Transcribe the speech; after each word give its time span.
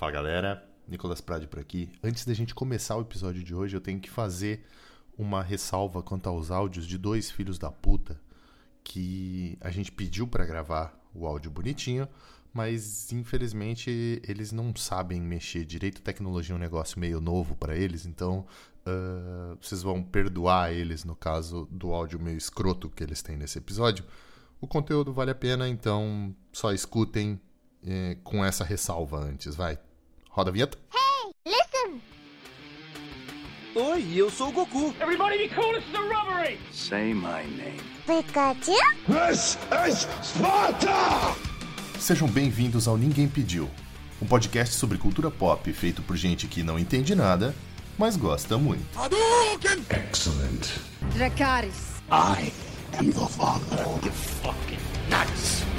Fala 0.00 0.12
galera, 0.12 0.66
Nicolas 0.88 1.20
Prade 1.20 1.46
por 1.46 1.58
aqui. 1.58 1.92
Antes 2.02 2.24
da 2.24 2.32
gente 2.32 2.54
começar 2.54 2.96
o 2.96 3.02
episódio 3.02 3.44
de 3.44 3.54
hoje, 3.54 3.76
eu 3.76 3.82
tenho 3.82 4.00
que 4.00 4.08
fazer 4.08 4.64
uma 5.18 5.42
ressalva 5.42 6.02
quanto 6.02 6.26
aos 6.26 6.50
áudios 6.50 6.86
de 6.86 6.96
dois 6.96 7.30
filhos 7.30 7.58
da 7.58 7.70
puta 7.70 8.18
que 8.82 9.58
a 9.60 9.70
gente 9.70 9.92
pediu 9.92 10.26
para 10.26 10.46
gravar 10.46 10.98
o 11.14 11.26
áudio 11.26 11.50
bonitinho, 11.50 12.08
mas 12.50 13.12
infelizmente 13.12 14.22
eles 14.26 14.52
não 14.52 14.74
sabem 14.74 15.20
mexer 15.20 15.66
direito. 15.66 16.00
Tecnologia 16.00 16.54
é 16.54 16.56
um 16.56 16.58
negócio 16.58 16.98
meio 16.98 17.20
novo 17.20 17.54
para 17.54 17.76
eles, 17.76 18.06
então 18.06 18.46
uh, 18.86 19.58
vocês 19.60 19.82
vão 19.82 20.02
perdoar 20.02 20.72
eles 20.72 21.04
no 21.04 21.14
caso 21.14 21.68
do 21.70 21.92
áudio 21.92 22.18
meio 22.18 22.38
escroto 22.38 22.88
que 22.88 23.04
eles 23.04 23.20
têm 23.20 23.36
nesse 23.36 23.58
episódio. 23.58 24.06
O 24.62 24.66
conteúdo 24.66 25.12
vale 25.12 25.30
a 25.30 25.34
pena, 25.34 25.68
então 25.68 26.34
só 26.50 26.72
escutem 26.72 27.38
eh, 27.86 28.16
com 28.24 28.42
essa 28.42 28.64
ressalva 28.64 29.18
antes, 29.18 29.54
vai. 29.54 29.78
Roda 30.40 30.48
a 30.48 30.52
vinheta. 30.54 30.78
Hey, 30.90 31.34
listen! 31.44 32.00
Oi, 33.76 34.06
eu 34.16 34.30
sou 34.30 34.48
o 34.48 34.52
Goku. 34.52 34.94
Everybody 34.98 35.36
be 35.36 35.54
cool, 35.54 35.74
this 35.74 35.84
is 35.86 35.94
a 35.94 36.00
robbery! 36.00 36.58
Say 36.72 37.12
my 37.12 37.44
name. 37.44 37.76
Pikachu? 38.06 38.72
This 39.06 39.58
is 39.86 40.08
Sparta! 40.22 41.36
Sejam 41.98 42.26
bem-vindos 42.26 42.88
ao 42.88 42.96
Ninguém 42.96 43.28
Pediu, 43.28 43.68
um 44.22 44.26
podcast 44.26 44.76
sobre 44.76 44.96
cultura 44.96 45.30
pop 45.30 45.70
feito 45.74 46.00
por 46.00 46.16
gente 46.16 46.46
que 46.46 46.62
não 46.62 46.78
entende 46.78 47.14
nada, 47.14 47.54
mas 47.98 48.16
gosta 48.16 48.56
muito. 48.56 48.98
Hadouken! 48.98 49.84
Excellent. 49.90 50.70
Dracarys. 51.14 52.00
I 52.10 52.50
am 52.98 53.12
the 53.12 53.26
father. 53.26 53.84
You 54.02 54.10
fucking 54.10 54.78
nuts! 55.10 55.69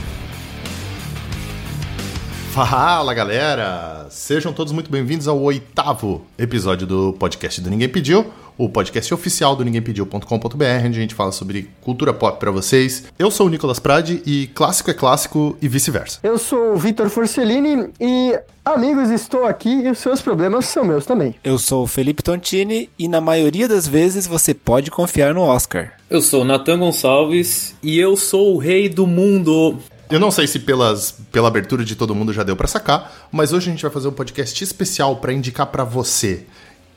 Fala 2.51 3.13
galera! 3.13 4.07
Sejam 4.09 4.51
todos 4.51 4.73
muito 4.73 4.91
bem-vindos 4.91 5.25
ao 5.25 5.39
oitavo 5.39 6.25
episódio 6.37 6.85
do 6.85 7.13
podcast 7.13 7.61
do 7.61 7.69
Ninguém 7.69 7.87
Pediu, 7.87 8.25
o 8.57 8.67
podcast 8.67 9.13
oficial 9.13 9.55
do 9.55 9.63
ninguémpediu.com.br, 9.63 10.85
onde 10.85 10.97
a 10.97 11.01
gente 11.01 11.15
fala 11.15 11.31
sobre 11.31 11.69
cultura 11.79 12.13
pop 12.13 12.37
para 12.41 12.51
vocês. 12.51 13.05
Eu 13.17 13.31
sou 13.31 13.47
o 13.47 13.49
Nicolas 13.49 13.79
Prade 13.79 14.21
e 14.25 14.47
clássico 14.47 14.91
é 14.91 14.93
clássico 14.93 15.57
e 15.61 15.67
vice-versa. 15.69 16.19
Eu 16.21 16.37
sou 16.37 16.73
o 16.73 16.75
Vitor 16.75 17.09
Forcellini 17.09 17.87
e, 17.97 18.37
amigos, 18.65 19.09
estou 19.11 19.45
aqui 19.45 19.69
e 19.69 19.89
os 19.89 19.99
seus 19.99 20.21
problemas 20.21 20.65
são 20.65 20.83
meus 20.83 21.05
também. 21.05 21.33
Eu 21.45 21.57
sou 21.57 21.83
o 21.83 21.87
Felipe 21.87 22.21
Tontini 22.21 22.89
e 22.99 23.07
na 23.07 23.21
maioria 23.21 23.65
das 23.67 23.87
vezes 23.87 24.27
você 24.27 24.53
pode 24.53 24.91
confiar 24.91 25.33
no 25.33 25.41
Oscar. 25.41 25.93
Eu 26.09 26.21
sou 26.21 26.41
o 26.41 26.45
Natan 26.45 26.79
Gonçalves 26.79 27.73
e 27.81 27.97
eu 27.97 28.17
sou 28.17 28.55
o 28.55 28.57
rei 28.57 28.89
do 28.89 29.07
mundo. 29.07 29.77
Eu 30.11 30.19
não 30.19 30.29
sei 30.29 30.45
se 30.45 30.59
pelas, 30.59 31.15
pela 31.31 31.47
abertura 31.47 31.85
de 31.85 31.95
todo 31.95 32.13
mundo 32.13 32.33
já 32.33 32.43
deu 32.43 32.53
para 32.53 32.67
sacar, 32.67 33.29
mas 33.31 33.53
hoje 33.53 33.69
a 33.69 33.71
gente 33.71 33.81
vai 33.81 33.89
fazer 33.89 34.09
um 34.09 34.11
podcast 34.11 34.61
especial 34.61 35.15
para 35.15 35.31
indicar 35.31 35.67
para 35.67 35.85
você 35.85 36.45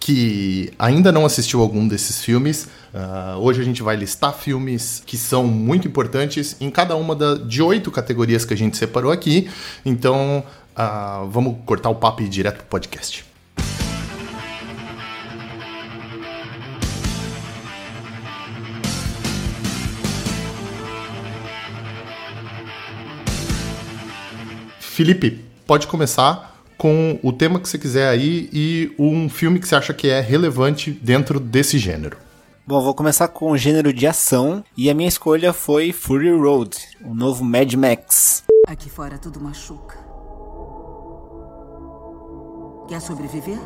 que 0.00 0.72
ainda 0.76 1.12
não 1.12 1.24
assistiu 1.24 1.60
algum 1.60 1.86
desses 1.86 2.24
filmes. 2.24 2.64
Uh, 2.92 3.38
hoje 3.38 3.60
a 3.60 3.64
gente 3.64 3.84
vai 3.84 3.94
listar 3.94 4.34
filmes 4.34 5.00
que 5.06 5.16
são 5.16 5.44
muito 5.44 5.86
importantes 5.86 6.56
em 6.60 6.68
cada 6.72 6.96
uma 6.96 7.14
da, 7.14 7.36
de 7.36 7.62
oito 7.62 7.88
categorias 7.92 8.44
que 8.44 8.52
a 8.52 8.56
gente 8.56 8.76
separou 8.76 9.12
aqui. 9.12 9.48
Então 9.86 10.42
uh, 10.76 11.28
vamos 11.30 11.58
cortar 11.64 11.90
o 11.90 11.94
papo 11.94 12.20
e 12.20 12.26
ir 12.26 12.28
direto 12.28 12.56
pro 12.56 12.66
podcast. 12.66 13.24
Felipe, 24.94 25.44
pode 25.66 25.88
começar 25.88 26.56
com 26.78 27.18
o 27.20 27.32
tema 27.32 27.58
que 27.58 27.68
você 27.68 27.76
quiser 27.76 28.08
aí 28.08 28.48
e 28.52 28.94
um 28.96 29.28
filme 29.28 29.58
que 29.58 29.66
você 29.66 29.74
acha 29.74 29.92
que 29.92 30.06
é 30.06 30.20
relevante 30.20 30.92
dentro 30.92 31.40
desse 31.40 31.80
gênero. 31.80 32.16
Bom, 32.64 32.80
vou 32.80 32.94
começar 32.94 33.26
com 33.26 33.50
o 33.50 33.56
gênero 33.56 33.92
de 33.92 34.06
ação 34.06 34.62
e 34.76 34.88
a 34.88 34.94
minha 34.94 35.08
escolha 35.08 35.52
foi 35.52 35.90
Fury 35.90 36.30
Road, 36.30 36.78
o 37.04 37.12
novo 37.12 37.44
Mad 37.44 37.74
Max. 37.74 38.44
Aqui 38.68 38.88
fora 38.88 39.18
tudo 39.18 39.40
machuca. 39.40 39.98
Quer 42.86 43.00
sobreviver? 43.00 43.58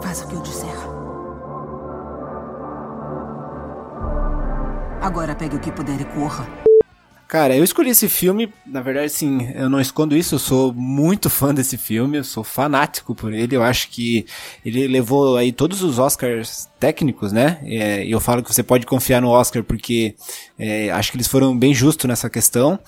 Faz 0.00 0.22
o 0.22 0.26
que 0.26 0.34
eu 0.34 0.40
disser. 0.40 0.74
Agora 5.02 5.34
pegue 5.34 5.56
o 5.56 5.60
que 5.60 5.70
puder 5.70 6.00
e 6.00 6.04
corra. 6.06 6.67
Cara, 7.28 7.54
eu 7.54 7.62
escolhi 7.62 7.90
esse 7.90 8.08
filme, 8.08 8.50
na 8.64 8.80
verdade, 8.80 9.12
sim, 9.12 9.50
eu 9.54 9.68
não 9.68 9.78
escondo 9.78 10.16
isso, 10.16 10.36
eu 10.36 10.38
sou 10.38 10.72
muito 10.72 11.28
fã 11.28 11.52
desse 11.52 11.76
filme, 11.76 12.16
eu 12.16 12.24
sou 12.24 12.42
fanático 12.42 13.14
por 13.14 13.34
ele, 13.34 13.54
eu 13.54 13.62
acho 13.62 13.90
que 13.90 14.24
ele 14.64 14.88
levou 14.88 15.36
aí 15.36 15.52
todos 15.52 15.82
os 15.82 15.98
Oscars 15.98 16.66
técnicos, 16.80 17.30
né? 17.30 17.58
É, 17.64 18.02
e 18.02 18.10
eu 18.12 18.18
falo 18.18 18.42
que 18.42 18.50
você 18.50 18.62
pode 18.62 18.86
confiar 18.86 19.20
no 19.20 19.28
Oscar 19.28 19.62
porque 19.62 20.14
é, 20.58 20.90
acho 20.90 21.10
que 21.10 21.18
eles 21.18 21.28
foram 21.28 21.54
bem 21.54 21.74
justos 21.74 22.08
nessa 22.08 22.30
questão. 22.30 22.78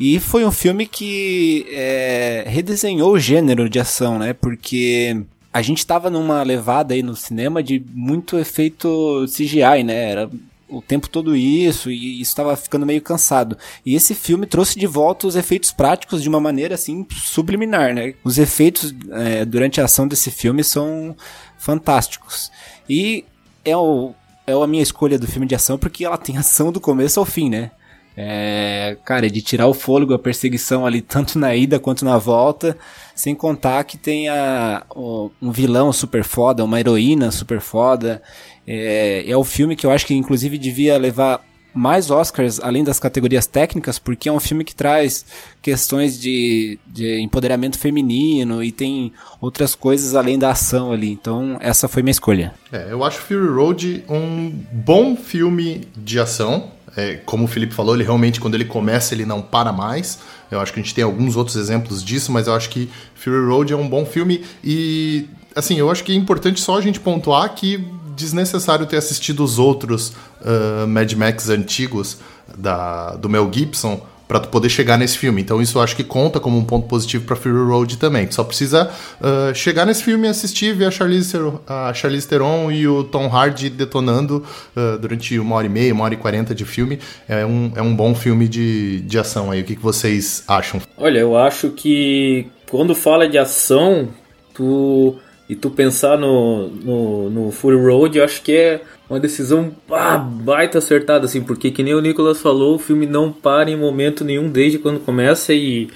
E 0.00 0.18
foi 0.20 0.46
um 0.46 0.52
filme 0.52 0.86
que 0.86 1.66
é, 1.70 2.44
redesenhou 2.46 3.12
o 3.12 3.18
gênero 3.18 3.68
de 3.68 3.78
ação, 3.78 4.18
né? 4.18 4.32
Porque 4.32 5.22
a 5.52 5.60
gente 5.60 5.78
estava 5.78 6.08
numa 6.08 6.42
levada 6.42 6.94
aí 6.94 7.02
no 7.02 7.14
cinema 7.14 7.62
de 7.62 7.84
muito 7.92 8.38
efeito 8.38 9.26
CGI, 9.26 9.84
né? 9.84 10.12
Era 10.12 10.30
o 10.68 10.82
tempo 10.82 11.08
todo 11.08 11.36
isso 11.36 11.90
e 11.90 12.20
estava 12.20 12.56
ficando 12.56 12.86
meio 12.86 13.00
cansado. 13.00 13.56
E 13.84 13.94
esse 13.94 14.14
filme 14.14 14.46
trouxe 14.46 14.78
de 14.78 14.86
volta 14.86 15.26
os 15.26 15.36
efeitos 15.36 15.72
práticos 15.72 16.22
de 16.22 16.28
uma 16.28 16.40
maneira 16.40 16.74
assim 16.74 17.06
subliminar, 17.10 17.94
né? 17.94 18.14
Os 18.24 18.38
efeitos 18.38 18.94
é, 19.10 19.44
durante 19.44 19.80
a 19.80 19.84
ação 19.84 20.08
desse 20.08 20.30
filme 20.30 20.64
são 20.64 21.16
fantásticos. 21.58 22.50
E 22.88 23.24
é, 23.64 23.76
o, 23.76 24.12
é 24.46 24.52
a 24.52 24.66
minha 24.66 24.82
escolha 24.82 25.18
do 25.18 25.26
filme 25.26 25.46
de 25.46 25.54
ação 25.54 25.78
porque 25.78 26.04
ela 26.04 26.18
tem 26.18 26.36
ação 26.38 26.72
do 26.72 26.80
começo 26.80 27.20
ao 27.20 27.26
fim, 27.26 27.48
né? 27.48 27.70
É, 28.18 28.96
cara, 29.04 29.28
de 29.28 29.42
tirar 29.42 29.66
o 29.66 29.74
fôlego, 29.74 30.14
a 30.14 30.18
perseguição 30.18 30.86
ali, 30.86 31.02
tanto 31.02 31.38
na 31.38 31.54
ida 31.54 31.78
quanto 31.78 32.02
na 32.02 32.16
volta, 32.16 32.76
sem 33.14 33.34
contar 33.34 33.84
que 33.84 33.98
tem 33.98 34.26
a, 34.30 34.86
um 34.96 35.52
vilão 35.52 35.92
super 35.92 36.24
foda, 36.24 36.64
uma 36.64 36.80
heroína 36.80 37.30
super 37.30 37.60
foda. 37.60 38.22
É, 38.66 39.24
é 39.28 39.36
o 39.36 39.44
filme 39.44 39.76
que 39.76 39.86
eu 39.86 39.90
acho 39.90 40.06
que 40.06 40.14
inclusive 40.14 40.58
devia 40.58 40.98
levar 40.98 41.44
mais 41.76 42.10
Oscars 42.10 42.58
além 42.60 42.82
das 42.82 42.98
categorias 42.98 43.46
técnicas, 43.46 43.98
porque 43.98 44.28
é 44.28 44.32
um 44.32 44.40
filme 44.40 44.64
que 44.64 44.74
traz 44.74 45.26
questões 45.60 46.18
de, 46.18 46.78
de 46.86 47.20
empoderamento 47.20 47.78
feminino 47.78 48.64
e 48.64 48.72
tem 48.72 49.12
outras 49.40 49.74
coisas 49.74 50.14
além 50.14 50.38
da 50.38 50.50
ação 50.50 50.90
ali. 50.90 51.10
Então, 51.10 51.58
essa 51.60 51.86
foi 51.86 52.02
minha 52.02 52.12
escolha. 52.12 52.54
É, 52.72 52.88
eu 52.90 53.04
acho 53.04 53.20
Fury 53.20 53.48
Road 53.48 54.04
um 54.08 54.50
bom 54.72 55.14
filme 55.14 55.86
de 55.96 56.18
ação. 56.18 56.74
É, 56.96 57.16
como 57.26 57.44
o 57.44 57.46
Felipe 57.46 57.74
falou, 57.74 57.94
ele 57.94 58.04
realmente, 58.04 58.40
quando 58.40 58.54
ele 58.54 58.64
começa, 58.64 59.12
ele 59.12 59.26
não 59.26 59.42
para 59.42 59.70
mais. 59.70 60.18
Eu 60.50 60.60
acho 60.60 60.72
que 60.72 60.80
a 60.80 60.82
gente 60.82 60.94
tem 60.94 61.04
alguns 61.04 61.36
outros 61.36 61.56
exemplos 61.56 62.02
disso, 62.02 62.32
mas 62.32 62.46
eu 62.46 62.54
acho 62.54 62.70
que 62.70 62.88
Fury 63.14 63.44
Road 63.46 63.72
é 63.74 63.76
um 63.76 63.86
bom 63.86 64.06
filme 64.06 64.42
e, 64.64 65.26
assim, 65.54 65.78
eu 65.78 65.90
acho 65.90 66.02
que 66.02 66.12
é 66.12 66.14
importante 66.14 66.58
só 66.58 66.78
a 66.78 66.80
gente 66.80 66.98
pontuar 66.98 67.54
que 67.54 67.84
desnecessário 68.16 68.86
ter 68.86 68.96
assistido 68.96 69.44
os 69.44 69.58
outros 69.58 70.08
uh, 70.40 70.86
Mad 70.88 71.12
Max 71.12 71.48
antigos 71.48 72.18
da, 72.56 73.14
do 73.16 73.28
Mel 73.28 73.50
Gibson 73.52 74.00
para 74.26 74.40
tu 74.40 74.48
poder 74.48 74.68
chegar 74.68 74.98
nesse 74.98 75.16
filme. 75.16 75.40
Então 75.40 75.62
isso 75.62 75.78
eu 75.78 75.82
acho 75.82 75.94
que 75.94 76.02
conta 76.02 76.40
como 76.40 76.58
um 76.58 76.64
ponto 76.64 76.88
positivo 76.88 77.24
para 77.24 77.36
Fury 77.36 77.64
Road 77.64 77.96
também. 77.96 78.26
Tu 78.26 78.34
só 78.34 78.42
precisa 78.42 78.90
uh, 79.20 79.54
chegar 79.54 79.86
nesse 79.86 80.02
filme 80.02 80.26
e 80.26 80.30
assistir, 80.30 80.74
ver 80.74 80.86
a 80.86 80.90
Charlize, 80.90 81.30
Theron, 81.30 81.60
a 81.66 81.94
Charlize 81.94 82.26
Theron 82.26 82.72
e 82.72 82.88
o 82.88 83.04
Tom 83.04 83.28
Hardy 83.28 83.70
detonando 83.70 84.44
uh, 84.76 84.98
durante 84.98 85.38
uma 85.38 85.56
hora 85.56 85.66
e 85.66 85.70
meia, 85.70 85.94
uma 85.94 86.04
hora 86.04 86.14
e 86.14 86.16
quarenta 86.16 86.54
de 86.54 86.64
filme. 86.64 86.98
É 87.28 87.46
um, 87.46 87.70
é 87.76 87.82
um 87.82 87.94
bom 87.94 88.14
filme 88.14 88.48
de, 88.48 89.00
de 89.02 89.18
ação 89.18 89.50
aí. 89.50 89.60
O 89.60 89.64
que, 89.64 89.76
que 89.76 89.82
vocês 89.82 90.42
acham? 90.48 90.80
Olha, 90.96 91.20
eu 91.20 91.36
acho 91.36 91.70
que 91.70 92.48
quando 92.68 92.96
fala 92.96 93.28
de 93.28 93.38
ação, 93.38 94.08
tu 94.52 95.16
e 95.48 95.54
tu 95.54 95.70
pensar 95.70 96.18
no, 96.18 96.68
no, 96.68 97.30
no 97.30 97.50
Fury 97.52 97.76
Road, 97.76 98.18
eu 98.18 98.24
acho 98.24 98.42
que 98.42 98.52
é 98.52 98.82
uma 99.08 99.20
decisão 99.20 99.72
ah, 99.90 100.18
baita 100.18 100.78
acertada, 100.78 101.26
assim, 101.26 101.42
porque 101.42 101.70
que 101.70 101.82
nem 101.82 101.94
o 101.94 102.00
Nicolas 102.00 102.40
falou, 102.40 102.74
o 102.74 102.78
filme 102.78 103.06
não 103.06 103.32
para 103.32 103.70
em 103.70 103.76
momento 103.76 104.24
nenhum 104.24 104.50
desde 104.50 104.78
quando 104.78 104.98
começa 104.98 105.54
e 105.54 105.88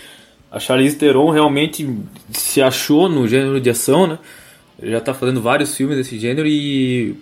a 0.50 0.60
Charlize 0.60 0.96
Theron 0.96 1.30
realmente 1.30 1.88
se 2.32 2.62
achou 2.62 3.08
no 3.08 3.26
gênero 3.26 3.60
de 3.60 3.70
ação, 3.70 4.06
né? 4.06 4.18
Já 4.82 5.00
tá 5.00 5.12
fazendo 5.12 5.42
vários 5.42 5.76
filmes 5.76 5.96
desse 5.96 6.18
gênero 6.18 6.48
e 6.48 7.14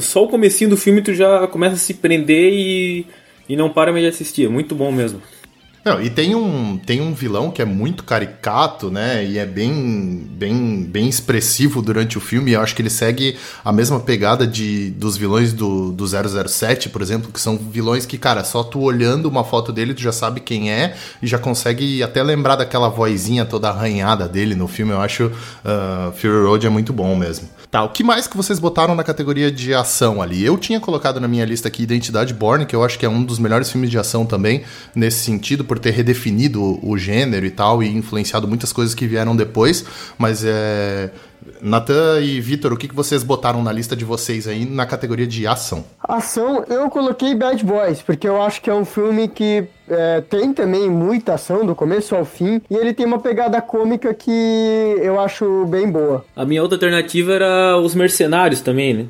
só 0.00 0.24
o 0.24 0.28
comecinho 0.28 0.70
do 0.70 0.76
filme 0.76 1.02
tu 1.02 1.12
já 1.12 1.46
começa 1.46 1.74
a 1.74 1.78
se 1.78 1.94
prender 1.94 2.52
e, 2.52 3.06
e 3.48 3.56
não 3.56 3.68
para 3.68 3.92
mais 3.92 4.02
de 4.02 4.08
assistir, 4.08 4.46
é 4.46 4.48
muito 4.48 4.74
bom 4.74 4.90
mesmo. 4.90 5.20
Não, 5.84 6.00
e 6.00 6.08
tem 6.08 6.32
um, 6.32 6.78
tem 6.78 7.00
um 7.00 7.12
vilão 7.12 7.50
que 7.50 7.60
é 7.60 7.64
muito 7.64 8.04
caricato, 8.04 8.88
né? 8.88 9.24
E 9.24 9.36
é 9.36 9.44
bem, 9.44 10.24
bem, 10.30 10.84
bem 10.84 11.08
expressivo 11.08 11.82
durante 11.82 12.16
o 12.16 12.20
filme. 12.20 12.52
Eu 12.52 12.60
acho 12.60 12.74
que 12.76 12.82
ele 12.82 12.90
segue 12.90 13.36
a 13.64 13.72
mesma 13.72 13.98
pegada 13.98 14.46
de, 14.46 14.90
dos 14.90 15.16
vilões 15.16 15.52
do, 15.52 15.90
do 15.90 16.06
007, 16.06 16.88
por 16.88 17.02
exemplo, 17.02 17.32
que 17.32 17.40
são 17.40 17.56
vilões 17.56 18.06
que, 18.06 18.16
cara, 18.16 18.44
só 18.44 18.62
tu 18.62 18.80
olhando 18.80 19.26
uma 19.26 19.42
foto 19.42 19.72
dele, 19.72 19.92
tu 19.92 20.00
já 20.00 20.12
sabe 20.12 20.40
quem 20.40 20.70
é 20.70 20.94
e 21.20 21.26
já 21.26 21.38
consegue 21.38 22.00
até 22.00 22.22
lembrar 22.22 22.54
daquela 22.54 22.88
vozinha 22.88 23.44
toda 23.44 23.68
arranhada 23.68 24.28
dele 24.28 24.54
no 24.54 24.68
filme. 24.68 24.92
Eu 24.92 25.00
acho 25.00 25.26
uh, 25.26 26.12
Fury 26.12 26.44
Road 26.44 26.64
é 26.64 26.70
muito 26.70 26.92
bom 26.92 27.16
mesmo. 27.16 27.48
Tá, 27.72 27.82
o 27.82 27.88
que 27.88 28.04
mais 28.04 28.26
que 28.26 28.36
vocês 28.36 28.58
botaram 28.58 28.94
na 28.94 29.02
categoria 29.02 29.50
de 29.50 29.72
ação 29.72 30.20
ali? 30.20 30.44
Eu 30.44 30.58
tinha 30.58 30.78
colocado 30.78 31.18
na 31.18 31.26
minha 31.26 31.42
lista 31.46 31.68
aqui 31.68 31.82
Identidade 31.82 32.34
Born, 32.34 32.66
que 32.66 32.76
eu 32.76 32.84
acho 32.84 32.98
que 32.98 33.06
é 33.06 33.08
um 33.08 33.24
dos 33.24 33.38
melhores 33.38 33.70
filmes 33.70 33.90
de 33.90 33.96
ação 33.96 34.26
também, 34.26 34.62
nesse 34.94 35.24
sentido, 35.24 35.64
por 35.64 35.78
ter 35.78 35.92
redefinido 35.92 36.78
o 36.86 36.98
gênero 36.98 37.46
e 37.46 37.50
tal, 37.50 37.82
e 37.82 37.88
influenciado 37.88 38.46
muitas 38.46 38.74
coisas 38.74 38.94
que 38.94 39.06
vieram 39.06 39.34
depois, 39.34 39.86
mas 40.18 40.44
é. 40.44 41.10
Natan 41.60 42.20
e 42.20 42.40
Vitor, 42.40 42.72
o 42.72 42.76
que, 42.76 42.88
que 42.88 42.94
vocês 42.94 43.22
botaram 43.22 43.62
na 43.62 43.72
lista 43.72 43.94
de 43.94 44.04
vocês 44.04 44.46
aí 44.48 44.64
na 44.64 44.86
categoria 44.86 45.26
de 45.26 45.46
ação? 45.46 45.84
Ação, 46.02 46.64
eu 46.68 46.88
coloquei 46.90 47.34
Bad 47.34 47.64
Boys, 47.64 48.02
porque 48.02 48.28
eu 48.28 48.42
acho 48.42 48.60
que 48.60 48.70
é 48.70 48.74
um 48.74 48.84
filme 48.84 49.28
que 49.28 49.64
é, 49.88 50.20
tem 50.22 50.52
também 50.52 50.88
muita 50.90 51.34
ação 51.34 51.64
do 51.64 51.74
começo 51.74 52.14
ao 52.14 52.24
fim, 52.24 52.60
e 52.70 52.74
ele 52.74 52.92
tem 52.94 53.06
uma 53.06 53.18
pegada 53.18 53.60
cômica 53.60 54.12
que 54.14 54.30
eu 55.00 55.20
acho 55.20 55.66
bem 55.66 55.90
boa. 55.90 56.24
A 56.34 56.44
minha 56.44 56.62
outra 56.62 56.76
alternativa 56.76 57.32
era 57.32 57.78
Os 57.78 57.94
Mercenários 57.94 58.60
também, 58.60 58.94
né? 58.94 59.06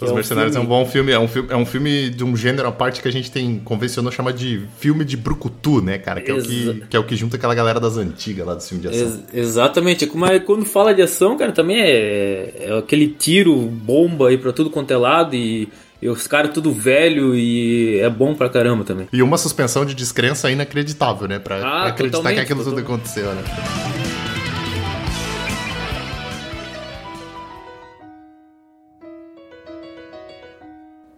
Os 0.00 0.08
é 0.08 0.12
um 0.12 0.14
Mercenários 0.16 0.54
filme- 0.56 0.66
é 0.68 0.74
um 0.74 0.78
bom 0.84 0.90
filme, 0.90 1.12
é 1.12 1.18
um 1.18 1.28
filme, 1.28 1.48
é 1.52 1.56
um 1.56 1.64
filme 1.66 2.10
de 2.10 2.24
um 2.24 2.36
gênero 2.36 2.66
à 2.66 2.72
parte 2.72 3.00
que 3.00 3.06
a 3.06 3.12
gente 3.12 3.30
tem 3.30 3.60
convencionou 3.64 4.10
chamar 4.10 4.32
de 4.32 4.62
filme 4.78 5.04
de 5.04 5.16
brucutu, 5.16 5.80
né, 5.80 5.96
cara? 5.98 6.20
Que 6.20 6.30
é, 6.30 6.34
o 6.34 6.42
que, 6.42 6.60
Exa- 6.62 6.76
que 6.90 6.96
é 6.96 6.98
o 7.00 7.04
que 7.04 7.14
junta 7.14 7.36
aquela 7.36 7.54
galera 7.54 7.78
das 7.78 7.96
antigas 7.96 8.44
lá 8.46 8.54
do 8.54 8.62
filme 8.62 8.82
de 8.82 8.88
ação. 8.88 9.00
Ex- 9.00 9.20
exatamente, 9.32 10.10
mas 10.14 10.42
quando 10.44 10.64
fala 10.64 10.92
de 10.92 11.02
ação, 11.02 11.36
cara, 11.36 11.52
também 11.52 11.80
é, 11.80 12.52
é 12.68 12.78
aquele 12.78 13.06
tiro, 13.08 13.54
bomba 13.54 14.28
aí 14.28 14.38
pra 14.38 14.52
tudo 14.52 14.70
quanto 14.70 14.90
é 14.92 14.96
lado 14.96 15.36
e, 15.36 15.68
e 16.00 16.08
os 16.08 16.26
caras 16.26 16.50
tudo 16.52 16.72
velho 16.72 17.32
e 17.36 18.00
é 18.00 18.10
bom 18.10 18.34
pra 18.34 18.48
caramba 18.48 18.82
também. 18.82 19.06
E 19.12 19.22
uma 19.22 19.38
suspensão 19.38 19.84
de 19.84 19.94
descrença 19.94 20.50
inacreditável, 20.50 21.28
né? 21.28 21.38
Pra, 21.38 21.56
Ah, 21.58 21.60
pra 21.60 21.70
acreditar 21.90 22.00
que 22.00 22.10
totalmente, 22.10 22.40
aquilo 22.40 22.64
tudo 22.64 22.76
totalmente. 22.82 23.02
aconteceu, 23.04 23.32
né? 23.34 23.91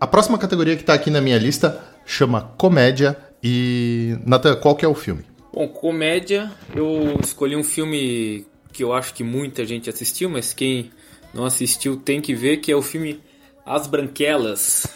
A 0.01 0.07
próxima 0.07 0.39
categoria 0.39 0.77
que 0.77 0.83
tá 0.83 0.95
aqui 0.95 1.11
na 1.11 1.21
minha 1.21 1.39
lista 1.39 1.83
chama 2.05 2.53
comédia 2.59 3.17
e... 3.43 4.19
Nathan, 4.27 4.57
qual 4.57 4.75
que 4.75 4.85
é 4.85 4.89
o 4.89 4.95
filme? 4.95 5.25
Bom, 5.53 5.69
comédia, 5.69 6.51
eu 6.75 7.19
escolhi 7.23 7.55
um 7.55 7.63
filme 7.63 8.45
que 8.73 8.83
eu 8.83 8.93
acho 8.93 9.15
que 9.15 9.23
muita 9.23 9.65
gente 9.65 9.89
assistiu, 9.89 10.29
mas 10.29 10.53
quem 10.53 10.91
não 11.33 11.45
assistiu 11.45 11.97
tem 11.97 12.21
que 12.21 12.35
ver, 12.35 12.57
que 12.57 12.73
é 12.73 12.77
o 12.77 12.83
filme 12.83 13.23
As 13.65 13.87
Branquelas. 13.87 14.87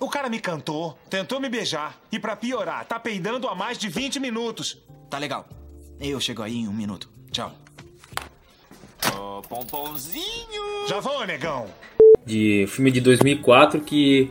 O 0.00 0.08
cara 0.08 0.28
me 0.28 0.40
cantou, 0.40 0.98
tentou 1.10 1.38
me 1.38 1.48
beijar 1.48 1.98
e 2.10 2.18
pra 2.18 2.34
piorar, 2.34 2.84
tá 2.86 2.98
peidando 2.98 3.48
há 3.48 3.54
mais 3.54 3.76
de 3.76 3.88
20 3.88 4.18
minutos. 4.20 4.82
Tá 5.10 5.18
legal. 5.18 5.46
Eu 6.00 6.18
chego 6.18 6.42
aí 6.42 6.56
em 6.56 6.68
um 6.68 6.72
minuto. 6.72 7.10
Tchau. 7.30 7.52
Ô, 9.18 9.42
pomponzinho! 9.42 10.88
Já 10.88 11.00
vou, 11.00 11.26
negão. 11.26 11.66
De 12.26 12.66
filme 12.68 12.90
de 12.90 13.00
2004 13.00 13.80
que 13.80 14.28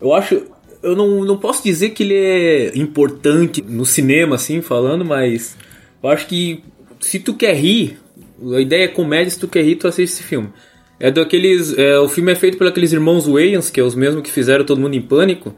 eu 0.00 0.14
acho 0.14 0.42
eu 0.82 0.96
não, 0.96 1.22
não 1.24 1.36
posso 1.36 1.62
dizer 1.62 1.90
que 1.90 2.02
ele 2.02 2.16
é 2.16 2.72
importante 2.74 3.62
no 3.62 3.84
cinema 3.84 4.36
assim 4.36 4.62
falando 4.62 5.04
mas 5.04 5.56
eu 6.02 6.08
acho 6.08 6.26
que 6.26 6.64
se 6.98 7.20
tu 7.20 7.34
quer 7.34 7.54
rir 7.54 7.98
a 8.54 8.60
ideia 8.60 8.84
é 8.84 8.88
comédia 8.88 9.30
se 9.30 9.38
tu 9.38 9.46
quer 9.46 9.62
rir 9.62 9.76
tu 9.76 9.86
assiste 9.86 10.14
esse 10.14 10.22
filme. 10.22 10.48
É 10.98 11.10
daqueles 11.10 11.76
é, 11.78 11.98
o 11.98 12.08
filme 12.08 12.32
é 12.32 12.34
feito 12.34 12.56
por 12.56 12.66
aqueles 12.66 12.92
irmãos 12.92 13.26
Wayans 13.26 13.70
que 13.70 13.78
é 13.78 13.82
os 13.82 13.94
mesmos 13.94 14.22
que 14.22 14.30
fizeram 14.30 14.64
Todo 14.64 14.80
Mundo 14.80 14.94
em 14.96 15.02
Pânico 15.02 15.54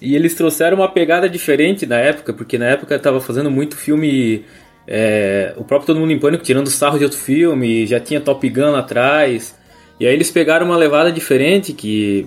e 0.00 0.14
eles 0.14 0.34
trouxeram 0.34 0.78
uma 0.78 0.88
pegada 0.88 1.28
diferente 1.28 1.84
na 1.86 1.96
época 1.96 2.32
porque 2.32 2.56
na 2.56 2.66
época 2.66 2.98
tava 2.98 3.20
fazendo 3.20 3.50
muito 3.50 3.76
filme 3.76 4.44
é, 4.86 5.52
o 5.56 5.64
próprio 5.64 5.88
Todo 5.88 6.00
Mundo 6.00 6.12
em 6.12 6.18
Pânico 6.18 6.42
tirando 6.42 6.70
sarro 6.70 6.98
de 6.98 7.04
outro 7.04 7.18
filme 7.18 7.86
já 7.86 8.00
tinha 8.00 8.20
Top 8.20 8.48
Gun 8.48 8.70
lá 8.70 8.78
atrás 8.78 9.54
e 9.98 10.06
aí 10.06 10.12
eles 10.12 10.30
pegaram 10.30 10.66
uma 10.66 10.76
levada 10.76 11.10
diferente 11.10 11.72
que 11.72 12.26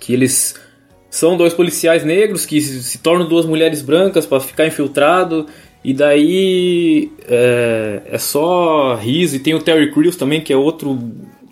que 0.00 0.12
eles 0.12 0.54
são 1.10 1.36
dois 1.36 1.52
policiais 1.54 2.04
negros 2.04 2.46
que 2.46 2.60
se 2.60 2.98
tornam 2.98 3.28
duas 3.28 3.46
mulheres 3.46 3.82
brancas 3.82 4.26
para 4.26 4.40
ficar 4.40 4.66
infiltrado 4.66 5.46
e 5.84 5.94
daí 5.94 7.10
é, 7.26 8.02
é 8.06 8.18
só 8.18 8.94
riso. 8.96 9.36
E 9.36 9.38
tem 9.38 9.54
o 9.54 9.62
Terry 9.62 9.92
Crews 9.92 10.16
também 10.16 10.40
que 10.40 10.52
é 10.52 10.56
outro 10.56 10.98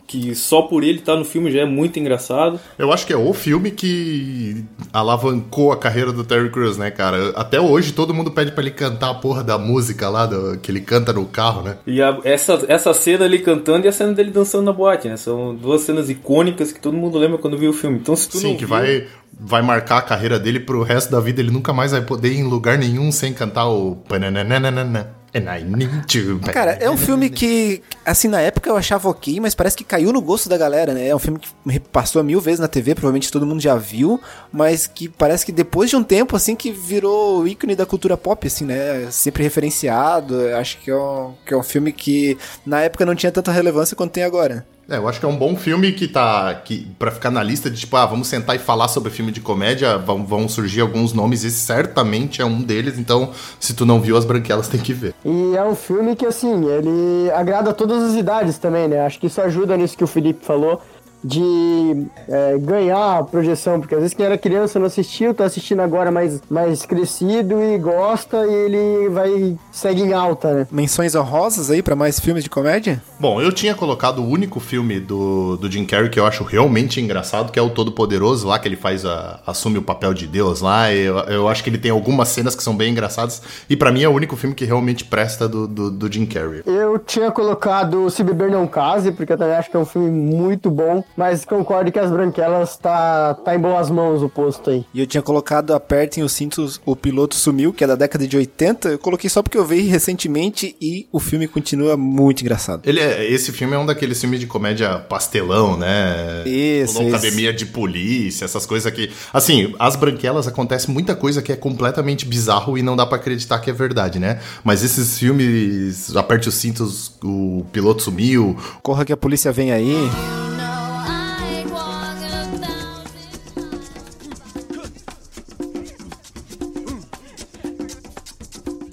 que 0.07 0.35
só 0.35 0.63
por 0.63 0.85
ele 0.85 1.01
tá 1.01 1.17
no 1.17 1.25
filme 1.25 1.51
já 1.51 1.61
é 1.63 1.65
muito 1.65 1.99
engraçado. 1.99 2.61
Eu 2.79 2.93
acho 2.93 3.07
que 3.07 3.13
é 3.13 3.17
o 3.17 3.33
filme 3.35 3.71
que 3.73 4.65
alavancou 4.93 5.73
a 5.73 5.77
carreira 5.77 6.13
do 6.13 6.25
Terry 6.25 6.51
Crews, 6.51 6.77
né, 6.79 6.91
cara? 6.91 7.31
Até 7.37 7.61
hoje 7.61 7.93
todo 7.93 8.15
mundo 8.15 8.31
pede 8.31 8.53
pra 8.53 8.63
ele 8.63 8.71
cantar 8.71 9.11
a 9.11 9.15
porra 9.15 9.43
da 9.43 9.59
música 9.59 10.09
lá, 10.09 10.27
do- 10.27 10.59
que 10.59 10.71
ele 10.71 10.81
canta 10.81 11.13
no 11.13 11.25
carro, 11.27 11.63
né? 11.63 11.77
E 11.87 12.01
a- 12.01 12.19
essa, 12.25 12.65
essa 12.69 12.95
cena 12.95 13.25
ali 13.25 13.39
cantando 13.41 13.87
e 13.87 13.89
a 13.89 13.93
cena 13.93 14.13
dele 14.13 14.31
dançando 14.31 14.65
na 14.65 14.73
boate, 14.73 15.09
né? 15.09 15.17
São 15.17 15.55
duas 15.55 15.83
cenas 15.83 16.09
icônicas 16.09 16.73
que 16.73 16.81
todo 16.81 16.97
mundo 16.97 17.19
lembra 17.19 17.39
quando 17.39 17.59
viu 17.59 17.71
o 17.71 17.75
filme. 17.75 17.99
Então 17.99 18.15
se 18.17 18.29
tu 18.29 18.39
Sim, 18.39 18.53
que 18.55 18.61
viu- 18.65 18.69
vai, 18.69 19.07
vai 19.39 19.63
marcar 19.63 19.99
a 19.99 20.03
carreira 20.03 20.39
dele 20.39 20.61
pro 20.61 20.83
resto 20.83 21.11
da 21.11 21.21
vida. 21.21 21.41
Ele 21.41 21.51
nunca 21.51 21.73
mais 21.73 21.93
vai 21.93 22.01
poder 22.01 22.33
ir 22.33 22.39
em 22.39 22.45
lugar 22.45 22.79
nenhum 22.79 23.11
sem 23.13 23.33
cantar 23.33 23.69
o... 23.69 23.97
panananana, 24.09 25.15
And 25.37 25.55
I 25.55 25.63
need 25.63 26.07
to... 26.07 26.41
Cara, 26.51 26.73
é 26.81 26.89
um 26.89 26.97
filme 26.97 27.29
que, 27.29 27.83
assim, 28.07 28.27
na 28.27 28.41
época 28.41 28.71
eu 28.71 28.77
achava 28.77 29.07
ok, 29.11 29.39
mas 29.39 29.55
parece 29.55 29.77
que 29.77 29.85
caiu 29.85 30.11
no 30.11 30.23
gosto 30.23 30.49
da 30.49 30.57
galera, 30.57 30.95
né? 30.95 31.09
É 31.09 31.15
um 31.15 31.19
filme 31.19 31.39
que 31.39 31.79
passou 31.93 32.25
mil 32.25 32.41
vezes 32.41 32.59
na 32.59 32.67
TV, 32.67 32.95
provavelmente 32.95 33.31
todo 33.31 33.45
mundo 33.45 33.61
já 33.61 33.77
viu, 33.77 34.19
mas 34.51 34.87
que 34.87 35.11
parece 35.11 35.45
que 35.45 35.53
depois 35.53 35.91
de 35.91 35.97
um 35.97 36.03
tempo, 36.03 36.35
assim, 36.35 36.57
que 36.57 36.73
virou 36.73 37.47
ícone 37.47 37.77
da 37.77 37.85
cultura 37.85 38.17
pop, 38.17 38.47
assim, 38.47 38.65
né? 38.65 39.11
Sempre 39.11 39.43
referenciado. 39.43 40.49
Acho 40.57 40.79
que 40.79 40.91
é, 40.91 40.97
um, 40.97 41.35
que 41.45 41.53
é 41.53 41.57
um 41.57 41.63
filme 41.63 41.93
que 41.93 42.39
na 42.65 42.81
época 42.81 43.05
não 43.05 43.15
tinha 43.15 43.31
tanta 43.31 43.53
relevância 43.53 43.95
quanto 43.95 44.13
tem 44.13 44.25
agora. 44.25 44.67
É, 44.89 44.99
eu 44.99 45.09
acho 45.09 45.19
que 45.19 45.27
é 45.27 45.29
um 45.29 45.37
bom 45.37 45.57
filme 45.57 45.93
que 45.93 46.07
tá. 46.07 46.55
Que, 46.55 46.87
pra 46.99 47.11
ficar 47.11 47.31
na 47.31 47.43
lista 47.43 47.69
de 47.69 47.79
tipo, 47.81 47.97
ah, 47.97 48.07
vamos 48.07 48.29
sentar 48.29 48.55
e 48.55 48.59
falar 48.59 48.87
sobre 48.87 49.11
filme 49.11 49.33
de 49.33 49.41
comédia, 49.41 49.99
vão, 49.99 50.25
vão 50.25 50.49
surgir 50.49 50.81
alguns 50.81 51.13
nomes, 51.13 51.45
esse 51.45 51.59
certamente 51.59 52.41
é 52.41 52.45
um 52.45 52.63
deles, 52.63 52.97
então 52.99 53.33
se 53.59 53.75
tu 53.75 53.85
não 53.85 54.01
viu 54.01 54.17
As 54.17 54.25
Branquelas, 54.25 54.69
tem 54.69 54.81
que 54.81 54.93
ver. 54.93 55.13
E 55.25 55.57
é 55.57 55.65
um 55.65 55.75
filme 55.75 56.15
que, 56.15 56.25
assim, 56.25 56.67
ele 56.71 57.31
agrada 57.33 57.73
todas 57.73 58.01
as 58.03 58.15
idades 58.15 58.59
também, 58.59 58.87
né? 58.87 59.01
Acho 59.05 59.19
que 59.19 59.27
isso 59.27 59.41
ajuda 59.41 59.77
nisso 59.77 59.97
que 59.97 60.05
o 60.05 60.07
Felipe 60.07 60.45
falou, 60.45 60.81
de 61.27 62.07
é, 62.29 62.57
ganhar 62.59 63.19
a 63.19 63.25
projeção, 63.25 63.81
porque 63.81 63.95
às 63.95 64.01
vezes 64.01 64.15
quem 64.15 64.25
era 64.25 64.39
criança 64.39 64.79
não 64.79 64.87
assistiu, 64.87 65.35
tá 65.35 65.45
assistindo 65.45 65.81
agora 65.81 66.11
mais, 66.11 66.41
mais 66.49 66.87
crescido 66.87 67.61
e 67.61 67.77
gosta 67.79 68.47
e 68.47 68.55
ele 68.55 69.09
vai 69.09 69.57
segue 69.73 70.03
em 70.03 70.13
alta, 70.13 70.53
né? 70.53 70.67
Menções 70.71 71.15
honrosas 71.15 71.71
aí 71.71 71.83
pra 71.83 71.97
mais 71.97 72.21
filmes 72.21 72.45
de 72.45 72.51
comédia? 72.51 73.03
Bom, 73.19 73.41
eu 73.41 73.51
tinha 73.51 73.75
colocado 73.75 74.21
o 74.21 74.29
único 74.29 74.61
filme 74.61 75.01
do, 75.01 75.57
do 75.57 75.71
Jim 75.71 75.85
Carrey 75.85 76.09
que 76.09 76.21
eu 76.21 76.27
acho 76.27 76.45
realmente 76.45 77.01
engraçado, 77.01 77.51
que 77.51 77.59
é 77.59 77.63
o 77.63 77.71
Todo 77.71 77.91
Poderoso, 77.91 78.47
lá 78.47 78.59
que 78.59 78.69
ele 78.69 78.77
faz 78.77 79.05
a, 79.05 79.41
assume 79.47 79.79
o 79.79 79.83
papel 79.83 80.15
de 80.15 80.27
Deus 80.27 80.61
lá. 80.61 80.93
Eu, 80.93 81.19
eu 81.21 81.49
acho 81.49 81.65
que 81.65 81.71
ele 81.71 81.79
tem 81.79 81.91
algumas 81.91 82.29
cenas 82.29 82.55
que 82.55 82.63
são 82.63 82.77
bem 82.77 82.93
engraçadas. 82.93 83.43
E 83.69 83.77
pra 83.77 83.91
mim 83.91 84.03
é 84.03 84.09
o 84.09 84.13
único 84.13 84.37
filme 84.37 84.55
que 84.55 84.65
realmente 84.65 85.05
presta 85.05 85.49
do, 85.49 85.67
do, 85.67 85.91
do 85.91 86.13
Jim 86.13 86.27
Carrey. 86.27 86.63
Eu 86.67 86.99
tinha 86.99 87.31
colocado 87.31 88.09
Se 88.11 88.23
Beber 88.23 88.51
Não 88.51 88.67
Case, 88.67 89.13
porque 89.13 89.33
eu 89.33 89.39
também 89.39 89.57
acho 89.57 89.71
que 89.71 89.77
é 89.77 89.81
um 89.81 89.85
filme 89.85 90.11
muito 90.11 90.71
bom, 90.71 91.03
mas 91.17 91.45
concordo 91.45 91.91
que 91.91 91.99
As 91.99 92.11
Branquelas 92.11 92.77
tá, 92.77 93.35
tá 93.35 93.55
em 93.55 93.59
boas 93.59 93.91
mãos 93.91 94.23
o 94.23 94.29
posto 94.29 94.71
aí. 94.71 94.85
E 94.93 95.01
eu 95.01 95.07
tinha 95.07 95.23
colocado 95.23 95.73
Apertem 95.75 96.23
os 96.23 96.33
Cintos, 96.33 96.81
O 96.85 96.95
Piloto 96.95 97.35
Sumiu, 97.35 97.73
que 97.73 97.83
é 97.83 97.87
da 97.87 97.95
década 97.95 98.27
de 98.27 98.37
80. 98.37 98.89
Eu 98.91 98.99
coloquei 98.99 99.31
só 99.31 99.43
porque 99.43 99.57
eu 99.57 99.65
vi 99.65 99.83
recentemente 99.83 100.77
e 100.81 101.07
o 101.11 101.19
filme 101.19 101.49
continua 101.49 101.97
muito 101.97 102.43
engraçado. 102.43 102.83
Ele 102.85 103.01
é, 103.01 103.25
esse 103.31 103.53
filme 103.53 103.75
é 103.75 103.79
um 103.79 103.87
daqueles 103.87 104.21
filmes 104.21 104.41
de 104.41 104.47
comédia 104.47 104.99
pastelão, 104.99 105.77
né? 105.77 106.43
Isso, 106.45 106.99
Ou 106.99 107.07
isso. 107.07 107.17
Academia 107.17 107.53
de 107.53 107.67
Polícia, 107.67 108.45
essas 108.45 108.67
coisas 108.67 108.87
aqui. 108.87 109.11
Assim, 109.33 109.75
as 109.79 109.97
branquelas 109.97 110.47
acontece 110.47 110.91
muita 110.91 111.17
coisa 111.17 111.41
que 111.41 111.53
é 111.53 111.57
completamente 111.57 112.27
bizarro 112.27 112.77
e 112.77 112.83
não 112.83 112.97
dá 112.97 113.07
pra 113.07 113.17
acreditar 113.17 113.59
que 113.59 113.71
é 113.71 113.73
verdade, 113.73 114.19
né? 114.19 114.41
Mas 114.63 114.83
esses 114.83 115.19
filmes, 115.19 116.15
aperte 116.15 116.49
os 116.49 116.55
cintos, 116.55 117.13
o 117.23 117.65
piloto 117.73 118.03
sumiu. 118.03 118.57
Corra 118.83 119.05
que 119.05 119.13
a 119.13 119.17
polícia 119.17 119.51
vem 119.53 119.73
aí. 119.73 119.97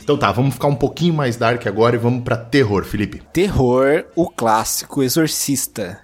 Então 0.04 0.18
tá, 0.18 0.32
vamos 0.32 0.56
ficar 0.56 0.68
um 0.68 0.76
pouquinho 0.76 1.14
mais 1.14 1.38
dark 1.38 1.66
agora 1.66 1.96
e 1.96 2.00
vamos 2.00 2.24
pra 2.24 2.36
terror, 2.36 2.84
Felipe. 2.84 3.22
Terror, 3.32 4.06
o 4.16 4.30
clássico 4.30 5.02
Exorcista. 5.02 6.04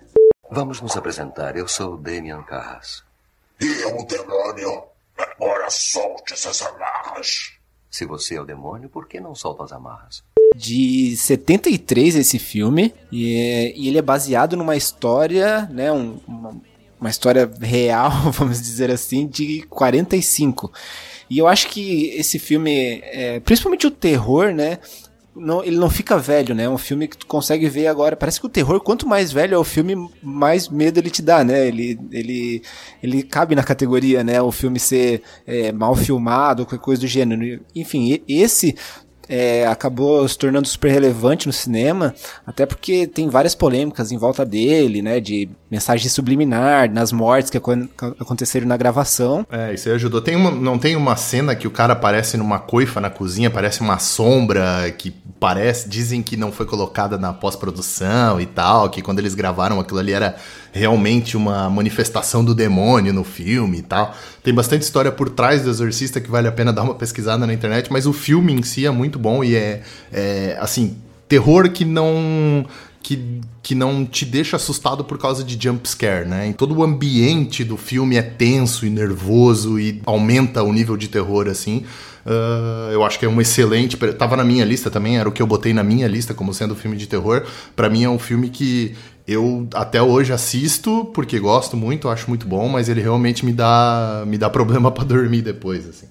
Vamos 0.49 0.79
nos 0.81 0.95
apresentar. 0.95 1.57
Eu 1.57 1.67
sou 1.67 1.97
Damian 1.97 2.41
Carras. 2.43 3.03
E 3.59 3.67
o 3.85 4.05
demônio? 4.05 4.83
Agora 5.17 5.69
solte 5.69 6.33
essas 6.33 6.61
amarras. 6.61 7.51
Se 7.91 8.05
você 8.05 8.35
é 8.35 8.41
o 8.41 8.45
demônio, 8.45 8.87
por 8.87 9.05
que 9.07 9.19
não 9.19 9.35
solta 9.35 9.63
as 9.63 9.71
amarras? 9.71 10.23
de 10.55 11.15
73 11.15 12.15
esse 12.15 12.39
filme 12.39 12.91
e, 13.11 13.35
é- 13.35 13.77
e 13.77 13.87
ele 13.87 13.99
é 13.99 14.01
baseado 14.01 14.57
numa 14.57 14.75
história, 14.75 15.67
né, 15.71 15.91
um- 15.91 16.19
uma, 16.27 16.59
uma 16.99 17.09
história 17.09 17.49
real, 17.61 18.09
vamos 18.33 18.59
dizer 18.59 18.89
assim, 18.89 19.27
de 19.27 19.61
45. 19.69 20.71
E 21.29 21.37
eu 21.37 21.47
acho 21.47 21.67
que 21.67 22.07
esse 22.15 22.39
filme, 22.39 23.01
é, 23.03 23.39
principalmente 23.39 23.85
o 23.85 23.91
terror, 23.91 24.51
né, 24.51 24.79
não, 25.35 25.63
ele 25.63 25.77
não 25.77 25.89
fica 25.89 26.17
velho, 26.17 26.53
né? 26.53 26.63
É 26.63 26.69
um 26.69 26.77
filme 26.77 27.07
que 27.07 27.17
tu 27.17 27.25
consegue 27.25 27.69
ver 27.69 27.87
agora. 27.87 28.15
Parece 28.15 28.39
que 28.39 28.45
o 28.45 28.49
terror, 28.49 28.79
quanto 28.81 29.07
mais 29.07 29.31
velho 29.31 29.55
é 29.55 29.57
o 29.57 29.63
filme, 29.63 30.09
mais 30.21 30.67
medo 30.67 30.99
ele 30.99 31.09
te 31.09 31.21
dá, 31.21 31.43
né? 31.43 31.67
Ele, 31.67 31.99
ele, 32.11 32.61
ele 33.01 33.23
cabe 33.23 33.55
na 33.55 33.63
categoria, 33.63 34.23
né? 34.23 34.41
O 34.41 34.51
filme 34.51 34.79
ser 34.79 35.21
é, 35.47 35.71
mal 35.71 35.95
filmado, 35.95 36.65
qualquer 36.65 36.83
coisa 36.83 37.01
do 37.01 37.07
gênero. 37.07 37.61
Enfim, 37.73 38.21
esse 38.27 38.75
é, 39.29 39.67
acabou 39.67 40.27
se 40.27 40.37
tornando 40.37 40.67
super 40.67 40.91
relevante 40.91 41.45
no 41.47 41.53
cinema, 41.53 42.13
até 42.45 42.65
porque 42.65 43.05
tem 43.07 43.29
várias 43.29 43.53
polêmicas 43.55 44.11
em 44.11 44.17
volta 44.17 44.43
dele, 44.45 45.01
né? 45.01 45.19
De 45.19 45.47
mensagem 45.69 46.09
subliminar, 46.09 46.91
nas 46.91 47.11
mortes 47.11 47.51
que 47.51 47.57
acon- 47.57 47.87
aconteceram 48.19 48.67
na 48.67 48.75
gravação. 48.75 49.45
É, 49.51 49.73
isso 49.73 49.87
aí 49.87 49.95
ajudou. 49.95 50.21
Tem 50.21 50.35
uma, 50.35 50.49
não 50.51 50.79
tem 50.79 50.95
uma 50.95 51.15
cena 51.15 51.55
que 51.55 51.67
o 51.67 51.71
cara 51.71 51.93
aparece 51.93 52.35
numa 52.37 52.57
coifa 52.59 52.99
na 52.99 53.09
cozinha, 53.09 53.49
parece 53.51 53.81
uma 53.81 53.99
sombra 53.99 54.91
que 54.97 55.13
parece, 55.39 55.87
dizem 55.87 56.21
que 56.21 56.35
não 56.35 56.51
foi 56.51 56.65
colocada 56.65 57.17
na 57.17 57.31
pós-produção 57.31 58.41
e 58.41 58.45
tal, 58.45 58.89
que 58.89 59.01
quando 59.01 59.19
eles 59.19 59.33
gravaram 59.33 59.79
aquilo 59.79 59.99
ali 59.99 60.11
era 60.11 60.35
realmente 60.73 61.37
uma 61.37 61.69
manifestação 61.69 62.43
do 62.43 62.53
demônio 62.53 63.13
no 63.13 63.23
filme 63.23 63.77
e 63.77 63.81
tal. 63.81 64.13
Tem 64.43 64.53
bastante 64.53 64.81
história 64.81 65.11
por 65.11 65.29
trás 65.29 65.63
do 65.63 65.69
Exorcista 65.69 66.19
que 66.19 66.29
vale 66.29 66.47
a 66.47 66.51
pena 66.51 66.73
dar 66.73 66.83
uma 66.83 66.95
pesquisada 66.95 67.47
na 67.47 67.53
internet, 67.53 67.91
mas 67.91 68.05
o 68.05 68.11
filme 68.11 68.53
em 68.53 68.61
si 68.63 68.85
é 68.85 68.91
muito 68.91 69.17
bom 69.17 69.43
e 69.43 69.55
é, 69.55 69.81
é 70.11 70.57
assim, 70.59 70.97
terror 71.27 71.69
que 71.69 71.85
não 71.85 72.65
que, 73.01 73.41
que 73.63 73.73
não 73.73 74.05
te 74.05 74.25
deixa 74.25 74.57
assustado 74.57 75.03
por 75.05 75.17
causa 75.17 75.43
de 75.43 75.57
jump 75.61 75.87
scare, 75.87 76.27
né? 76.27 76.49
E 76.49 76.53
todo 76.53 76.75
o 76.75 76.83
ambiente 76.83 77.63
do 77.63 77.77
filme 77.77 78.17
é 78.17 78.21
tenso 78.21 78.85
e 78.85 78.89
nervoso 78.89 79.79
e 79.79 80.01
aumenta 80.05 80.61
o 80.63 80.73
nível 80.73 80.97
de 80.97 81.07
terror, 81.07 81.47
assim. 81.47 81.85
Ah, 82.29 82.89
eu 82.93 83.03
acho 83.03 83.17
que 83.17 83.25
é 83.25 83.27
um 83.27 83.41
excelente. 83.41 83.97
Tava 83.97 84.37
na 84.37 84.43
minha 84.43 84.63
lista 84.63 84.91
também, 84.91 85.17
era 85.17 85.27
o 85.27 85.31
que 85.31 85.41
eu 85.41 85.47
botei 85.47 85.73
na 85.73 85.83
minha 85.83 86.07
lista 86.07 86.31
como 86.31 86.53
sendo 86.53 86.75
filme 86.75 86.95
de 86.95 87.07
terror. 87.07 87.43
Pra 87.75 87.89
mim 87.89 88.03
é 88.03 88.09
um 88.09 88.19
filme 88.19 88.49
que 88.49 88.95
eu 89.27 89.67
até 89.73 89.99
hoje 89.99 90.31
assisto 90.31 91.05
porque 91.13 91.39
gosto 91.39 91.75
muito, 91.75 92.07
acho 92.07 92.29
muito 92.29 92.47
bom, 92.47 92.69
mas 92.69 92.87
ele 92.87 93.01
realmente 93.01 93.43
me 93.43 93.51
dá 93.51 94.23
me 94.27 94.37
dá 94.37 94.47
problema 94.47 94.91
pra 94.93 95.03
dormir 95.03 95.41
depois, 95.41 95.89
assim. 95.89 96.05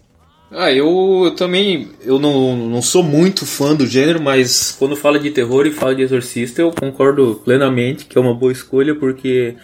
Ah, 0.50 0.72
eu, 0.72 1.22
eu 1.26 1.36
também 1.36 1.90
eu 2.02 2.18
não, 2.18 2.56
não 2.56 2.82
sou 2.82 3.02
muito 3.02 3.46
fã 3.46 3.74
do 3.76 3.86
gênero, 3.86 4.20
mas 4.20 4.74
quando 4.76 4.96
fala 4.96 5.20
de 5.20 5.30
terror 5.30 5.66
e 5.66 5.70
fala 5.70 5.94
de 5.94 6.02
exorcista, 6.02 6.62
eu 6.62 6.72
concordo 6.72 7.40
plenamente 7.44 8.06
que 8.06 8.18
é 8.18 8.20
uma 8.20 8.34
boa 8.34 8.50
escolha, 8.50 8.94
porque 8.94 9.54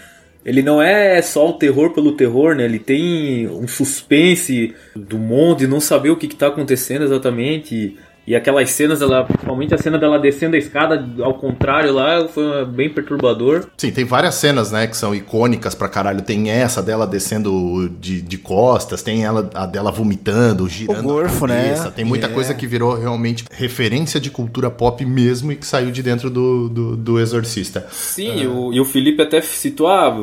ele 0.45 0.63
não 0.63 0.83
é 0.83 1.23
só 1.23 1.49
o 1.49 1.55
terror 1.55 1.93
pelo 1.93 2.13
terror, 2.13 2.55
né? 2.55 2.65
Ele 2.65 2.79
tem 2.79 3.49
um 3.49 3.67
suspense 3.67 4.75
do 4.95 5.19
mundo 5.19 5.65
e 5.65 5.67
não 5.67 5.81
saber 5.81 6.11
o 6.11 6.17
que, 6.17 6.27
está 6.27 6.49
acontecendo 6.49 7.05
exatamente. 7.05 7.75
E 7.75 7.99
aquelas 8.33 8.71
cenas, 8.71 9.03
ela, 9.03 9.25
principalmente 9.25 9.75
a 9.75 9.79
cena 9.79 9.99
dela 9.99 10.21
descendo 10.21 10.55
a 10.55 10.59
escada 10.59 11.05
ao 11.21 11.35
contrário 11.35 11.93
lá, 11.93 12.29
foi 12.29 12.65
bem 12.67 12.89
perturbador. 12.89 13.67
Sim, 13.77 13.91
tem 13.91 14.05
várias 14.05 14.37
cenas, 14.37 14.71
né, 14.71 14.87
que 14.87 14.97
são 14.97 15.13
icônicas 15.13 15.75
pra 15.75 15.89
caralho. 15.89 16.23
Tem 16.23 16.49
essa 16.51 16.81
dela 16.81 17.07
descendo 17.09 17.89
de, 18.01 18.23
de 18.23 18.39
costas, 18.39 19.03
tem 19.03 19.25
ela 19.25 19.51
a 19.55 19.67
dela 19.67 19.91
vomitando, 19.91 20.69
girando. 20.69 21.01
O 21.01 21.03
gorfo, 21.15 21.47
né? 21.47 21.75
Tem 21.97 22.05
muita 22.05 22.27
É. 22.29 22.31
coisa 22.31 22.55
que 22.55 22.67
virou 22.67 22.95
realmente 22.95 23.45
referência 23.51 24.21
de 24.21 24.31
cultura 24.31 24.71
pop 24.71 25.05
mesmo 25.05 25.51
e 25.51 25.57
que 25.57 25.67
saiu 25.67 25.91
de 25.91 26.03
dentro 26.03 26.31
do, 26.31 26.69
do, 26.69 26.97
do 26.97 27.19
Exorcista. 27.19 27.87
Sim, 27.91 28.43
e, 28.43 28.47
o, 28.47 28.73
e 28.73 28.81
o 28.81 28.85
Felipe 28.85 29.23
até 29.23 29.41
citou, 29.41 29.89
ah, 29.89 30.15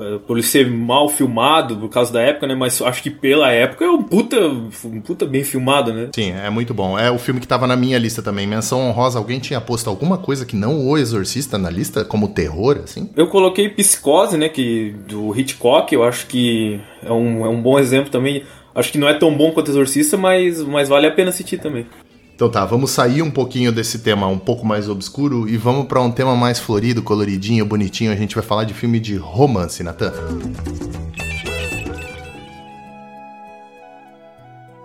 é, 0.00 0.18
por 0.26 0.36
ele 0.36 0.46
ser 0.46 0.70
mal 0.70 1.08
filmado 1.08 1.76
por 1.76 1.88
causa 1.88 2.12
da 2.12 2.20
época, 2.20 2.46
né? 2.46 2.54
Mas 2.54 2.80
acho 2.82 3.02
que 3.02 3.10
pela 3.10 3.50
época 3.50 3.84
é 3.84 3.90
um 3.90 4.02
puta, 4.02 4.36
um 4.84 5.00
puta 5.00 5.24
bem 5.24 5.42
filmado, 5.44 5.92
né? 5.92 6.08
Sim, 6.14 6.32
é 6.32 6.50
muito 6.50 6.74
bom. 6.74 6.98
É 6.98 7.10
o 7.10 7.18
filme 7.18 7.40
que 7.40 7.47
tava 7.48 7.66
na 7.66 7.74
minha 7.74 7.98
lista 7.98 8.22
também. 8.22 8.46
Menção 8.46 8.88
honrosa, 8.88 9.18
alguém 9.18 9.40
tinha 9.40 9.60
posto 9.60 9.88
alguma 9.88 10.18
coisa 10.18 10.44
que 10.44 10.54
não 10.54 10.86
o 10.86 10.96
Exorcista 10.98 11.56
na 11.56 11.70
lista, 11.70 12.04
como 12.04 12.28
terror, 12.28 12.80
assim? 12.84 13.08
Eu 13.16 13.28
coloquei 13.28 13.68
Psicose, 13.70 14.36
né? 14.36 14.48
Que 14.48 14.94
do 15.08 15.36
Hitchcock, 15.36 15.92
eu 15.92 16.04
acho 16.04 16.26
que 16.26 16.80
é 17.02 17.10
um, 17.10 17.44
é 17.44 17.48
um 17.48 17.60
bom 17.60 17.78
exemplo 17.78 18.10
também. 18.10 18.44
Acho 18.74 18.92
que 18.92 18.98
não 18.98 19.08
é 19.08 19.14
tão 19.14 19.34
bom 19.34 19.50
quanto 19.50 19.70
Exorcista, 19.70 20.16
mas, 20.16 20.62
mas 20.62 20.88
vale 20.88 21.06
a 21.06 21.10
pena 21.10 21.30
assistir 21.30 21.58
também. 21.58 21.86
Então 22.34 22.48
tá, 22.48 22.64
vamos 22.64 22.92
sair 22.92 23.20
um 23.20 23.30
pouquinho 23.32 23.72
desse 23.72 23.98
tema 23.98 24.28
um 24.28 24.38
pouco 24.38 24.64
mais 24.64 24.88
obscuro 24.88 25.48
e 25.48 25.56
vamos 25.56 25.86
pra 25.88 26.00
um 26.00 26.12
tema 26.12 26.36
mais 26.36 26.60
florido, 26.60 27.02
coloridinho, 27.02 27.66
bonitinho. 27.66 28.12
A 28.12 28.14
gente 28.14 28.36
vai 28.36 28.44
falar 28.44 28.62
de 28.62 28.74
filme 28.74 29.00
de 29.00 29.16
romance, 29.16 29.82
Natan. 29.82 30.12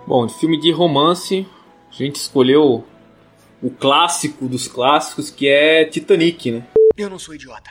Bom, 0.04 0.26
de 0.26 0.34
filme 0.34 0.60
de 0.60 0.72
romance, 0.72 1.46
a 2.02 2.06
gente 2.06 2.16
escolheu 2.16 2.84
o 3.62 3.70
clássico 3.70 4.48
dos 4.48 4.66
clássicos, 4.66 5.30
que 5.30 5.48
é 5.48 5.84
Titanic, 5.84 6.50
né? 6.50 6.66
Eu 6.96 7.08
não 7.08 7.18
sou 7.18 7.34
idiota. 7.34 7.70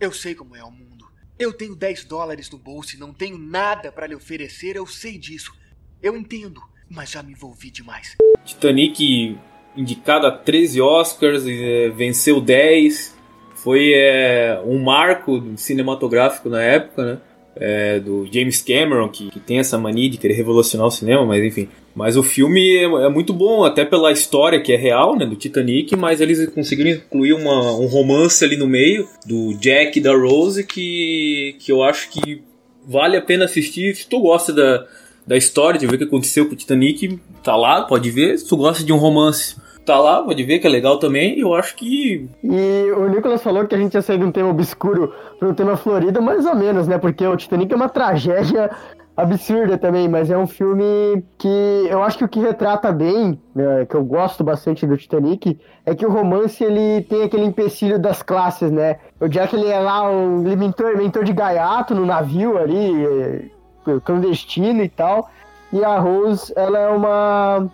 Eu 0.00 0.12
sei 0.12 0.34
como 0.34 0.56
é 0.56 0.64
o 0.64 0.70
mundo. 0.70 1.06
Eu 1.38 1.52
tenho 1.52 1.74
10 1.76 2.04
dólares 2.04 2.50
no 2.50 2.58
bolso 2.58 2.96
e 2.96 2.98
não 2.98 3.12
tenho 3.12 3.36
nada 3.36 3.92
para 3.92 4.06
lhe 4.06 4.14
oferecer, 4.14 4.76
eu 4.76 4.86
sei 4.86 5.18
disso. 5.18 5.52
Eu 6.02 6.16
entendo, 6.16 6.62
mas 6.88 7.10
já 7.10 7.22
me 7.22 7.32
envolvi 7.32 7.70
demais. 7.70 8.16
Titanic 8.44 9.38
indicado 9.76 10.26
a 10.26 10.30
13 10.30 10.80
Oscars, 10.80 11.44
eh, 11.46 11.90
venceu 11.90 12.40
10. 12.40 13.14
Foi 13.56 13.92
eh, 13.94 14.60
um 14.64 14.82
marco 14.82 15.56
cinematográfico 15.56 16.48
na 16.48 16.62
época, 16.62 17.04
né? 17.04 17.20
Eh, 17.56 18.00
do 18.00 18.26
James 18.32 18.60
Cameron, 18.60 19.08
que, 19.08 19.30
que 19.30 19.38
tem 19.38 19.60
essa 19.60 19.78
mania 19.78 20.10
de 20.10 20.18
querer 20.18 20.34
revolucionar 20.34 20.88
o 20.88 20.90
cinema, 20.90 21.24
mas 21.24 21.44
enfim. 21.44 21.68
Mas 21.94 22.16
o 22.16 22.22
filme 22.22 22.76
é, 22.78 22.84
é 22.84 23.08
muito 23.08 23.32
bom, 23.32 23.62
até 23.62 23.84
pela 23.84 24.10
história 24.10 24.60
que 24.60 24.72
é 24.72 24.76
real, 24.76 25.16
né? 25.16 25.24
Do 25.24 25.36
Titanic, 25.36 25.94
mas 25.94 26.20
eles 26.20 26.44
conseguiram 26.48 26.90
incluir 26.90 27.32
uma, 27.32 27.72
um 27.78 27.86
romance 27.86 28.44
ali 28.44 28.56
no 28.56 28.66
meio, 28.66 29.08
do 29.24 29.54
Jack 29.54 29.98
e 29.98 30.02
da 30.02 30.12
Rose, 30.12 30.64
que, 30.64 31.56
que 31.60 31.70
eu 31.70 31.84
acho 31.84 32.10
que 32.10 32.42
vale 32.84 33.16
a 33.16 33.22
pena 33.22 33.44
assistir. 33.44 33.94
Se 33.94 34.08
tu 34.08 34.18
gosta 34.18 34.52
da, 34.52 34.84
da 35.24 35.36
história, 35.36 35.78
de 35.78 35.86
ver 35.86 35.94
o 35.94 35.98
que 35.98 36.04
aconteceu 36.04 36.46
com 36.46 36.54
o 36.54 36.56
Titanic, 36.56 37.20
tá 37.44 37.54
lá, 37.54 37.82
pode 37.82 38.10
ver. 38.10 38.36
Se 38.36 38.48
tu 38.48 38.56
gosta 38.56 38.82
de 38.82 38.92
um 38.92 38.96
romance, 38.96 39.54
tá 39.84 39.98
lá, 39.98 40.22
pode 40.22 40.42
ver 40.42 40.58
que 40.58 40.66
é 40.66 40.70
legal 40.70 40.98
também. 40.98 41.38
Eu 41.38 41.54
acho 41.54 41.76
que. 41.76 42.28
E 42.42 42.92
o 42.92 43.08
Nicolas 43.08 43.42
falou 43.42 43.66
que 43.66 43.74
a 43.74 43.78
gente 43.78 43.94
ia 43.94 44.02
sair 44.02 44.18
de 44.18 44.24
um 44.24 44.32
tema 44.32 44.50
obscuro 44.50 45.12
para 45.38 45.48
um 45.48 45.54
tema 45.54 45.76
florido, 45.76 46.22
mais 46.22 46.46
ou 46.46 46.54
menos, 46.54 46.88
né? 46.88 46.98
Porque 46.98 47.26
o 47.26 47.36
Titanic 47.36 47.72
é 47.72 47.76
uma 47.76 47.88
tragédia 47.88 48.70
absurda 49.16 49.78
também, 49.78 50.08
mas 50.08 50.30
é 50.30 50.36
um 50.36 50.46
filme 50.46 51.24
que 51.38 51.86
eu 51.88 52.02
acho 52.02 52.18
que 52.18 52.24
o 52.24 52.28
que 52.28 52.40
retrata 52.40 52.90
bem, 52.90 53.40
né, 53.54 53.86
que 53.88 53.94
eu 53.94 54.04
gosto 54.04 54.42
bastante 54.42 54.84
do 54.86 54.96
Titanic, 54.96 55.56
é 55.86 55.94
que 55.94 56.04
o 56.04 56.10
romance 56.10 56.64
ele 56.64 57.02
tem 57.02 57.22
aquele 57.22 57.44
empecilho 57.44 57.98
das 57.98 58.22
classes, 58.22 58.72
né? 58.72 58.96
O 59.20 59.28
Jack 59.28 59.54
ele 59.54 59.68
é 59.68 59.78
lá 59.78 60.10
um 60.10 60.38
mentor, 60.38 60.96
mentor 60.96 61.22
de 61.22 61.32
gaiato 61.32 61.94
no 61.94 62.04
navio 62.04 62.58
ali, 62.58 63.06
eh, 63.06 64.00
clandestino 64.04 64.82
e 64.82 64.88
tal, 64.88 65.30
e 65.72 65.84
a 65.84 65.98
Rose 65.98 66.52
ela 66.56 66.78
é 66.78 66.88
uma 66.88 67.70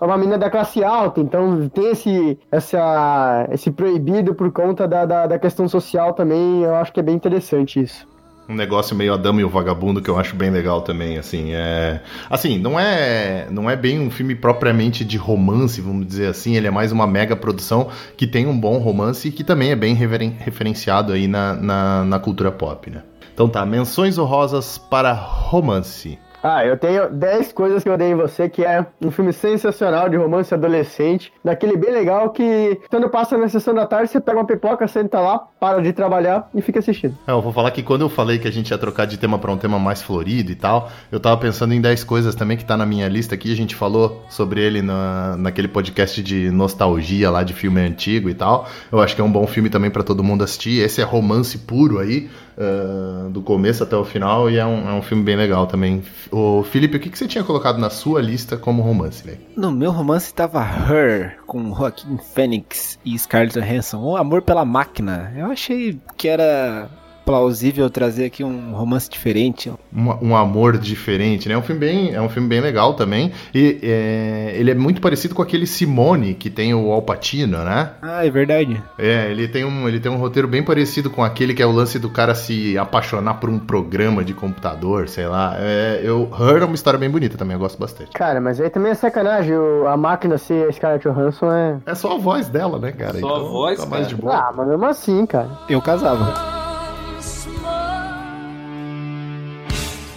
é 0.00 0.04
uma 0.04 0.18
mina 0.18 0.38
da 0.38 0.48
classe 0.50 0.82
alta, 0.84 1.20
então 1.20 1.68
tem 1.68 1.90
esse, 1.90 2.38
essa, 2.50 3.48
esse 3.50 3.70
proibido 3.70 4.34
por 4.34 4.50
conta 4.52 4.86
da, 4.86 5.04
da, 5.04 5.26
da 5.26 5.38
questão 5.38 5.68
social 5.68 6.14
também, 6.14 6.62
eu 6.62 6.74
acho 6.76 6.92
que 6.92 7.00
é 7.00 7.02
bem 7.02 7.14
interessante 7.16 7.80
isso 7.80 8.06
um 8.48 8.54
negócio 8.54 8.96
meio 8.96 9.12
a 9.12 9.16
dama 9.16 9.42
e 9.42 9.44
o 9.44 9.48
vagabundo 9.48 10.00
que 10.00 10.08
eu 10.08 10.18
acho 10.18 10.34
bem 10.34 10.50
legal 10.50 10.80
também, 10.80 11.18
assim, 11.18 11.52
é... 11.52 12.00
Assim, 12.30 12.58
não 12.58 12.80
é, 12.80 13.46
não 13.50 13.68
é 13.68 13.76
bem 13.76 14.00
um 14.00 14.10
filme 14.10 14.34
propriamente 14.34 15.04
de 15.04 15.18
romance, 15.18 15.80
vamos 15.82 16.06
dizer 16.06 16.28
assim, 16.28 16.56
ele 16.56 16.66
é 16.66 16.70
mais 16.70 16.90
uma 16.90 17.06
mega 17.06 17.36
produção 17.36 17.88
que 18.16 18.26
tem 18.26 18.46
um 18.46 18.58
bom 18.58 18.78
romance 18.78 19.28
e 19.28 19.30
que 19.30 19.44
também 19.44 19.70
é 19.70 19.76
bem 19.76 19.94
referen 19.94 20.34
referenciado 20.38 21.12
aí 21.12 21.28
na, 21.28 21.52
na, 21.54 22.04
na 22.04 22.18
cultura 22.18 22.50
pop, 22.50 22.90
né? 22.90 23.02
Então 23.34 23.48
tá, 23.48 23.64
menções 23.66 24.18
honrosas 24.18 24.78
para 24.78 25.12
romance. 25.12 26.18
Ah, 26.42 26.64
eu 26.64 26.76
tenho 26.76 27.10
10 27.10 27.52
coisas 27.52 27.82
que 27.82 27.88
eu 27.88 27.96
dei 27.96 28.12
em 28.12 28.14
você, 28.14 28.48
que 28.48 28.64
é 28.64 28.86
um 29.02 29.10
filme 29.10 29.32
sensacional 29.32 30.08
de 30.08 30.16
romance 30.16 30.54
adolescente, 30.54 31.32
daquele 31.44 31.76
bem 31.76 31.90
legal 31.90 32.30
que 32.30 32.80
quando 32.88 33.08
passa 33.08 33.36
na 33.36 33.48
sessão 33.48 33.74
da 33.74 33.86
tarde, 33.86 34.10
você 34.10 34.20
pega 34.20 34.38
uma 34.38 34.46
pipoca, 34.46 34.86
senta 34.86 35.20
lá, 35.20 35.38
para 35.58 35.82
de 35.82 35.92
trabalhar 35.92 36.48
e 36.54 36.62
fica 36.62 36.78
assistindo. 36.78 37.16
É, 37.26 37.32
eu 37.32 37.42
vou 37.42 37.52
falar 37.52 37.70
que 37.72 37.82
quando 37.82 38.02
eu 38.02 38.08
falei 38.08 38.38
que 38.38 38.46
a 38.46 38.52
gente 38.52 38.70
ia 38.70 38.78
trocar 38.78 39.06
de 39.06 39.18
tema 39.18 39.38
para 39.38 39.50
um 39.50 39.56
tema 39.56 39.78
mais 39.78 40.00
florido 40.00 40.52
e 40.52 40.54
tal, 40.54 40.90
eu 41.10 41.18
tava 41.18 41.36
pensando 41.36 41.74
em 41.74 41.80
10 41.80 42.04
coisas 42.04 42.34
também 42.34 42.56
que 42.56 42.64
tá 42.64 42.76
na 42.76 42.86
minha 42.86 43.08
lista 43.08 43.34
aqui, 43.34 43.52
a 43.52 43.56
gente 43.56 43.74
falou 43.74 44.22
sobre 44.28 44.60
ele 44.60 44.80
na, 44.80 45.36
naquele 45.36 45.68
podcast 45.68 46.22
de 46.22 46.50
nostalgia 46.50 47.30
lá 47.30 47.42
de 47.42 47.52
filme 47.52 47.80
antigo 47.80 48.30
e 48.30 48.34
tal. 48.34 48.68
Eu 48.92 49.00
acho 49.00 49.14
que 49.14 49.20
é 49.20 49.24
um 49.24 49.32
bom 49.32 49.46
filme 49.46 49.68
também 49.68 49.90
para 49.90 50.04
todo 50.04 50.22
mundo 50.22 50.44
assistir. 50.44 50.80
Esse 50.80 51.00
é 51.00 51.04
romance 51.04 51.58
puro 51.58 51.98
aí, 51.98 52.30
uh, 52.58 53.30
do 53.30 53.40
começo 53.40 53.82
até 53.82 53.96
o 53.96 54.04
final, 54.04 54.50
e 54.50 54.58
é 54.58 54.66
um, 54.66 54.88
é 54.88 54.92
um 54.92 55.02
filme 55.02 55.22
bem 55.22 55.36
legal 55.36 55.66
também. 55.66 56.02
Ô, 56.30 56.62
Felipe, 56.64 56.96
o 56.96 57.00
que, 57.00 57.08
que 57.08 57.16
você 57.16 57.26
tinha 57.26 57.44
colocado 57.44 57.78
na 57.78 57.88
sua 57.88 58.20
lista 58.20 58.56
como 58.56 58.82
romance? 58.82 59.38
No 59.56 59.70
meu 59.70 59.90
romance 59.90 60.34
tava 60.34 60.60
Her, 60.60 61.38
com 61.46 61.74
Joaquim 61.74 62.18
Phoenix 62.18 62.98
e 63.04 63.18
Scarlett 63.18 63.58
Johansson, 63.58 63.98
o 63.98 64.16
Amor 64.16 64.42
pela 64.42 64.64
Máquina. 64.64 65.32
Eu 65.36 65.46
achei 65.46 65.98
que 66.16 66.28
era 66.28 66.90
plausível 67.28 67.90
trazer 67.90 68.24
aqui 68.24 68.42
um 68.42 68.72
romance 68.72 69.10
diferente. 69.10 69.70
Um, 69.94 70.28
um, 70.30 70.34
amor 70.34 70.78
diferente, 70.78 71.46
né? 71.46 71.54
É 71.54 71.58
um 71.58 71.62
filme 71.62 71.78
bem, 71.78 72.14
é 72.14 72.22
um 72.22 72.28
filme 72.30 72.48
bem 72.48 72.58
legal 72.58 72.94
também. 72.94 73.32
E 73.54 73.78
é, 73.82 74.54
ele 74.54 74.70
é 74.70 74.74
muito 74.74 74.98
parecido 74.98 75.34
com 75.34 75.42
aquele 75.42 75.66
Simone 75.66 76.32
que 76.32 76.48
tem 76.48 76.72
o 76.72 76.90
Al 76.90 77.02
Pacino, 77.02 77.58
né? 77.58 77.90
Ah, 78.00 78.24
é 78.24 78.30
verdade. 78.30 78.82
É, 78.98 79.30
ele 79.30 79.46
tem 79.46 79.62
um, 79.62 79.86
ele 79.86 80.00
tem 80.00 80.10
um 80.10 80.16
roteiro 80.16 80.48
bem 80.48 80.62
parecido 80.62 81.10
com 81.10 81.22
aquele 81.22 81.52
que 81.52 81.62
é 81.62 81.66
o 81.66 81.70
lance 81.70 81.98
do 81.98 82.08
cara 82.08 82.34
se 82.34 82.78
apaixonar 82.78 83.34
por 83.34 83.50
um 83.50 83.58
programa 83.58 84.24
de 84.24 84.32
computador, 84.32 85.06
sei 85.06 85.26
lá. 85.26 85.54
É, 85.58 86.00
eu, 86.02 86.30
Her 86.32 86.62
é 86.62 86.64
uma 86.64 86.76
história 86.76 86.98
bem 86.98 87.10
bonita 87.10 87.36
também, 87.36 87.56
eu 87.56 87.60
gosto 87.60 87.78
bastante. 87.78 88.12
Cara, 88.12 88.40
mas 88.40 88.58
aí 88.58 88.70
também 88.70 88.92
é 88.92 88.94
sacanagem, 88.94 89.54
a 89.86 89.98
máquina 89.98 90.38
ser 90.38 90.66
a 90.66 90.72
Scarlett 90.72 91.06
Johansson 91.06 91.52
é... 91.52 91.76
É 91.84 91.94
só 91.94 92.14
a 92.14 92.18
voz 92.18 92.48
dela, 92.48 92.78
né, 92.78 92.90
cara? 92.90 93.18
Só 93.18 93.18
então, 93.18 93.36
a 93.36 93.40
voz, 93.40 93.78
tá 93.78 93.84
mais 93.84 94.08
de 94.08 94.16
boa. 94.16 94.34
Ah, 94.34 94.52
mas 94.56 94.66
mesmo 94.66 94.86
assim, 94.86 95.26
cara. 95.26 95.50
Eu 95.68 95.82
casava. 95.82 96.57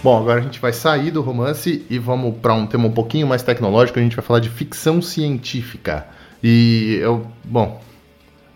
Bom, 0.02 0.18
agora 0.18 0.40
a 0.40 0.42
gente 0.42 0.58
vai 0.58 0.72
sair 0.72 1.12
do 1.12 1.22
romance 1.22 1.86
e 1.88 1.96
vamos 1.96 2.36
para 2.38 2.52
um 2.52 2.66
tema 2.66 2.88
um 2.88 2.92
pouquinho 2.92 3.24
mais 3.24 3.44
tecnológico. 3.44 4.00
A 4.00 4.02
gente 4.02 4.16
vai 4.16 4.24
falar 4.24 4.40
de 4.40 4.50
ficção 4.50 5.00
científica. 5.00 6.08
E 6.42 6.98
eu, 7.00 7.24
bom, 7.44 7.80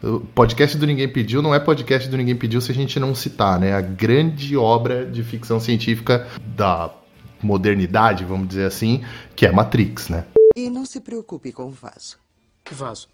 o 0.03 0.19
podcast 0.19 0.77
do 0.77 0.85
Ninguém 0.85 1.09
Pediu 1.09 1.41
não 1.41 1.55
é 1.55 1.61
podcast 1.61 2.09
do 2.09 2.17
Ninguém 2.17 2.35
Pediu 2.35 2.61
se 2.61 2.73
a 2.73 2.75
gente 2.75 2.99
não 2.99 3.15
citar, 3.15 3.61
né? 3.61 3.75
A 3.75 3.81
grande 3.81 4.57
obra 4.57 5.07
de 5.07 5.23
ficção 5.23 5.61
científica 5.61 6.27
da 6.45 6.93
modernidade, 7.41 8.25
vamos 8.25 8.49
dizer 8.49 8.65
assim, 8.65 9.05
que 9.37 9.47
é 9.47 9.53
Matrix, 9.53 10.09
né? 10.09 10.27
E 10.57 10.69
não 10.69 10.85
se 10.85 11.01
preocupe 11.01 11.53
com 11.53 11.67
o 11.67 11.71
vaso. 11.71 12.19
Que 12.65 12.75
vaso? 12.75 13.07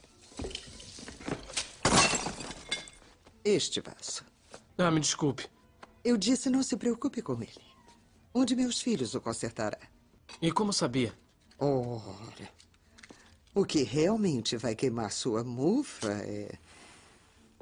Este 3.44 3.82
vaso. 3.82 4.24
Ah, 4.78 4.90
me 4.90 5.00
desculpe. 5.00 5.44
Eu 6.02 6.16
disse 6.16 6.48
não 6.48 6.62
se 6.62 6.78
preocupe 6.78 7.20
com 7.20 7.34
ele. 7.34 7.71
Um 8.34 8.44
de 8.44 8.56
meus 8.56 8.80
filhos 8.80 9.14
o 9.14 9.20
consertará. 9.20 9.78
E 10.40 10.50
como 10.50 10.72
sabia? 10.72 11.12
Ora. 11.58 12.48
O 13.54 13.64
que 13.64 13.82
realmente 13.82 14.56
vai 14.56 14.74
queimar 14.74 15.12
sua 15.12 15.44
mufa 15.44 16.08
é. 16.08 16.52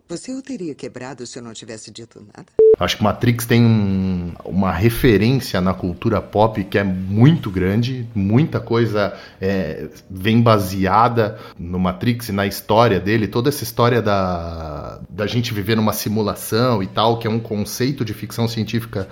Você 0.08 0.32
o 0.32 0.42
teria 0.42 0.74
quebrado 0.74 1.24
se 1.24 1.38
eu 1.38 1.42
não 1.42 1.52
tivesse 1.52 1.90
dito 1.90 2.20
nada? 2.20 2.46
Acho 2.80 2.96
que 2.96 3.02
Matrix 3.02 3.46
tem 3.46 3.64
um, 3.64 4.32
uma 4.44 4.72
referência 4.72 5.60
na 5.60 5.74
cultura 5.74 6.20
pop 6.20 6.64
que 6.64 6.78
é 6.78 6.82
muito 6.82 7.50
grande, 7.50 8.08
muita 8.14 8.58
coisa 8.58 9.16
é, 9.40 9.88
vem 10.10 10.40
baseada 10.40 11.38
no 11.58 11.78
Matrix 11.78 12.28
e 12.28 12.32
na 12.32 12.46
história 12.46 12.98
dele, 12.98 13.28
toda 13.28 13.50
essa 13.50 13.62
história 13.62 14.02
da, 14.02 15.00
da 15.08 15.26
gente 15.26 15.54
viver 15.54 15.76
numa 15.76 15.92
simulação 15.92 16.82
e 16.82 16.88
tal, 16.88 17.18
que 17.18 17.26
é 17.28 17.30
um 17.30 17.38
conceito 17.38 18.04
de 18.04 18.14
ficção 18.14 18.48
científica 18.48 19.08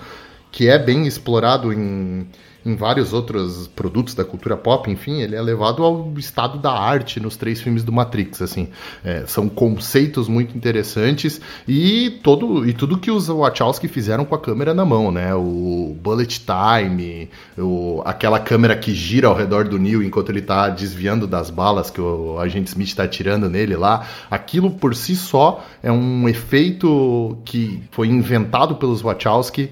que 0.51 0.67
é 0.67 0.77
bem 0.79 1.05
explorado 1.05 1.71
em, 1.71 2.27
em 2.65 2.75
vários 2.75 3.13
outros 3.13 3.67
produtos 3.67 4.13
da 4.13 4.25
cultura 4.25 4.57
pop, 4.57 4.89
enfim, 4.91 5.21
ele 5.21 5.35
é 5.35 5.41
levado 5.41 5.83
ao 5.83 6.13
estado 6.17 6.57
da 6.57 6.71
arte 6.71 7.19
nos 7.19 7.37
três 7.37 7.61
filmes 7.61 7.83
do 7.83 7.91
Matrix, 7.91 8.41
assim, 8.41 8.69
é, 9.03 9.23
são 9.25 9.47
conceitos 9.47 10.27
muito 10.27 10.55
interessantes 10.57 11.39
e 11.67 12.19
todo 12.23 12.67
e 12.67 12.73
tudo 12.73 12.97
que 12.97 13.11
os 13.11 13.27
Wachowski 13.27 13.87
fizeram 13.87 14.25
com 14.25 14.35
a 14.35 14.39
câmera 14.39 14.73
na 14.73 14.83
mão, 14.83 15.11
né, 15.11 15.33
o 15.33 15.95
bullet 16.01 16.41
time, 16.45 17.29
o, 17.57 18.01
aquela 18.05 18.39
câmera 18.39 18.75
que 18.75 18.93
gira 18.93 19.27
ao 19.27 19.35
redor 19.35 19.67
do 19.67 19.77
Neo 19.77 20.03
enquanto 20.03 20.29
ele 20.29 20.39
está 20.39 20.69
desviando 20.69 21.27
das 21.27 21.49
balas 21.49 21.89
que 21.89 22.01
o 22.01 22.39
agente 22.39 22.67
Smith 22.69 22.89
está 22.89 23.03
atirando 23.03 23.49
nele 23.49 23.75
lá, 23.75 24.07
aquilo 24.29 24.71
por 24.71 24.95
si 24.95 25.15
só 25.15 25.63
é 25.81 25.91
um 25.91 26.27
efeito 26.27 27.37
que 27.45 27.81
foi 27.91 28.07
inventado 28.07 28.75
pelos 28.75 29.01
Wachowski 29.01 29.71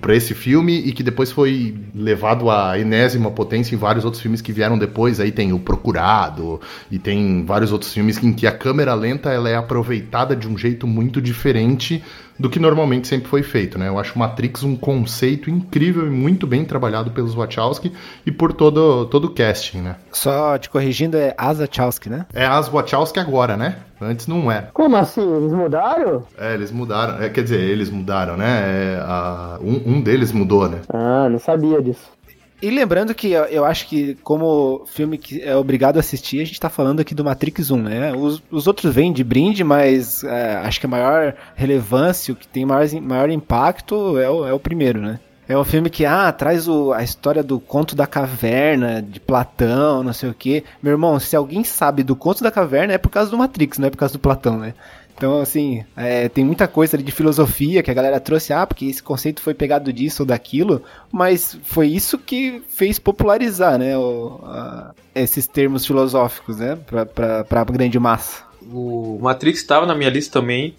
para 0.00 0.14
esse 0.14 0.34
filme 0.34 0.78
e 0.78 0.92
que 0.92 1.02
depois 1.02 1.30
foi 1.30 1.76
levado 1.94 2.50
à 2.50 2.78
enésima 2.78 3.30
potência 3.30 3.74
em 3.74 3.78
vários 3.78 4.04
outros 4.04 4.22
filmes 4.22 4.40
que 4.40 4.52
vieram 4.52 4.78
depois. 4.78 5.20
Aí 5.20 5.30
tem 5.30 5.52
O 5.52 5.58
Procurado 5.58 6.60
e 6.90 6.98
tem 6.98 7.44
vários 7.44 7.72
outros 7.72 7.92
filmes 7.92 8.22
em 8.22 8.32
que 8.32 8.46
a 8.46 8.52
câmera 8.52 8.94
lenta 8.94 9.30
ela 9.30 9.48
é 9.48 9.56
aproveitada 9.56 10.34
de 10.34 10.48
um 10.48 10.56
jeito 10.56 10.86
muito 10.86 11.20
diferente 11.20 12.02
do 12.38 12.48
que 12.48 12.58
normalmente 12.58 13.08
sempre 13.08 13.28
foi 13.28 13.42
feito, 13.42 13.78
né? 13.78 13.88
Eu 13.88 13.98
acho 13.98 14.18
Matrix 14.18 14.62
um 14.62 14.76
conceito 14.76 15.50
incrível 15.50 16.06
e 16.06 16.10
muito 16.10 16.46
bem 16.46 16.64
trabalhado 16.64 17.10
pelos 17.10 17.34
Wachowski 17.34 17.92
e 18.24 18.30
por 18.30 18.52
todo, 18.52 19.06
todo 19.06 19.26
o 19.26 19.30
casting, 19.30 19.78
né? 19.78 19.96
Só 20.12 20.56
te 20.56 20.70
corrigindo, 20.70 21.16
é 21.16 21.34
as 21.36 21.58
Wachowski, 21.58 22.08
né? 22.08 22.26
É 22.32 22.46
as 22.46 22.68
Wachowski 22.68 23.18
agora, 23.18 23.56
né? 23.56 23.78
Antes 24.00 24.28
não 24.28 24.50
era. 24.50 24.70
Como 24.72 24.96
assim? 24.96 25.36
Eles 25.36 25.52
mudaram? 25.52 26.24
É, 26.38 26.54
eles 26.54 26.70
mudaram. 26.70 27.20
É, 27.20 27.28
quer 27.28 27.42
dizer, 27.42 27.60
eles 27.60 27.90
mudaram, 27.90 28.36
né? 28.36 28.46
É, 28.46 29.00
a, 29.02 29.58
um, 29.60 29.94
um 29.94 30.00
deles 30.00 30.30
mudou, 30.30 30.68
né? 30.68 30.80
Ah, 30.88 31.28
não 31.28 31.38
sabia 31.38 31.82
disso. 31.82 32.17
E 32.60 32.70
lembrando 32.70 33.14
que 33.14 33.30
eu 33.30 33.64
acho 33.64 33.86
que, 33.86 34.16
como 34.16 34.84
filme 34.86 35.16
que 35.16 35.40
é 35.40 35.54
obrigado 35.54 35.96
a 35.96 36.00
assistir, 36.00 36.40
a 36.40 36.44
gente 36.44 36.58
tá 36.58 36.68
falando 36.68 36.98
aqui 36.98 37.14
do 37.14 37.24
Matrix 37.24 37.70
1, 37.70 37.82
né? 37.82 38.12
Os, 38.12 38.42
os 38.50 38.66
outros 38.66 38.92
vêm 38.92 39.12
de 39.12 39.22
brinde, 39.22 39.62
mas 39.62 40.24
é, 40.24 40.56
acho 40.56 40.80
que 40.80 40.86
a 40.86 40.88
maior 40.88 41.34
relevância, 41.54 42.34
o 42.34 42.36
que 42.36 42.48
tem 42.48 42.66
maior, 42.66 42.88
maior 43.00 43.30
impacto 43.30 44.18
é 44.18 44.28
o, 44.28 44.44
é 44.44 44.52
o 44.52 44.58
primeiro, 44.58 45.00
né? 45.00 45.20
É 45.48 45.56
um 45.56 45.64
filme 45.64 45.88
que, 45.88 46.04
ah, 46.04 46.30
traz 46.30 46.68
o, 46.68 46.92
a 46.92 47.02
história 47.02 47.42
do 47.42 47.58
conto 47.58 47.96
da 47.96 48.06
caverna, 48.06 49.00
de 49.00 49.18
Platão, 49.18 50.02
não 50.02 50.12
sei 50.12 50.28
o 50.28 50.34
quê. 50.34 50.62
Meu 50.82 50.92
irmão, 50.92 51.18
se 51.18 51.34
alguém 51.34 51.64
sabe 51.64 52.02
do 52.02 52.14
conto 52.14 52.42
da 52.42 52.50
caverna, 52.50 52.92
é 52.92 52.98
por 52.98 53.08
causa 53.08 53.30
do 53.30 53.38
Matrix, 53.38 53.78
não 53.78 53.86
é 53.86 53.90
por 53.90 53.96
causa 53.96 54.12
do 54.12 54.20
Platão, 54.20 54.58
né? 54.58 54.74
Então, 55.18 55.40
assim, 55.40 55.84
é, 55.96 56.28
tem 56.28 56.44
muita 56.44 56.68
coisa 56.68 56.96
ali 56.96 57.02
de 57.02 57.10
filosofia 57.10 57.82
que 57.82 57.90
a 57.90 57.94
galera 57.94 58.20
trouxe, 58.20 58.52
ah, 58.52 58.64
porque 58.64 58.84
esse 58.84 59.02
conceito 59.02 59.42
foi 59.42 59.52
pegado 59.52 59.92
disso 59.92 60.22
ou 60.22 60.26
daquilo, 60.26 60.80
mas 61.10 61.58
foi 61.64 61.88
isso 61.88 62.16
que 62.16 62.62
fez 62.68 63.00
popularizar, 63.00 63.76
né, 63.78 63.98
o, 63.98 64.38
a, 64.44 64.94
esses 65.16 65.48
termos 65.48 65.84
filosóficos, 65.84 66.58
né, 66.58 66.78
pra, 66.86 67.04
pra, 67.04 67.42
pra 67.42 67.64
grande 67.64 67.98
massa. 67.98 68.44
O 68.72 69.18
Matrix 69.20 69.58
estava 69.58 69.86
na 69.86 69.94
minha 69.96 70.08
lista 70.08 70.38
também, 70.38 70.76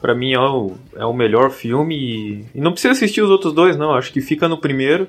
para 0.00 0.16
mim 0.16 0.32
é 0.32 0.40
o, 0.40 0.72
é 0.96 1.04
o 1.04 1.12
melhor 1.12 1.52
filme 1.52 1.94
e, 1.96 2.44
e, 2.56 2.60
não 2.60 2.72
precisa 2.72 2.90
assistir 2.92 3.22
os 3.22 3.30
outros 3.30 3.54
dois, 3.54 3.76
não, 3.76 3.94
acho 3.94 4.12
que 4.12 4.20
fica 4.20 4.48
no 4.48 4.58
primeiro. 4.58 5.06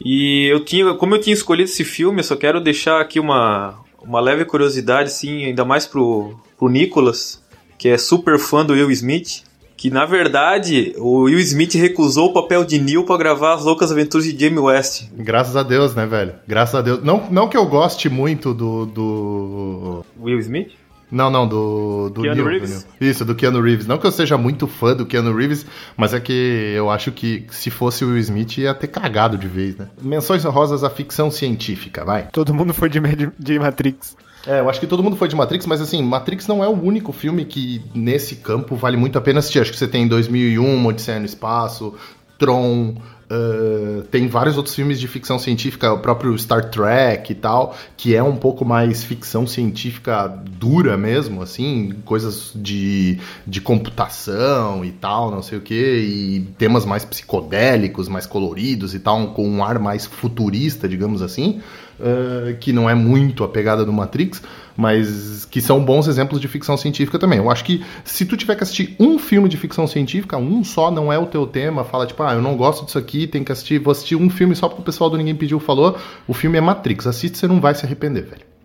E 0.00 0.46
eu 0.46 0.64
tinha, 0.64 0.94
como 0.94 1.16
eu 1.16 1.20
tinha 1.20 1.34
escolhido 1.34 1.68
esse 1.68 1.84
filme, 1.84 2.20
eu 2.20 2.24
só 2.24 2.36
quero 2.36 2.60
deixar 2.60 3.00
aqui 3.00 3.18
uma, 3.18 3.74
uma 4.00 4.20
leve 4.20 4.44
curiosidade, 4.44 5.10
sim, 5.10 5.44
ainda 5.44 5.64
mais 5.64 5.86
pro, 5.86 6.38
pro 6.56 6.68
Nicolas, 6.68 7.42
que 7.78 7.88
é 7.88 7.98
super 7.98 8.38
fã 8.38 8.64
do 8.64 8.72
Will 8.72 8.90
Smith, 8.90 9.42
que 9.76 9.90
na 9.90 10.06
verdade 10.06 10.94
o 10.96 11.24
Will 11.24 11.38
Smith 11.40 11.74
recusou 11.74 12.30
o 12.30 12.32
papel 12.32 12.64
de 12.64 12.78
Neil 12.78 13.04
para 13.04 13.18
gravar 13.18 13.54
as 13.54 13.64
loucas 13.64 13.92
aventuras 13.92 14.26
de 14.26 14.38
Jamie 14.38 14.58
West. 14.58 15.04
Graças 15.16 15.56
a 15.56 15.62
Deus, 15.62 15.94
né, 15.94 16.06
velho? 16.06 16.34
Graças 16.48 16.74
a 16.74 16.82
Deus. 16.82 17.02
Não, 17.02 17.28
não 17.30 17.48
que 17.48 17.56
eu 17.56 17.66
goste 17.66 18.08
muito 18.08 18.54
do. 18.54 18.86
do... 18.86 20.04
Will 20.18 20.38
Smith? 20.40 20.72
Não, 21.10 21.30
não, 21.30 21.46
do, 21.46 22.10
do 22.10 22.22
Keanu 22.22 22.34
Neil, 22.34 22.48
Reeves? 22.48 22.84
Do 22.84 23.06
Isso, 23.06 23.24
do 23.24 23.34
Keanu 23.34 23.60
Reeves. 23.60 23.86
Não 23.86 23.96
que 23.96 24.06
eu 24.06 24.10
seja 24.10 24.36
muito 24.36 24.66
fã 24.66 24.94
do 24.94 25.06
Keanu 25.06 25.36
Reeves, 25.36 25.64
mas 25.96 26.12
é 26.12 26.18
que 26.18 26.72
eu 26.74 26.90
acho 26.90 27.12
que 27.12 27.46
se 27.50 27.70
fosse 27.70 28.04
o 28.04 28.08
Will 28.08 28.18
Smith 28.18 28.58
ia 28.58 28.74
ter 28.74 28.88
cagado 28.88 29.38
de 29.38 29.46
vez, 29.46 29.76
né? 29.76 29.88
Menções 30.02 30.44
honrosas 30.44 30.82
à 30.82 30.90
ficção 30.90 31.30
científica, 31.30 32.04
vai. 32.04 32.28
Todo 32.32 32.52
mundo 32.52 32.74
foi 32.74 32.88
de, 32.88 33.00
de 33.38 33.58
Matrix. 33.58 34.16
É, 34.46 34.60
eu 34.60 34.70
acho 34.70 34.78
que 34.78 34.86
todo 34.86 35.02
mundo 35.02 35.16
foi 35.16 35.26
de 35.26 35.34
Matrix, 35.34 35.66
mas 35.66 35.80
assim, 35.80 36.02
Matrix 36.02 36.46
não 36.46 36.62
é 36.62 36.68
o 36.68 36.80
único 36.80 37.12
filme 37.12 37.44
que 37.44 37.82
nesse 37.94 38.36
campo 38.36 38.76
vale 38.76 38.96
muito 38.96 39.18
a 39.18 39.20
pena 39.20 39.40
assistir. 39.40 39.60
Acho 39.60 39.72
que 39.72 39.78
você 39.78 39.88
tem 39.88 40.06
2001, 40.06 40.86
Odisseia 40.86 41.18
no 41.18 41.26
Espaço, 41.26 41.94
Tron, 42.38 42.94
uh, 43.30 44.02
tem 44.10 44.28
vários 44.28 44.56
outros 44.56 44.74
filmes 44.74 45.00
de 45.00 45.08
ficção 45.08 45.38
científica, 45.38 45.92
o 45.92 45.98
próprio 45.98 46.36
Star 46.38 46.70
Trek 46.70 47.32
e 47.32 47.34
tal, 47.34 47.76
que 47.96 48.14
é 48.14 48.22
um 48.22 48.36
pouco 48.36 48.64
mais 48.64 49.02
ficção 49.02 49.46
científica 49.46 50.28
dura 50.28 50.96
mesmo, 50.96 51.42
assim, 51.42 51.94
coisas 52.04 52.52
de, 52.54 53.18
de 53.46 53.60
computação 53.60 54.84
e 54.84 54.92
tal, 54.92 55.30
não 55.30 55.42
sei 55.42 55.58
o 55.58 55.60
que, 55.60 55.74
e 55.74 56.40
temas 56.58 56.84
mais 56.84 57.04
psicodélicos, 57.04 58.08
mais 58.08 58.26
coloridos 58.26 58.94
e 58.94 59.00
tal, 59.00 59.28
com 59.28 59.48
um 59.48 59.64
ar 59.64 59.78
mais 59.78 60.06
futurista, 60.06 60.88
digamos 60.88 61.22
assim 61.22 61.60
uh, 62.00 62.56
que 62.58 62.72
não 62.72 62.88
é 62.88 62.94
muito 62.94 63.44
a 63.44 63.48
pegada 63.48 63.84
do 63.84 63.92
Matrix, 63.92 64.42
mas 64.76 65.44
que 65.46 65.60
são 65.60 65.84
bons 65.84 66.06
exemplos 66.06 66.40
de 66.40 66.48
ficção 66.48 66.76
científica 66.76 67.18
também. 67.18 67.38
Eu 67.38 67.50
acho 67.50 67.64
que 67.64 67.84
se 68.04 68.24
tu 68.24 68.36
tiver 68.36 68.54
que 68.56 68.62
assistir 68.62 68.94
um 68.98 69.18
filme 69.18 69.48
de 69.48 69.56
ficção 69.56 69.86
científica, 69.86 70.36
um 70.36 70.62
só 70.62 70.90
não 70.90 71.12
é 71.12 71.18
o 71.18 71.26
teu 71.26 71.46
tema, 71.46 71.84
fala 71.84 72.06
tipo, 72.06 72.22
ah, 72.22 72.34
eu 72.34 72.42
não 72.42 72.56
gosto 72.56 72.84
disso 72.84 72.98
aqui, 72.98 73.26
tem 73.26 73.42
que 73.42 73.52
assistir, 73.52 73.78
vou 73.78 73.92
assistir 73.92 74.16
um 74.16 74.28
filme 74.28 74.54
só 74.54 74.68
porque 74.68 74.82
o 74.82 74.84
pessoal 74.84 75.08
do 75.08 75.16
Ninguém 75.16 75.34
Pediu 75.34 75.58
falou, 75.58 75.98
o 76.26 76.34
filme 76.34 76.58
é 76.58 76.60
Matrix, 76.60 77.06
assiste, 77.06 77.38
você 77.38 77.46
não 77.46 77.60
vai 77.60 77.74
se 77.74 77.84
arrepender, 77.84 78.24
velho. 78.24 78.55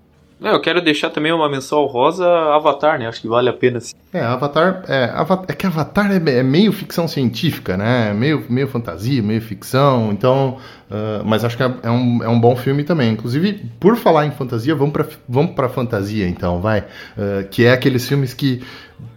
Eu 0.41 0.59
quero 0.59 0.81
deixar 0.81 1.11
também 1.11 1.31
uma 1.31 1.47
menção 1.47 1.85
rosa 1.85 2.27
Avatar, 2.27 2.97
né? 2.97 3.07
Acho 3.07 3.21
que 3.21 3.27
vale 3.27 3.47
a 3.47 3.53
pena. 3.53 3.79
Sim. 3.79 3.93
É, 4.11 4.21
Avatar. 4.21 4.83
É, 4.87 5.13
é 5.47 5.53
que 5.53 5.67
Avatar 5.67 6.11
é, 6.11 6.15
é, 6.15 6.41
meio 6.41 6.71
ficção 6.71 7.07
científica, 7.07 7.77
né? 7.77 8.11
Meio, 8.11 8.43
meio 8.49 8.67
fantasia, 8.67 9.21
meio 9.21 9.41
ficção. 9.41 10.11
Então. 10.11 10.57
Uh, 10.89 11.23
mas 11.23 11.45
acho 11.45 11.55
que 11.55 11.63
é, 11.63 11.71
é, 11.83 11.91
um, 11.91 12.23
é 12.23 12.27
um 12.27 12.39
bom 12.39 12.55
filme 12.55 12.83
também. 12.83 13.13
Inclusive, 13.13 13.53
por 13.79 13.95
falar 13.95 14.25
em 14.25 14.31
fantasia, 14.31 14.73
vamos 14.73 14.91
pra, 14.91 15.05
vamos 15.29 15.51
pra 15.51 15.69
fantasia 15.69 16.27
então, 16.27 16.59
vai. 16.59 16.79
Uh, 16.79 17.47
que 17.49 17.63
é 17.63 17.71
aqueles 17.71 18.07
filmes 18.07 18.33
que 18.33 18.63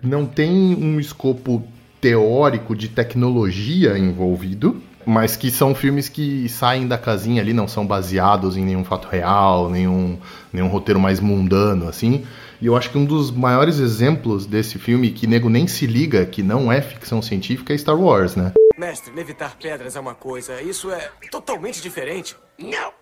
não 0.02 0.26
tem 0.26 0.50
um 0.50 1.00
escopo 1.00 1.64
teórico 2.00 2.76
de 2.76 2.88
tecnologia 2.88 3.96
envolvido 3.98 4.80
mas 5.06 5.36
que 5.36 5.50
são 5.50 5.74
filmes 5.74 6.08
que 6.08 6.48
saem 6.48 6.86
da 6.86 6.98
casinha 6.98 7.42
ali, 7.42 7.52
não 7.52 7.68
são 7.68 7.86
baseados 7.86 8.56
em 8.56 8.64
nenhum 8.64 8.84
fato 8.84 9.08
real, 9.08 9.70
nenhum, 9.70 10.18
nenhum 10.52 10.68
roteiro 10.68 11.00
mais 11.00 11.20
mundano, 11.20 11.88
assim. 11.88 12.26
E 12.60 12.66
eu 12.66 12.76
acho 12.76 12.90
que 12.90 12.98
um 12.98 13.04
dos 13.04 13.30
maiores 13.30 13.78
exemplos 13.78 14.46
desse 14.46 14.78
filme, 14.78 15.10
que 15.10 15.26
nego 15.26 15.48
nem 15.48 15.66
se 15.66 15.86
liga, 15.86 16.24
que 16.24 16.42
não 16.42 16.72
é 16.72 16.80
ficção 16.80 17.20
científica, 17.20 17.72
é 17.72 17.78
Star 17.78 17.98
Wars, 17.98 18.36
né? 18.36 18.52
Mestre, 18.76 19.12
levitar 19.14 19.56
pedras 19.56 19.96
é 19.96 20.00
uma 20.00 20.14
coisa, 20.14 20.60
isso 20.60 20.90
é 20.90 21.10
totalmente 21.30 21.80
diferente. 21.80 22.36
Não! 22.58 22.92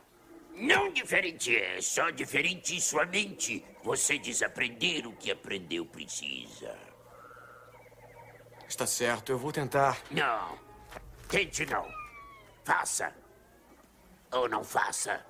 Não 0.55 0.93
diferente 0.93 1.57
é, 1.57 1.81
só 1.81 2.11
diferente 2.11 2.77
em 2.77 2.81
sua 2.81 3.05
mente. 3.07 3.65
Você 3.83 4.19
desaprender 4.19 5.07
o 5.09 5.13
que 5.13 5.31
aprendeu 5.31 5.85
precisa. 5.85 6.73
Está 8.69 8.87
certo, 8.87 9.33
eu 9.33 9.39
vou 9.39 9.51
tentar. 9.51 9.99
Não. 10.11 10.57
Tente 11.33 11.65
não. 11.65 11.89
Faça. 12.63 13.11
Ou 14.33 14.47
não 14.51 14.63
faça. 14.63 15.25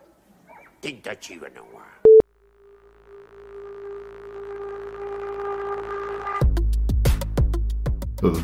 Tentativa 0.81 1.49
não 1.51 1.72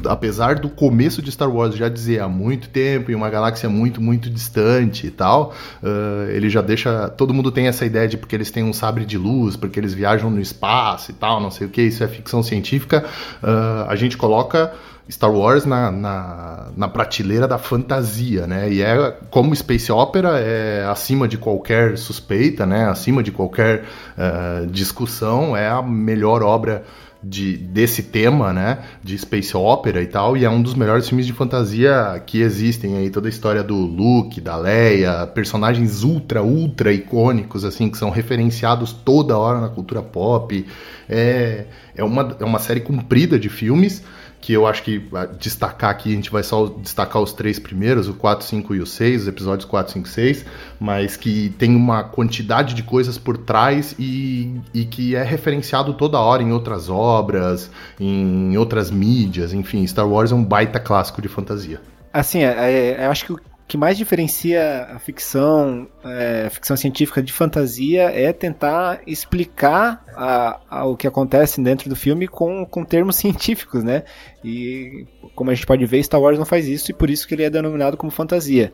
apesar 0.08 0.56
do 0.56 0.68
começo 0.68 1.22
de 1.22 1.30
Star 1.30 1.50
Wars 1.50 1.76
já 1.76 1.88
dizer 1.88 2.20
há 2.20 2.28
muito 2.28 2.68
tempo, 2.68 3.10
em 3.10 3.14
uma 3.14 3.30
galáxia 3.30 3.68
muito, 3.68 4.00
muito 4.00 4.28
distante 4.28 5.06
e 5.06 5.10
tal, 5.10 5.54
uh, 5.82 6.30
ele 6.30 6.50
já 6.50 6.60
deixa. 6.60 7.08
Todo 7.08 7.32
mundo 7.32 7.50
tem 7.52 7.68
essa 7.68 7.86
ideia 7.86 8.08
de 8.08 8.16
porque 8.16 8.34
eles 8.34 8.50
têm 8.50 8.64
um 8.64 8.72
sabre 8.72 9.04
de 9.04 9.16
luz, 9.16 9.56
porque 9.56 9.78
eles 9.78 9.94
viajam 9.94 10.30
no 10.30 10.40
espaço 10.40 11.10
e 11.10 11.14
tal, 11.14 11.40
não 11.40 11.50
sei 11.50 11.66
o 11.66 11.70
que, 11.70 11.82
isso 11.82 12.02
é 12.02 12.08
ficção 12.08 12.42
científica. 12.42 13.04
Uh, 13.42 13.88
a 13.88 13.96
gente 13.96 14.16
coloca. 14.16 14.72
Star 15.10 15.32
Wars 15.32 15.64
na, 15.64 15.90
na, 15.90 16.66
na, 16.76 16.86
prateleira 16.86 17.48
da 17.48 17.56
fantasia, 17.56 18.46
né? 18.46 18.70
E 18.70 18.82
é 18.82 19.16
como 19.30 19.56
Space 19.56 19.90
Opera 19.90 20.38
é 20.38 20.84
acima 20.84 21.26
de 21.26 21.38
qualquer 21.38 21.96
suspeita, 21.96 22.66
né? 22.66 22.86
Acima 22.86 23.22
de 23.22 23.32
qualquer 23.32 23.84
uh, 24.18 24.66
discussão, 24.66 25.56
é 25.56 25.66
a 25.66 25.80
melhor 25.80 26.42
obra 26.42 26.84
de, 27.22 27.56
desse 27.56 28.02
tema, 28.04 28.52
né, 28.52 28.78
de 29.02 29.18
space 29.18 29.56
opera 29.56 30.00
e 30.00 30.06
tal, 30.06 30.36
e 30.36 30.44
é 30.44 30.50
um 30.50 30.62
dos 30.62 30.74
melhores 30.74 31.08
filmes 31.08 31.26
de 31.26 31.32
fantasia 31.32 32.22
que 32.24 32.40
existem 32.40 32.96
aí, 32.96 33.10
toda 33.10 33.28
a 33.28 33.30
história 33.30 33.62
do 33.62 33.74
Luke, 33.74 34.40
da 34.40 34.56
Leia, 34.56 35.26
personagens 35.26 36.04
ultra, 36.04 36.42
ultra 36.42 36.92
icônicos, 36.92 37.64
assim, 37.64 37.90
que 37.90 37.98
são 37.98 38.10
referenciados 38.10 38.92
toda 38.92 39.36
hora 39.36 39.60
na 39.60 39.68
cultura 39.68 40.02
pop, 40.02 40.64
é, 41.08 41.66
é, 41.96 42.04
uma, 42.04 42.36
é 42.38 42.44
uma 42.44 42.58
série 42.58 42.80
comprida 42.80 43.38
de 43.38 43.48
filmes, 43.48 44.02
que 44.40 44.52
eu 44.52 44.66
acho 44.66 44.82
que 44.82 45.02
destacar 45.38 45.90
aqui, 45.90 46.12
a 46.12 46.14
gente 46.14 46.30
vai 46.30 46.42
só 46.42 46.66
destacar 46.66 47.20
os 47.20 47.32
três 47.32 47.58
primeiros, 47.58 48.08
o 48.08 48.14
4, 48.14 48.46
5 48.46 48.74
e 48.74 48.80
o 48.80 48.86
6, 48.86 49.22
os 49.22 49.28
episódios 49.28 49.64
4, 49.68 49.92
5 49.94 50.06
e 50.06 50.10
6, 50.10 50.44
mas 50.78 51.16
que 51.16 51.50
tem 51.58 51.74
uma 51.74 52.04
quantidade 52.04 52.74
de 52.74 52.82
coisas 52.82 53.18
por 53.18 53.36
trás 53.36 53.94
e, 53.98 54.60
e 54.72 54.84
que 54.84 55.16
é 55.16 55.22
referenciado 55.22 55.92
toda 55.94 56.18
hora 56.18 56.42
em 56.42 56.52
outras 56.52 56.88
obras, 56.88 57.70
em 57.98 58.56
outras 58.56 58.90
mídias, 58.90 59.52
enfim, 59.52 59.86
Star 59.86 60.08
Wars 60.08 60.30
é 60.30 60.34
um 60.34 60.44
baita 60.44 60.78
clássico 60.78 61.20
de 61.20 61.28
fantasia. 61.28 61.80
Assim, 62.12 62.42
é, 62.42 62.96
é, 62.98 63.06
eu 63.06 63.10
acho 63.10 63.24
que 63.24 63.32
o 63.32 63.40
que 63.68 63.76
mais 63.76 63.98
diferencia 63.98 64.88
a 64.90 64.98
ficção, 64.98 65.86
é, 66.02 66.44
a 66.46 66.50
ficção 66.50 66.74
científica 66.74 67.22
de 67.22 67.30
fantasia 67.34 68.04
é 68.04 68.32
tentar 68.32 69.02
explicar 69.06 70.02
a, 70.16 70.60
a, 70.70 70.84
o 70.86 70.96
que 70.96 71.06
acontece 71.06 71.60
dentro 71.60 71.90
do 71.90 71.94
filme 71.94 72.26
com, 72.26 72.64
com 72.64 72.82
termos 72.82 73.16
científicos, 73.20 73.84
né? 73.84 74.04
E 74.42 75.06
como 75.34 75.50
a 75.50 75.54
gente 75.54 75.66
pode 75.66 75.84
ver, 75.84 76.02
Star 76.02 76.18
Wars 76.18 76.38
não 76.38 76.46
faz 76.46 76.66
isso 76.66 76.90
e 76.90 76.94
por 76.94 77.10
isso 77.10 77.28
que 77.28 77.34
ele 77.34 77.42
é 77.42 77.50
denominado 77.50 77.98
como 77.98 78.10
fantasia. 78.10 78.72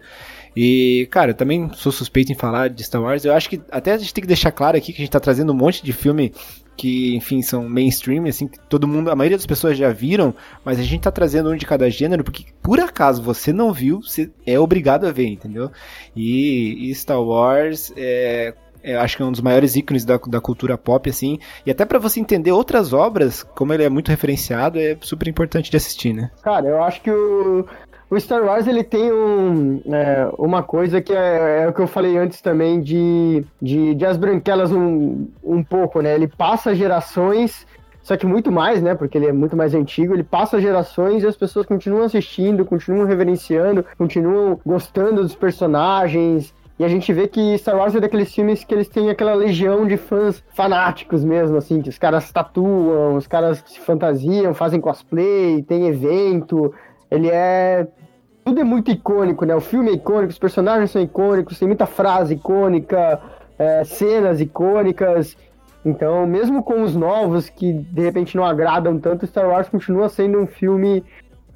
E, 0.57 1.09
cara, 1.11 1.33
eu 1.33 1.35
também 1.35 1.69
sou 1.75 1.91
suspeito 1.91 2.31
em 2.31 2.37
falar 2.37 2.71
de 2.71 2.85
Star 2.85 3.03
Wars. 3.03 3.25
Eu 3.25 3.35
acho 3.35 3.51
que 3.51 3.61
até 3.73 3.95
a 3.95 3.99
gente 3.99 4.15
tem 4.15 4.23
que 4.23 4.29
deixar 4.29 4.53
claro 4.53 4.77
aqui 4.77 4.93
que 4.93 5.03
a 5.03 5.05
gente 5.05 5.11
tá 5.11 5.19
trazendo 5.19 5.53
um 5.53 5.57
monte 5.57 5.85
de 5.85 5.93
filme 5.93 6.33
que, 6.77 7.15
enfim, 7.17 7.43
são 7.43 7.69
mainstream, 7.69 8.27
assim, 8.27 8.49
que 8.49 8.59
todo 8.69 8.89
mundo, 8.89 9.11
a 9.11 9.17
maioria 9.17 9.37
das 9.37 9.47
pessoas 9.47 9.77
já 9.77 9.91
viram, 9.91 10.35
mas 10.65 10.79
a 10.79 10.83
gente 10.83 11.03
tá 11.03 11.11
trazendo 11.11 11.51
um 11.51 11.57
de 11.57 11.67
cada 11.67 11.89
gênero, 11.89 12.25
porque 12.25 12.47
por 12.63 12.81
acaso 12.81 13.23
você 13.23 13.53
não 13.53 13.73
viu, 13.73 14.01
você 14.03 14.31
é 14.47 14.59
obrigado 14.59 15.07
a 15.07 15.13
ver, 15.13 15.29
entendeu? 15.29 15.71
E, 16.15 16.91
e 16.91 16.95
Star 16.95 17.23
Wars 17.23 17.93
é, 17.97 18.55
é, 18.85 18.97
acho 18.97 19.17
que 19.17 19.23
é 19.23 19.27
um 19.27 19.33
dos 19.33 19.41
maiores 19.41 19.75
ícones 19.77 20.05
da, 20.05 20.19
da 20.19 20.41
cultura 20.43 20.77
pop, 20.77 21.09
assim. 21.09 21.39
E 21.65 21.71
até 21.71 21.87
para 21.87 21.99
você 21.99 22.21
entender 22.21 22.53
outras 22.53 22.93
obras, 22.93 23.43
como 23.43 23.73
ele 23.73 23.83
é 23.83 23.89
muito 23.89 24.11
referenciado, 24.11 24.79
é 24.79 24.95
super 25.01 25.27
importante 25.27 25.71
de 25.71 25.77
assistir, 25.77 26.13
né? 26.13 26.31
Cara, 26.43 26.69
eu 26.69 26.85
acho 26.85 27.01
que 27.01 27.11
o, 27.11 27.67
o 28.11 28.21
Star 28.21 28.45
Wars 28.45 28.67
ele 28.67 28.85
tem 28.85 29.13
um, 29.13 29.81
é, 29.87 30.29
uma 30.39 30.63
coisa 30.63 31.01
que 31.01 31.13
é, 31.13 31.63
é, 31.63 31.69
o 31.69 31.73
que 31.73 31.81
eu 31.81 31.87
falei 31.87 32.17
antes 32.17 32.41
também 32.41 32.81
de, 32.81 33.45
de, 33.61 33.95
de 33.95 34.07
as 34.07 34.17
branquelas 34.17 34.71
um, 34.71 35.27
um 35.43 35.63
pouco, 35.63 36.01
né? 36.01 36.15
Ele 36.15 36.29
passa 36.29 36.75
gerações, 36.75 37.67
só 38.03 38.17
que 38.17 38.27
muito 38.27 38.53
mais, 38.53 38.83
né? 38.83 38.95
Porque 38.95 39.17
ele 39.17 39.27
é 39.27 39.33
muito 39.33 39.57
mais 39.57 39.75
antigo, 39.75 40.15
ele 40.15 40.23
passa 40.23 40.61
gerações 40.61 41.23
e 41.23 41.27
as 41.27 41.37
pessoas 41.37 41.67
continuam 41.67 42.05
assistindo, 42.05 42.65
continuam 42.65 43.07
reverenciando, 43.07 43.85
continuam 43.97 44.61
gostando 44.65 45.23
dos 45.23 45.35
personagens. 45.35 46.55
E 46.79 46.85
a 46.85 46.89
gente 46.89 47.13
vê 47.13 47.29
que 47.29 47.57
Star 47.57 47.77
Wars 47.77 47.95
é 47.95 48.01
daqueles 48.01 48.35
filmes 48.35 48.65
que 48.65 48.75
eles 48.75 48.89
têm 48.89 49.09
aquela 49.09 49.33
legião 49.33 49.87
de 49.87 49.97
fãs 49.97 50.43
fanáticos 50.55 51.25
mesmo, 51.25 51.57
assim, 51.57 51.81
que 51.81 51.89
os 51.89 51.99
caras 51.99 52.33
tatuam, 52.33 53.15
os 53.15 53.29
caras 53.29 53.63
se 53.67 53.79
fantasiam, 53.79 54.53
fazem 54.53 54.81
cosplay, 54.81 55.63
tem 55.63 55.87
evento, 55.87 56.75
ele 57.15 57.29
é. 57.31 57.87
Tudo 58.45 58.61
é 58.61 58.65
muito 58.65 58.91
icônico, 58.91 59.47
né? 59.47 59.55
O 59.55 59.61
filme 59.61 59.91
é 59.91 59.95
icônico, 59.95 60.33
os 60.33 60.39
personagens 60.39 60.91
são 60.91 61.01
icônicos, 61.01 61.59
tem 61.59 61.67
muita 61.67 61.87
frase 61.87 62.35
icônica, 62.35 63.21
é, 63.59 63.85
cenas 63.85 64.41
icônicas. 64.41 65.37
Então, 65.85 66.27
mesmo 66.27 66.63
com 66.63 66.83
os 66.83 66.95
novos 66.95 67.49
que 67.49 67.73
de 67.73 68.03
repente 68.03 68.37
não 68.37 68.45
agradam 68.45 68.99
tanto, 68.99 69.27
Star 69.27 69.49
Wars 69.49 69.69
continua 69.69 70.09
sendo 70.09 70.39
um 70.39 70.47
filme 70.47 71.03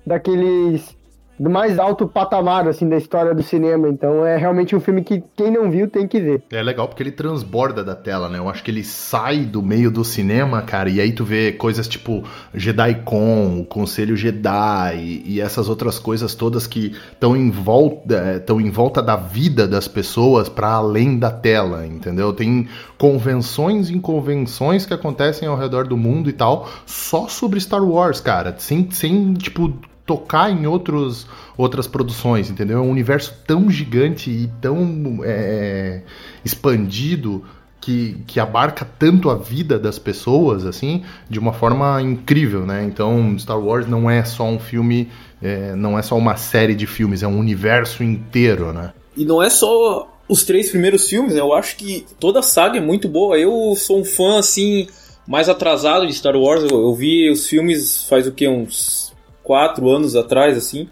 daqueles 0.06 0.96
do 1.38 1.48
mais 1.48 1.78
alto 1.78 2.06
patamar, 2.06 2.66
assim, 2.66 2.88
da 2.88 2.96
história 2.96 3.34
do 3.34 3.42
cinema. 3.42 3.88
Então 3.88 4.26
é 4.26 4.36
realmente 4.36 4.74
um 4.74 4.80
filme 4.80 5.02
que 5.02 5.22
quem 5.36 5.50
não 5.50 5.70
viu 5.70 5.88
tem 5.88 6.06
que 6.06 6.20
ver. 6.20 6.42
É 6.50 6.62
legal 6.62 6.88
porque 6.88 7.02
ele 7.02 7.12
transborda 7.12 7.84
da 7.84 7.94
tela, 7.94 8.28
né? 8.28 8.38
Eu 8.38 8.48
acho 8.48 8.62
que 8.62 8.70
ele 8.70 8.84
sai 8.84 9.40
do 9.40 9.62
meio 9.62 9.90
do 9.90 10.04
cinema, 10.04 10.62
cara, 10.62 10.88
e 10.88 11.00
aí 11.00 11.12
tu 11.12 11.24
vê 11.24 11.52
coisas 11.52 11.86
tipo 11.86 12.24
JediCon, 12.54 13.60
o 13.60 13.64
Conselho 13.64 14.16
Jedi 14.16 15.22
e, 15.24 15.40
essas 15.40 15.68
outras 15.68 15.98
coisas 15.98 16.34
todas 16.34 16.66
que 16.66 16.94
estão 17.12 17.36
em 17.36 17.50
volta, 17.50 18.36
estão 18.36 18.60
em 18.60 18.70
volta 18.70 19.02
da 19.02 19.16
vida 19.16 19.68
das 19.68 19.86
pessoas 19.86 20.48
para 20.48 20.72
além 20.72 21.18
da 21.18 21.30
tela, 21.30 21.86
entendeu? 21.86 22.32
Tem 22.32 22.68
convenções 22.96 23.90
e 23.90 23.98
convenções 24.00 24.84
que 24.84 24.94
acontecem 24.94 25.48
ao 25.48 25.56
redor 25.56 25.86
do 25.86 25.96
mundo 25.96 26.28
e 26.28 26.32
tal, 26.32 26.68
só 26.84 27.28
sobre 27.28 27.60
Star 27.60 27.84
Wars, 27.84 28.20
cara, 28.20 28.54
sem, 28.58 28.90
sem 28.90 29.34
tipo 29.34 29.72
tocar 30.08 30.50
em 30.50 30.66
outros, 30.66 31.26
outras 31.54 31.86
produções, 31.86 32.48
entendeu? 32.48 32.78
É 32.78 32.80
um 32.80 32.90
universo 32.90 33.34
tão 33.46 33.70
gigante 33.70 34.30
e 34.30 34.50
tão 34.58 35.20
é, 35.22 36.00
expandido 36.42 37.44
que, 37.78 38.16
que 38.26 38.40
abarca 38.40 38.88
tanto 38.98 39.28
a 39.28 39.34
vida 39.34 39.78
das 39.78 39.98
pessoas, 39.98 40.64
assim, 40.64 41.04
de 41.28 41.38
uma 41.38 41.52
forma 41.52 42.00
incrível, 42.00 42.64
né? 42.64 42.82
Então, 42.84 43.38
Star 43.38 43.60
Wars 43.60 43.86
não 43.86 44.10
é 44.10 44.24
só 44.24 44.44
um 44.44 44.58
filme, 44.58 45.10
é, 45.42 45.74
não 45.76 45.98
é 45.98 46.00
só 46.00 46.16
uma 46.16 46.36
série 46.36 46.74
de 46.74 46.86
filmes, 46.86 47.22
é 47.22 47.28
um 47.28 47.38
universo 47.38 48.02
inteiro, 48.02 48.72
né? 48.72 48.94
E 49.14 49.26
não 49.26 49.42
é 49.42 49.50
só 49.50 50.10
os 50.26 50.42
três 50.42 50.70
primeiros 50.70 51.06
filmes, 51.06 51.34
né? 51.34 51.40
Eu 51.40 51.52
acho 51.52 51.76
que 51.76 52.06
toda 52.18 52.38
a 52.38 52.42
saga 52.42 52.78
é 52.78 52.80
muito 52.80 53.08
boa. 53.08 53.38
Eu 53.38 53.74
sou 53.76 54.00
um 54.00 54.04
fã, 54.04 54.38
assim, 54.38 54.86
mais 55.26 55.50
atrasado 55.50 56.06
de 56.06 56.14
Star 56.14 56.34
Wars. 56.34 56.62
Eu, 56.62 56.80
eu 56.80 56.94
vi 56.94 57.30
os 57.30 57.46
filmes 57.46 58.04
faz 58.08 58.26
o 58.26 58.32
que? 58.32 58.48
Uns 58.48 59.12
quatro 59.48 59.88
anos 59.88 60.14
atrás, 60.14 60.58
assim, 60.58 60.86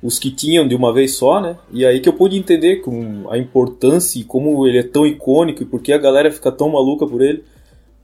os 0.00 0.16
que 0.16 0.30
tinham 0.30 0.68
de 0.68 0.76
uma 0.76 0.94
vez 0.94 1.16
só, 1.16 1.40
né? 1.40 1.56
E 1.72 1.84
aí 1.84 1.98
que 1.98 2.08
eu 2.08 2.12
pude 2.12 2.38
entender 2.38 2.76
com 2.76 3.28
a 3.28 3.36
importância 3.36 4.20
e 4.20 4.24
como 4.24 4.64
ele 4.64 4.78
é 4.78 4.82
tão 4.84 5.04
icônico 5.04 5.64
e 5.64 5.66
por 5.66 5.82
que 5.82 5.92
a 5.92 5.98
galera 5.98 6.30
fica 6.30 6.52
tão 6.52 6.68
maluca 6.68 7.04
por 7.04 7.20
ele. 7.20 7.42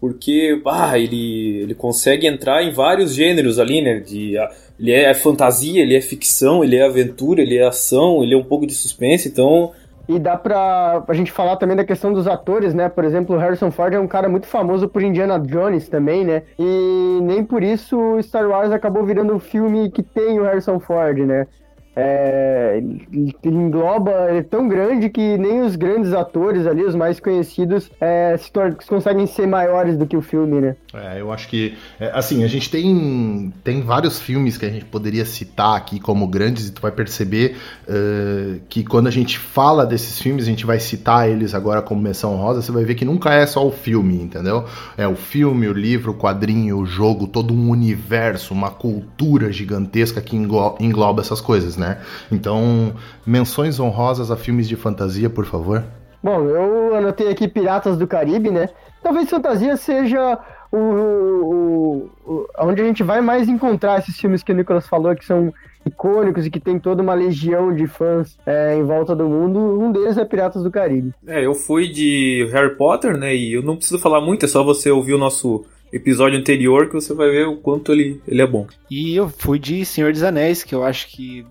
Porque, 0.01 0.61
bah, 0.65 0.99
ele, 0.99 1.61
ele 1.63 1.75
consegue 1.77 2.27
entrar 2.27 2.65
em 2.65 2.73
vários 2.73 3.15
gêneros 3.15 3.61
ali, 3.61 3.81
né? 3.81 4.01
De, 4.01 4.35
ele 4.77 4.91
é 4.91 5.15
fantasia, 5.15 5.81
ele 5.81 5.95
é 5.95 6.01
ficção, 6.01 6.65
ele 6.65 6.75
é 6.75 6.83
aventura, 6.83 7.41
ele 7.41 7.57
é 7.57 7.65
ação, 7.65 8.25
ele 8.25 8.35
é 8.35 8.37
um 8.37 8.43
pouco 8.45 8.67
de 8.67 8.75
suspense, 8.75 9.29
então... 9.29 9.71
E 10.15 10.19
dá 10.19 10.37
pra 10.37 11.03
a 11.09 11.15
gente 11.15 11.33
falar 11.33 11.57
também 11.57 11.75
da 11.75 11.85
questão 11.85 12.13
dos 12.13 12.27
atores, 12.27 12.75
né? 12.75 12.89
Por 12.89 13.03
exemplo, 13.03 13.37
Harrison 13.39 13.71
Ford 13.71 13.95
é 13.95 13.99
um 13.99 14.07
cara 14.07 14.29
muito 14.29 14.47
famoso 14.47 14.87
por 14.87 15.03
Indiana 15.03 15.39
Jones 15.39 15.89
também, 15.89 16.23
né? 16.23 16.43
E 16.59 17.19
nem 17.23 17.43
por 17.43 17.63
isso 17.63 18.21
Star 18.23 18.47
Wars 18.47 18.71
acabou 18.73 19.05
virando 19.05 19.33
um 19.33 19.39
filme 19.39 19.91
que 19.91 20.03
tem 20.03 20.39
o 20.39 20.45
Harrison 20.45 20.79
Ford, 20.79 21.19
né? 21.21 21.47
É, 21.95 22.79
ele 22.79 23.37
engloba, 23.45 24.27
ele 24.31 24.39
é 24.39 24.43
tão 24.43 24.67
grande 24.67 25.09
que 25.11 25.37
nem 25.37 25.61
os 25.61 25.77
grandes 25.77 26.13
atores 26.13 26.67
ali, 26.67 26.83
os 26.85 26.95
mais 26.95 27.21
conhecidos, 27.21 27.91
é, 28.01 28.35
se 28.39 28.51
tor- 28.51 28.77
conseguem 28.87 29.27
ser 29.27 29.47
maiores 29.47 29.97
do 29.97 30.07
que 30.07 30.17
o 30.17 30.23
filme, 30.23 30.61
né? 30.61 30.77
É, 30.95 31.21
eu 31.21 31.31
acho 31.31 31.49
que, 31.49 31.75
é, 32.01 32.11
assim, 32.15 32.45
a 32.45 32.47
gente 32.49 32.71
tem, 32.71 33.53
tem 33.63 33.83
vários 33.83 34.19
filmes 34.21 34.57
que 34.57 34.65
a 34.65 34.71
gente 34.71 34.85
poderia 34.87 35.25
citar 35.25 35.77
aqui 35.77 36.01
como 36.01 36.27
grandes 36.27 36.69
e 36.69 36.73
tu 36.73 36.81
vai 36.81 36.91
perceber 36.93 37.57
eh, 37.89 38.61
que 38.69 38.83
quando 38.85 39.07
a 39.07 39.11
gente 39.11 39.39
fala 39.39 39.85
desses 39.85 40.19
filmes, 40.21 40.45
a 40.45 40.49
gente 40.49 40.65
vai 40.65 40.79
citar 40.79 41.29
eles 41.29 41.55
agora 41.55 41.83
como 41.83 42.01
menção 42.01 42.37
rosa, 42.37 42.63
você 42.63 42.73
vai 42.73 42.85
ver 42.85 42.95
que 42.95 43.05
nunca 43.05 43.33
é 43.35 43.47
só 43.47 43.67
o 43.67 43.71
filme, 43.71 44.17
entendeu? 44.21 44.65
É 44.97 45.07
o 45.07 45.15
filme, 45.17 45.69
o 45.69 45.73
livro, 45.73 46.13
o 46.13 46.15
quadrinho, 46.15 46.79
o 46.79 46.87
jogo, 46.87 47.27
todo 47.27 47.53
um 47.53 47.69
universo, 47.71 48.55
uma 48.55 48.71
cultura 48.71 49.53
gigantesca 49.53 50.21
que 50.21 50.37
englo- 50.37 50.77
engloba 50.81 51.21
essas 51.21 51.41
coisas, 51.41 51.77
né? 51.77 51.82
Então, 52.31 52.93
menções 53.27 53.79
honrosas 53.81 54.31
a 54.31 54.37
filmes 54.37 54.69
de 54.69 54.77
fantasia, 54.77 55.29
por 55.31 55.45
favor. 55.47 55.83
Bom, 56.23 56.45
eu 56.45 56.95
anotei 56.95 57.29
aqui 57.29 57.49
Piratas 57.49 57.97
do 57.97 58.07
Caribe, 58.07 58.51
né? 58.51 58.69
Talvez 59.03 59.29
fantasia 59.29 59.77
seja 59.77 60.39
o, 60.71 60.77
o, 60.77 62.11
o- 62.27 62.47
onde 62.61 62.81
a 62.81 62.85
gente 62.85 63.03
vai 63.03 63.21
mais 63.21 63.49
encontrar 63.49 63.99
esses 63.99 64.17
filmes 64.17 64.43
que 64.43 64.53
o 64.53 64.55
Nicolas 64.55 64.87
falou, 64.87 65.15
que 65.17 65.25
são 65.25 65.53
icônicos 65.85 66.47
e 66.47 66.51
que 66.51 66.61
tem 66.61 66.79
toda 66.79 67.03
uma 67.03 67.15
legião 67.15 67.75
de 67.75 67.87
fãs 67.89 68.39
é, 68.47 68.77
em 68.77 68.85
volta 68.85 69.17
do 69.17 69.29
mundo. 69.29 69.59
Um 69.81 69.91
deles 69.91 70.17
é 70.17 70.25
Piratas 70.25 70.63
do 70.63 70.71
Caribe. 70.71 71.13
É, 71.27 71.45
eu 71.45 71.55
fui 71.55 71.89
de 71.89 72.49
Harry 72.53 72.77
Potter, 72.77 73.17
né? 73.17 73.35
E 73.35 73.55
eu 73.55 73.63
não 73.63 73.77
preciso 73.77 73.99
falar 73.99 74.21
muito, 74.21 74.45
é 74.45 74.49
só 74.49 74.63
você 74.63 74.91
ouvir 74.91 75.15
o 75.15 75.19
nosso 75.19 75.65
episódio 75.93 76.39
anterior 76.39 76.87
que 76.87 76.95
você 76.95 77.13
vai 77.13 77.31
ver 77.31 77.49
o 77.49 77.57
quanto 77.57 77.93
ele, 77.93 78.23
ele 78.27 78.41
é 78.41 78.47
bom. 78.47 78.67
E 78.91 79.15
eu 79.17 79.29
fui 79.29 79.59
de 79.59 79.85
Senhor 79.85 80.13
dos 80.13 80.23
Anéis, 80.23 80.63
que 80.63 80.75
eu 80.75 80.85
acho 80.85 81.09
que 81.09 81.45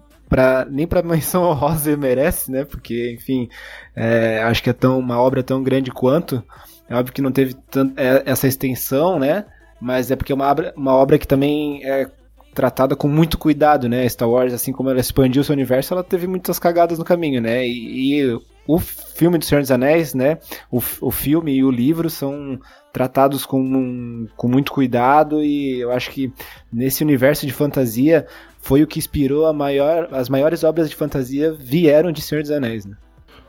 nem 0.69 0.87
pra 0.87 1.01
menção 1.01 1.43
honrosa 1.49 1.95
merece, 1.97 2.51
né? 2.51 2.63
Porque, 2.65 3.13
enfim, 3.13 3.49
é, 3.95 4.41
acho 4.43 4.63
que 4.63 4.69
é 4.69 4.73
tão, 4.73 4.99
uma 4.99 5.19
obra 5.19 5.43
tão 5.43 5.61
grande 5.61 5.91
quanto. 5.91 6.43
É 6.89 6.95
óbvio 6.95 7.13
que 7.13 7.21
não 7.21 7.31
teve 7.31 7.53
tant, 7.53 7.93
é, 7.97 8.23
essa 8.25 8.47
extensão, 8.47 9.19
né? 9.19 9.45
Mas 9.79 10.11
é 10.11 10.15
porque 10.15 10.31
é 10.31 10.35
uma 10.35 10.49
obra, 10.49 10.73
uma 10.75 10.93
obra 10.93 11.17
que 11.17 11.27
também 11.27 11.83
é 11.83 12.09
tratada 12.53 12.95
com 12.95 13.07
muito 13.07 13.37
cuidado, 13.37 13.87
né? 13.87 14.07
Star 14.07 14.29
Wars, 14.29 14.53
assim 14.53 14.71
como 14.71 14.89
ela 14.89 14.99
expandiu 14.99 15.43
seu 15.43 15.53
universo, 15.53 15.93
ela 15.93 16.03
teve 16.03 16.27
muitas 16.27 16.59
cagadas 16.59 16.99
no 16.99 17.05
caminho, 17.05 17.41
né? 17.41 17.65
E, 17.65 18.21
e 18.21 18.39
o 18.67 18.79
filme 18.79 19.37
do 19.37 19.45
Senhor 19.45 19.61
dos 19.61 19.71
Anéis, 19.71 20.13
né? 20.13 20.37
O, 20.69 20.77
o 21.01 21.11
filme 21.11 21.53
e 21.53 21.63
o 21.63 21.71
livro 21.71 22.09
são 22.09 22.59
tratados 22.91 23.45
com, 23.45 24.27
com 24.35 24.47
muito 24.47 24.71
cuidado 24.71 25.41
e 25.41 25.79
eu 25.79 25.91
acho 25.91 26.11
que 26.11 26.31
nesse 26.71 27.03
universo 27.03 27.47
de 27.47 27.53
fantasia 27.53 28.27
foi 28.61 28.83
o 28.83 28.87
que 28.87 28.99
inspirou 28.99 29.51
maior, 29.53 30.07
as 30.11 30.29
maiores 30.29 30.63
obras 30.63 30.89
de 30.89 30.95
fantasia 30.95 31.51
vieram 31.51 32.11
de 32.11 32.21
Senhor 32.21 32.41
dos 32.41 32.51
Anéis, 32.51 32.85
né? 32.85 32.95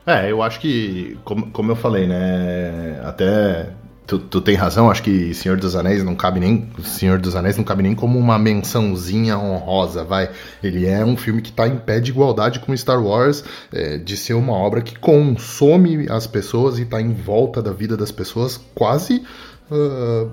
É, 0.05 0.29
eu 0.29 0.41
acho 0.41 0.59
que, 0.59 1.17
como, 1.23 1.49
como 1.51 1.71
eu 1.71 1.75
falei, 1.75 2.05
né? 2.05 2.99
Até 3.05 3.69
tu, 4.05 4.19
tu 4.19 4.41
tem 4.41 4.55
razão, 4.55 4.91
acho 4.91 5.01
que 5.01 5.33
Senhor 5.33 5.57
dos 5.57 5.75
Anéis 5.75 6.03
não 6.03 6.15
cabe 6.15 6.39
nem. 6.39 6.69
Senhor 6.83 7.19
dos 7.19 7.35
Anéis 7.35 7.57
não 7.57 7.63
cabe 7.63 7.83
nem 7.83 7.95
como 7.95 8.19
uma 8.19 8.37
mençãozinha 8.37 9.37
honrosa, 9.37 10.03
vai. 10.03 10.29
Ele 10.61 10.85
é 10.85 11.05
um 11.05 11.15
filme 11.15 11.41
que 11.41 11.51
está 11.51 11.67
em 11.67 11.77
pé 11.77 11.99
de 11.99 12.11
igualdade 12.11 12.59
com 12.59 12.75
Star 12.75 13.01
Wars, 13.01 13.43
é, 13.71 13.97
de 13.97 14.17
ser 14.17 14.33
uma 14.33 14.53
obra 14.53 14.81
que 14.81 14.97
consome 14.97 16.07
as 16.09 16.27
pessoas 16.27 16.79
e 16.79 16.81
está 16.81 17.01
em 17.01 17.13
volta 17.13 17.61
da 17.61 17.71
vida 17.71 17.95
das 17.95 18.11
pessoas 18.11 18.59
quase. 18.75 19.23
ah, 19.71 20.27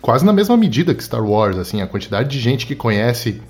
quase 0.00 0.24
na 0.24 0.32
mesma 0.32 0.56
medida 0.56 0.94
que 0.94 1.04
Star 1.04 1.24
Wars, 1.24 1.56
assim, 1.56 1.80
a 1.80 1.86
quantidade 1.86 2.28
de 2.28 2.40
gente 2.40 2.66
que 2.66 2.74
conhece 2.74 3.40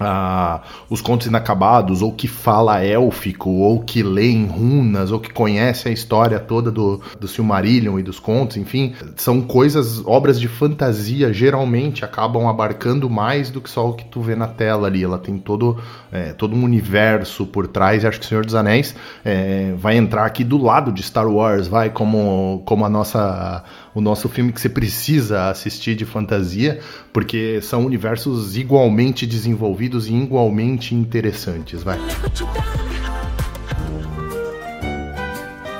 ah, 0.00 0.62
os 0.88 1.00
contos 1.00 1.26
inacabados, 1.26 2.02
ou 2.02 2.12
que 2.12 2.28
fala 2.28 2.82
élfico, 2.84 3.50
ou 3.50 3.80
que 3.80 4.02
lê 4.02 4.30
em 4.30 4.46
runas, 4.46 5.10
ou 5.10 5.18
que 5.18 5.32
conhece 5.32 5.88
a 5.88 5.92
história 5.92 6.38
toda 6.38 6.70
do, 6.70 7.00
do 7.18 7.26
Silmarillion 7.26 7.98
e 7.98 8.02
dos 8.02 8.18
contos, 8.20 8.56
enfim, 8.56 8.94
são 9.16 9.40
coisas, 9.40 10.02
obras 10.06 10.38
de 10.38 10.48
fantasia, 10.48 11.32
geralmente 11.32 12.04
acabam 12.04 12.46
abarcando 12.46 13.10
mais 13.10 13.50
do 13.50 13.60
que 13.60 13.70
só 13.70 13.88
o 13.88 13.94
que 13.94 14.04
tu 14.04 14.20
vê 14.20 14.36
na 14.36 14.46
tela 14.46 14.86
ali. 14.86 15.02
Ela 15.02 15.18
tem 15.18 15.38
todo, 15.38 15.78
é, 16.12 16.32
todo 16.32 16.54
um 16.54 16.62
universo 16.62 17.46
por 17.46 17.66
trás, 17.66 18.04
e 18.04 18.06
acho 18.06 18.20
que 18.20 18.26
o 18.26 18.28
Senhor 18.28 18.44
dos 18.44 18.54
Anéis 18.54 18.94
é, 19.24 19.74
vai 19.76 19.96
entrar 19.96 20.24
aqui 20.24 20.44
do 20.44 20.58
lado 20.58 20.92
de 20.92 21.02
Star 21.02 21.28
Wars, 21.28 21.66
vai, 21.66 21.90
como, 21.90 22.62
como 22.64 22.84
a 22.84 22.88
nossa 22.88 23.64
o 23.94 24.00
nosso 24.00 24.28
filme 24.28 24.52
que 24.52 24.60
você 24.60 24.68
precisa 24.68 25.48
assistir 25.48 25.94
de 25.94 26.04
fantasia, 26.04 26.80
porque 27.12 27.60
são 27.62 27.84
universos 27.84 28.56
igualmente 28.56 29.26
desenvolvidos 29.26 30.08
e 30.08 30.14
igualmente 30.14 30.94
interessantes, 30.94 31.82
vai. 31.82 31.98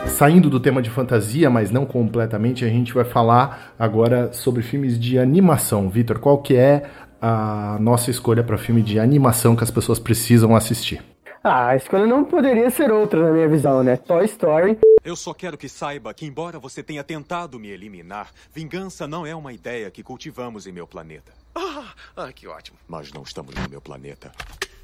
Saindo 0.07 0.51
do 0.51 0.59
tema 0.59 0.83
de 0.83 0.91
fantasia, 0.91 1.49
mas 1.49 1.71
não 1.71 1.87
completamente, 1.87 2.65
a 2.65 2.69
gente 2.69 2.93
vai 2.93 3.05
falar 3.05 3.73
agora 3.79 4.33
sobre 4.33 4.63
filmes 4.63 4.99
de 4.99 5.17
animação. 5.17 5.89
Vitor, 5.89 6.19
qual 6.19 6.39
que 6.39 6.57
é 6.57 6.83
a 7.23 7.79
nossa 7.81 8.11
escolha 8.11 8.43
para 8.43 8.59
filme 8.59 8.83
de 8.83 8.99
animação 8.99 9.55
que 9.55 9.63
as 9.63 9.71
pessoas 9.71 10.01
precisam 10.01 10.57
assistir? 10.57 11.01
Ah, 11.43 11.69
a 11.69 11.77
escolha 11.77 12.07
não 12.07 12.25
poderia 12.25 12.69
ser 12.69 12.91
outra 12.91 13.23
na 13.23 13.31
minha 13.31 13.49
visão, 13.49 13.83
né? 13.83 13.97
Toy 13.97 14.25
Story. 14.25 14.79
Eu 15.05 15.15
só 15.15 15.33
quero 15.33 15.57
que 15.57 15.69
saiba 15.69 16.13
que, 16.13 16.27
embora 16.27 16.59
você 16.59 16.83
tenha 16.83 17.05
tentado 17.05 17.59
me 17.59 17.69
eliminar, 17.69 18.31
vingança 18.53 19.07
não 19.07 19.25
é 19.25 19.35
uma 19.35 19.53
ideia 19.53 19.91
que 19.91 20.03
cultivamos 20.03 20.67
em 20.67 20.73
meu 20.73 20.87
planeta. 20.87 21.33
Ah, 21.55 21.95
ah, 22.17 22.33
que 22.33 22.49
ótimo. 22.49 22.77
Mas 22.89 23.13
não 23.13 23.23
estamos 23.23 23.55
no 23.55 23.69
meu 23.71 23.81
planeta. 23.81 24.33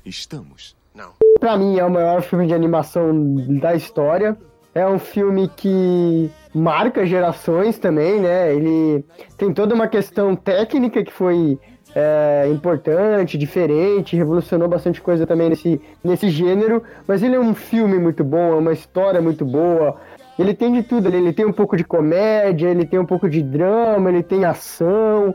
Estamos. 0.05 0.77
Não. 0.95 1.13
Pra 1.41 1.57
mim 1.57 1.79
é 1.79 1.85
o 1.85 1.91
maior 1.91 2.23
filme 2.23 2.47
de 2.47 2.55
animação 2.55 3.13
da 3.59 3.75
história. 3.75 4.39
É 4.73 4.87
um 4.87 4.99
filme 4.99 5.49
que 5.49 6.31
marca 6.55 7.05
gerações 7.05 7.79
também, 7.79 8.21
né? 8.21 8.55
Ele 8.55 9.05
tem 9.37 9.53
toda 9.53 9.75
uma 9.75 9.89
questão 9.89 10.35
técnica 10.37 11.05
que 11.05 11.13
foi 11.13 11.59
é, 11.95 12.49
importante, 12.51 13.39
diferente, 13.39 14.17
revolucionou 14.17 14.69
bastante 14.69 15.01
coisa 15.01 15.27
também 15.27 15.49
nesse, 15.49 15.81
nesse 16.03 16.29
gênero, 16.29 16.83
mas 17.07 17.23
ele 17.23 17.37
é 17.37 17.41
um 17.41 17.55
filme 17.55 17.99
muito 17.99 18.25
bom, 18.25 18.55
é 18.55 18.57
uma 18.57 18.73
história 18.73 19.21
muito 19.21 19.45
boa. 19.45 19.97
Ele 20.37 20.53
tem 20.53 20.73
de 20.73 20.83
tudo, 20.83 21.07
ele, 21.07 21.19
ele 21.19 21.33
tem 21.33 21.47
um 21.47 21.53
pouco 21.53 21.77
de 21.77 21.85
comédia, 21.85 22.69
ele 22.69 22.85
tem 22.85 22.99
um 22.99 23.07
pouco 23.07 23.29
de 23.29 23.41
drama, 23.43 24.11
ele 24.11 24.23
tem 24.23 24.45
ação, 24.45 25.33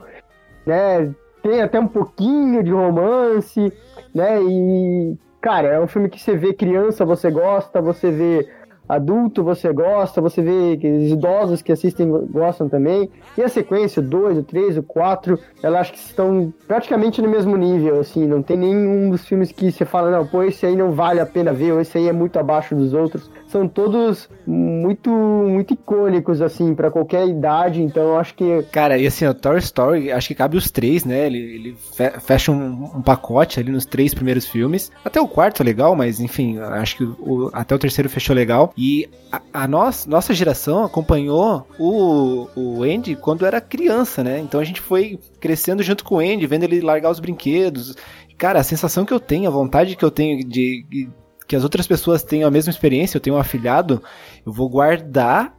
né? 0.65 1.09
Tem 1.41 1.61
até 1.61 1.79
um 1.79 1.87
pouquinho 1.87 2.61
de 2.61 2.71
romance, 2.71 3.71
né? 4.13 4.41
E, 4.41 5.17
cara, 5.39 5.69
é 5.69 5.79
um 5.79 5.87
filme 5.87 6.09
que 6.09 6.19
você 6.19 6.35
vê 6.35 6.53
criança, 6.53 7.05
você 7.05 7.31
gosta, 7.31 7.81
você 7.81 8.11
vê 8.11 8.49
adulto 8.89 9.43
você 9.43 9.71
gosta, 9.71 10.19
você 10.19 10.41
vê 10.41 10.75
que 10.77 10.89
os 10.89 11.11
idosos 11.11 11.61
que 11.61 11.71
assistem 11.71 12.09
gostam 12.09 12.67
também. 12.67 13.09
E 13.37 13.43
a 13.43 13.47
sequência, 13.47 14.01
o 14.01 14.05
2, 14.05 14.39
o 14.39 14.43
3, 14.43 14.77
o 14.77 14.83
4, 14.83 15.39
eu 15.61 15.77
acho 15.77 15.93
que 15.93 15.99
estão 15.99 16.51
praticamente 16.67 17.21
no 17.21 17.29
mesmo 17.29 17.55
nível, 17.55 17.99
assim, 17.99 18.25
não 18.25 18.41
tem 18.41 18.57
nenhum 18.57 19.11
dos 19.11 19.25
filmes 19.25 19.51
que 19.51 19.71
você 19.71 19.85
fala, 19.85 20.09
não, 20.09 20.25
pô, 20.25 20.41
esse 20.43 20.65
aí 20.65 20.75
não 20.75 20.91
vale 20.91 21.19
a 21.19 21.25
pena 21.25 21.53
ver, 21.53 21.73
ou 21.73 21.79
esse 21.79 21.97
aí 21.99 22.07
é 22.07 22.13
muito 22.13 22.39
abaixo 22.39 22.75
dos 22.75 22.93
outros. 22.93 23.29
São 23.47 23.67
todos 23.67 24.29
muito, 24.45 25.09
muito 25.09 25.73
icônicos, 25.73 26.41
assim, 26.41 26.73
para 26.73 26.89
qualquer 26.89 27.27
idade, 27.27 27.81
então 27.81 28.17
acho 28.17 28.33
que... 28.33 28.63
Cara, 28.71 28.97
e 28.97 29.05
assim, 29.05 29.25
o 29.25 29.33
Toy 29.33 29.59
Story, 29.59 30.11
acho 30.11 30.27
que 30.27 30.35
cabe 30.35 30.57
os 30.57 30.71
três, 30.71 31.05
né? 31.05 31.27
Ele, 31.27 31.37
ele 31.37 31.77
fecha 32.19 32.51
um, 32.51 32.89
um, 32.95 33.01
pacote 33.01 33.59
ali 33.59 33.71
nos 33.71 33.85
três 33.85 34.13
primeiros 34.13 34.47
filmes. 34.47 34.91
Até 35.03 35.21
o 35.21 35.27
quarto 35.27 35.61
é 35.61 35.65
legal, 35.65 35.95
mas 35.95 36.19
enfim, 36.19 36.57
acho 36.59 36.97
que 36.97 37.03
o, 37.03 37.49
até 37.53 37.75
o 37.75 37.79
terceiro 37.79 38.09
fechou 38.09 38.35
legal. 38.35 38.73
E 38.81 39.09
a, 39.29 39.41
a 39.51 39.67
nossa, 39.67 40.09
nossa 40.09 40.33
geração 40.33 40.85
acompanhou 40.85 41.67
o, 41.77 42.47
o 42.55 42.83
Andy 42.83 43.13
quando 43.13 43.45
era 43.45 43.59
criança, 43.59 44.23
né? 44.23 44.39
Então 44.39 44.57
a 44.57 44.63
gente 44.63 44.79
foi 44.79 45.19
crescendo 45.37 45.83
junto 45.83 46.05
com 46.05 46.15
o 46.15 46.19
Andy, 46.19 46.47
vendo 46.47 46.63
ele 46.63 46.79
largar 46.79 47.11
os 47.11 47.19
brinquedos. 47.19 47.97
Cara, 48.37 48.61
a 48.61 48.63
sensação 48.63 49.03
que 49.03 49.13
eu 49.13 49.19
tenho, 49.19 49.49
a 49.49 49.51
vontade 49.51 49.97
que 49.97 50.05
eu 50.05 50.09
tenho 50.09 50.47
de, 50.47 50.85
de 50.89 51.09
que 51.45 51.57
as 51.57 51.63
outras 51.63 51.85
pessoas 51.85 52.23
tenham 52.23 52.47
a 52.47 52.51
mesma 52.51 52.71
experiência, 52.71 53.17
eu 53.17 53.21
tenho 53.21 53.35
um 53.35 53.39
afilhado, 53.39 54.01
eu 54.45 54.53
vou 54.53 54.69
guardar 54.69 55.58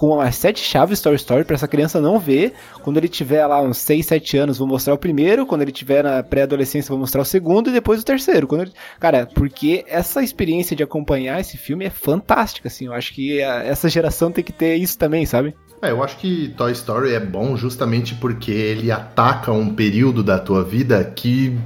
com 0.00 0.18
as 0.18 0.34
sete 0.36 0.62
chaves 0.62 0.98
Story 0.98 1.16
Story 1.16 1.44
para 1.44 1.56
essa 1.56 1.68
criança 1.68 2.00
não 2.00 2.18
ver. 2.18 2.54
Quando 2.82 2.96
ele 2.96 3.06
tiver 3.06 3.46
lá 3.46 3.60
uns 3.60 3.76
6, 3.76 4.06
7 4.06 4.38
anos, 4.38 4.56
vou 4.56 4.66
mostrar 4.66 4.94
o 4.94 4.98
primeiro. 4.98 5.44
Quando 5.44 5.60
ele 5.60 5.70
tiver 5.70 6.02
na 6.02 6.22
pré-adolescência, 6.22 6.88
vou 6.88 6.98
mostrar 6.98 7.20
o 7.20 7.24
segundo 7.24 7.68
e 7.68 7.72
depois 7.74 8.00
o 8.00 8.04
terceiro. 8.04 8.46
Quando 8.46 8.62
ele... 8.62 8.72
Cara, 8.98 9.28
porque 9.34 9.84
essa 9.86 10.22
experiência 10.22 10.74
de 10.74 10.82
acompanhar 10.82 11.38
esse 11.38 11.58
filme 11.58 11.84
é 11.84 11.90
fantástica, 11.90 12.68
assim. 12.68 12.86
Eu 12.86 12.94
acho 12.94 13.12
que 13.12 13.42
a, 13.42 13.62
essa 13.62 13.90
geração 13.90 14.32
tem 14.32 14.42
que 14.42 14.54
ter 14.54 14.74
isso 14.76 14.96
também, 14.96 15.26
sabe? 15.26 15.54
É, 15.82 15.90
eu 15.90 16.02
acho 16.02 16.16
que 16.16 16.48
Toy 16.56 16.72
Story 16.72 17.12
é 17.12 17.20
bom 17.20 17.54
justamente 17.54 18.14
porque 18.14 18.50
ele 18.50 18.90
ataca 18.90 19.52
um 19.52 19.74
período 19.74 20.22
da 20.22 20.38
tua 20.38 20.64
vida 20.64 21.04
que 21.04 21.58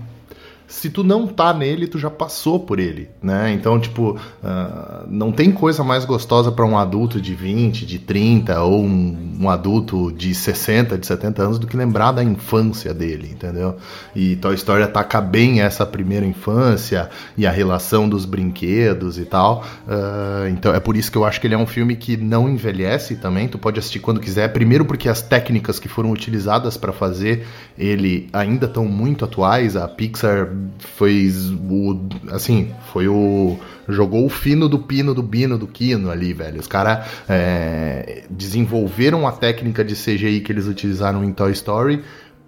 se 0.75 0.91
tu 0.91 1.05
não 1.05 1.29
tá 1.29 1.55
nele, 1.55 1.87
tu 1.87 2.01
já 2.01 2.11
passou 2.11 2.59
por 2.59 2.81
ele, 2.81 3.09
né? 3.23 3.53
Então, 3.53 3.79
tipo, 3.79 4.19
uh, 4.43 5.07
não 5.09 5.31
tem 5.31 5.53
coisa 5.53 5.85
mais 5.85 6.05
gostosa 6.05 6.51
para 6.51 6.65
um 6.67 6.77
adulto 6.77 7.21
de 7.21 7.33
20, 7.33 7.87
de 7.87 8.01
30 8.01 8.61
ou 8.61 8.83
um, 8.83 9.39
um, 9.41 9.49
adulto 9.49 10.11
de 10.11 10.35
60, 10.35 10.99
de 10.99 11.07
70 11.07 11.43
anos 11.43 11.59
do 11.61 11.69
que 11.69 11.77
lembrar 11.77 12.11
da 12.11 12.25
infância 12.25 12.93
dele, 12.93 13.31
entendeu? 13.31 13.77
E 14.17 14.35
Toy 14.35 14.57
Story 14.57 14.83
ataca 14.83 15.21
bem 15.21 15.61
essa 15.61 15.87
primeira 15.87 16.27
infância 16.27 17.09
e 17.37 17.47
a 17.47 17.53
relação 17.53 18.09
dos 18.09 18.25
brinquedos 18.25 19.17
e 19.17 19.25
tal. 19.25 19.65
Uh, 19.87 20.49
então, 20.49 20.75
é 20.75 20.81
por 20.81 20.97
isso 20.97 21.11
que 21.11 21.17
eu 21.17 21.25
acho 21.25 21.41
que 21.41 21.47
ele 21.47 21.55
é 21.55 21.59
um 21.59 21.67
filme 21.67 21.95
que 21.95 22.17
não 22.17 22.49
envelhece 22.49 23.15
também. 23.15 23.47
Tu 23.47 23.59
pode 23.59 23.79
assistir 23.79 24.01
quando 24.01 24.19
quiser. 24.19 24.49
Primeiro, 24.53 24.85
porque 24.85 25.09
as 25.09 25.23
técnicas 25.23 25.79
que 25.79 25.87
foram 25.87 26.11
utilizadas 26.11 26.77
para 26.77 26.93
fazer 26.93 27.47
ele 27.79 28.29
ainda 28.33 28.67
estão 28.67 28.87
muito 28.87 29.25
atuais. 29.25 29.77
A 29.77 29.87
Pixar 29.87 30.49
foi 30.79 31.33
o 31.71 32.01
assim, 32.31 32.71
foi 32.93 33.09
o 33.09 33.57
jogou 33.89 34.25
o 34.25 34.29
fino 34.29 34.69
do 34.69 34.79
pino 34.79 35.15
do 35.15 35.23
bino 35.23 35.59
do 35.59 35.67
quino 35.67 36.11
ali, 36.11 36.33
velho. 36.33 36.61
Os 36.61 36.67
caras 36.67 37.07
é, 37.29 38.25
desenvolveram 38.31 39.27
a 39.27 39.33
técnica 39.33 39.85
de 39.85 39.95
CGI 39.95 40.41
que 40.41 40.53
eles 40.53 40.67
utilizaram 40.67 41.25
em 41.25 41.33
Toy 41.33 41.53
Story 41.53 42.03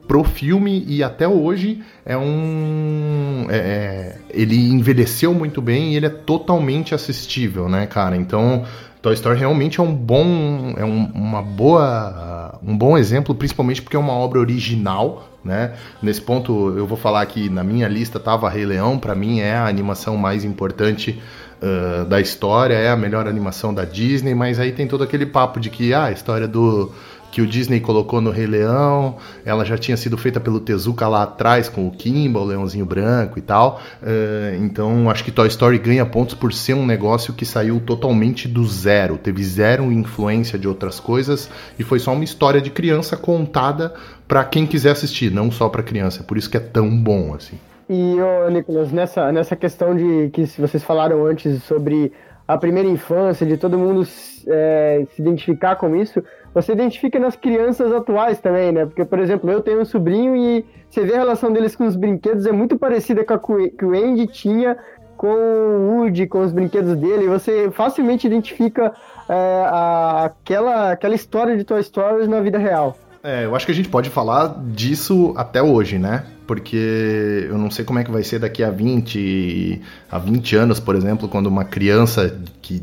pro 0.06 0.22
filme 0.22 0.84
e 0.86 1.02
até 1.02 1.26
hoje 1.26 1.82
é 2.04 2.16
um 2.16 3.46
é, 3.48 3.56
é 3.56 4.18
ele 4.30 4.70
envelheceu 4.70 5.34
muito 5.34 5.60
bem 5.60 5.92
e 5.92 5.96
ele 5.96 6.06
é 6.06 6.10
totalmente 6.10 6.94
assistível, 6.94 7.68
né, 7.68 7.86
cara? 7.86 8.16
Então 8.16 8.64
Toy 9.02 9.14
Story 9.14 9.38
realmente 9.38 9.80
é 9.80 9.82
um 9.82 9.94
bom 9.94 10.74
é 10.76 10.84
um, 10.84 11.06
uma 11.14 11.42
boa 11.42 12.58
um 12.62 12.76
bom 12.76 12.96
exemplo, 12.96 13.34
principalmente 13.34 13.82
porque 13.82 13.96
é 13.96 13.98
uma 13.98 14.12
obra 14.12 14.40
original, 14.40 15.35
né? 15.46 15.72
Nesse 16.02 16.20
ponto, 16.20 16.74
eu 16.76 16.86
vou 16.86 16.98
falar 16.98 17.24
que 17.26 17.48
na 17.48 17.64
minha 17.64 17.88
lista 17.88 18.20
tava 18.20 18.50
Rei 18.50 18.66
Leão, 18.66 18.98
para 18.98 19.14
mim 19.14 19.40
é 19.40 19.54
a 19.54 19.66
animação 19.66 20.16
mais 20.16 20.44
importante 20.44 21.22
uh, 21.62 22.04
da 22.04 22.20
história, 22.20 22.74
é 22.74 22.90
a 22.90 22.96
melhor 22.96 23.26
animação 23.26 23.72
da 23.72 23.84
Disney, 23.84 24.34
mas 24.34 24.58
aí 24.58 24.72
tem 24.72 24.86
todo 24.86 25.04
aquele 25.04 25.26
papo 25.26 25.60
de 25.60 25.70
que 25.70 25.94
ah, 25.94 26.04
a 26.04 26.12
história 26.12 26.46
do 26.46 26.92
que 27.36 27.42
o 27.42 27.46
Disney 27.46 27.80
colocou 27.80 28.18
no 28.18 28.30
Rei 28.30 28.46
Leão, 28.46 29.16
ela 29.44 29.62
já 29.62 29.76
tinha 29.76 29.94
sido 29.96 30.16
feita 30.16 30.40
pelo 30.40 30.58
Tezuka 30.58 31.06
lá 31.06 31.24
atrás 31.24 31.68
com 31.68 31.86
o 31.86 31.90
Kimba, 31.90 32.40
o 32.40 32.44
Leãozinho 32.44 32.86
Branco 32.86 33.38
e 33.38 33.42
tal. 33.42 33.78
Uh, 34.02 34.64
então 34.64 35.10
acho 35.10 35.22
que 35.22 35.30
Toy 35.30 35.46
Story 35.48 35.78
ganha 35.78 36.06
pontos 36.06 36.34
por 36.34 36.50
ser 36.50 36.72
um 36.72 36.86
negócio 36.86 37.34
que 37.34 37.44
saiu 37.44 37.78
totalmente 37.78 38.48
do 38.48 38.64
zero, 38.64 39.18
teve 39.18 39.44
zero 39.44 39.92
influência 39.92 40.58
de 40.58 40.66
outras 40.66 40.98
coisas 40.98 41.50
e 41.78 41.84
foi 41.84 41.98
só 41.98 42.14
uma 42.14 42.24
história 42.24 42.58
de 42.58 42.70
criança 42.70 43.18
contada 43.18 43.92
para 44.26 44.44
quem 44.44 44.66
quiser 44.66 44.90
assistir, 44.90 45.30
não 45.30 45.50
só 45.50 45.68
para 45.68 45.82
criança. 45.82 46.22
Por 46.22 46.36
isso 46.36 46.50
que 46.50 46.56
é 46.56 46.60
tão 46.60 46.90
bom 46.96 47.34
assim. 47.34 47.58
E, 47.88 48.16
ô, 48.20 48.50
Nicolas, 48.50 48.90
nessa, 48.90 49.30
nessa 49.30 49.54
questão 49.54 49.94
de 49.94 50.30
que 50.30 50.44
vocês 50.58 50.82
falaram 50.82 51.24
antes 51.24 51.62
sobre 51.62 52.12
a 52.46 52.56
primeira 52.58 52.88
infância, 52.88 53.46
de 53.46 53.56
todo 53.56 53.78
mundo 53.78 54.06
é, 54.48 55.06
se 55.14 55.22
identificar 55.22 55.76
com 55.76 55.94
isso, 55.94 56.22
você 56.54 56.72
identifica 56.72 57.18
nas 57.18 57.36
crianças 57.36 57.92
atuais 57.92 58.40
também, 58.40 58.72
né? 58.72 58.86
Porque, 58.86 59.04
por 59.04 59.18
exemplo, 59.18 59.50
eu 59.50 59.60
tenho 59.60 59.80
um 59.80 59.84
sobrinho 59.84 60.36
e 60.36 60.64
você 60.88 61.04
vê 61.04 61.14
a 61.14 61.18
relação 61.18 61.52
deles 61.52 61.76
com 61.76 61.86
os 61.86 61.96
brinquedos, 61.96 62.46
é 62.46 62.52
muito 62.52 62.78
parecida 62.78 63.24
com 63.24 63.34
a 63.34 63.38
que 63.38 63.84
o 63.84 63.92
Andy 63.92 64.26
tinha 64.28 64.76
com 65.16 65.28
o 65.28 66.02
Woody, 66.02 66.26
com 66.26 66.40
os 66.42 66.52
brinquedos 66.52 66.94
dele, 66.96 67.26
você 67.26 67.70
facilmente 67.70 68.26
identifica 68.26 68.92
é, 69.28 69.62
a, 69.66 70.24
aquela, 70.26 70.92
aquela 70.92 71.14
história 71.14 71.56
de 71.56 71.64
Toy 71.64 71.80
Story 71.80 72.28
na 72.28 72.40
vida 72.40 72.58
real. 72.58 72.96
É, 73.26 73.44
eu 73.44 73.56
acho 73.56 73.66
que 73.66 73.72
a 73.72 73.74
gente 73.74 73.88
pode 73.88 74.08
falar 74.08 74.56
disso 74.68 75.34
até 75.36 75.60
hoje, 75.60 75.98
né? 75.98 76.26
Porque 76.46 77.44
eu 77.48 77.58
não 77.58 77.72
sei 77.72 77.84
como 77.84 77.98
é 77.98 78.04
que 78.04 78.10
vai 78.12 78.22
ser 78.22 78.38
daqui 78.38 78.62
a 78.62 78.70
20, 78.70 79.82
a 80.08 80.16
20 80.16 80.54
anos, 80.54 80.78
por 80.78 80.94
exemplo, 80.94 81.28
quando 81.28 81.48
uma 81.48 81.64
criança 81.64 82.38
que 82.62 82.80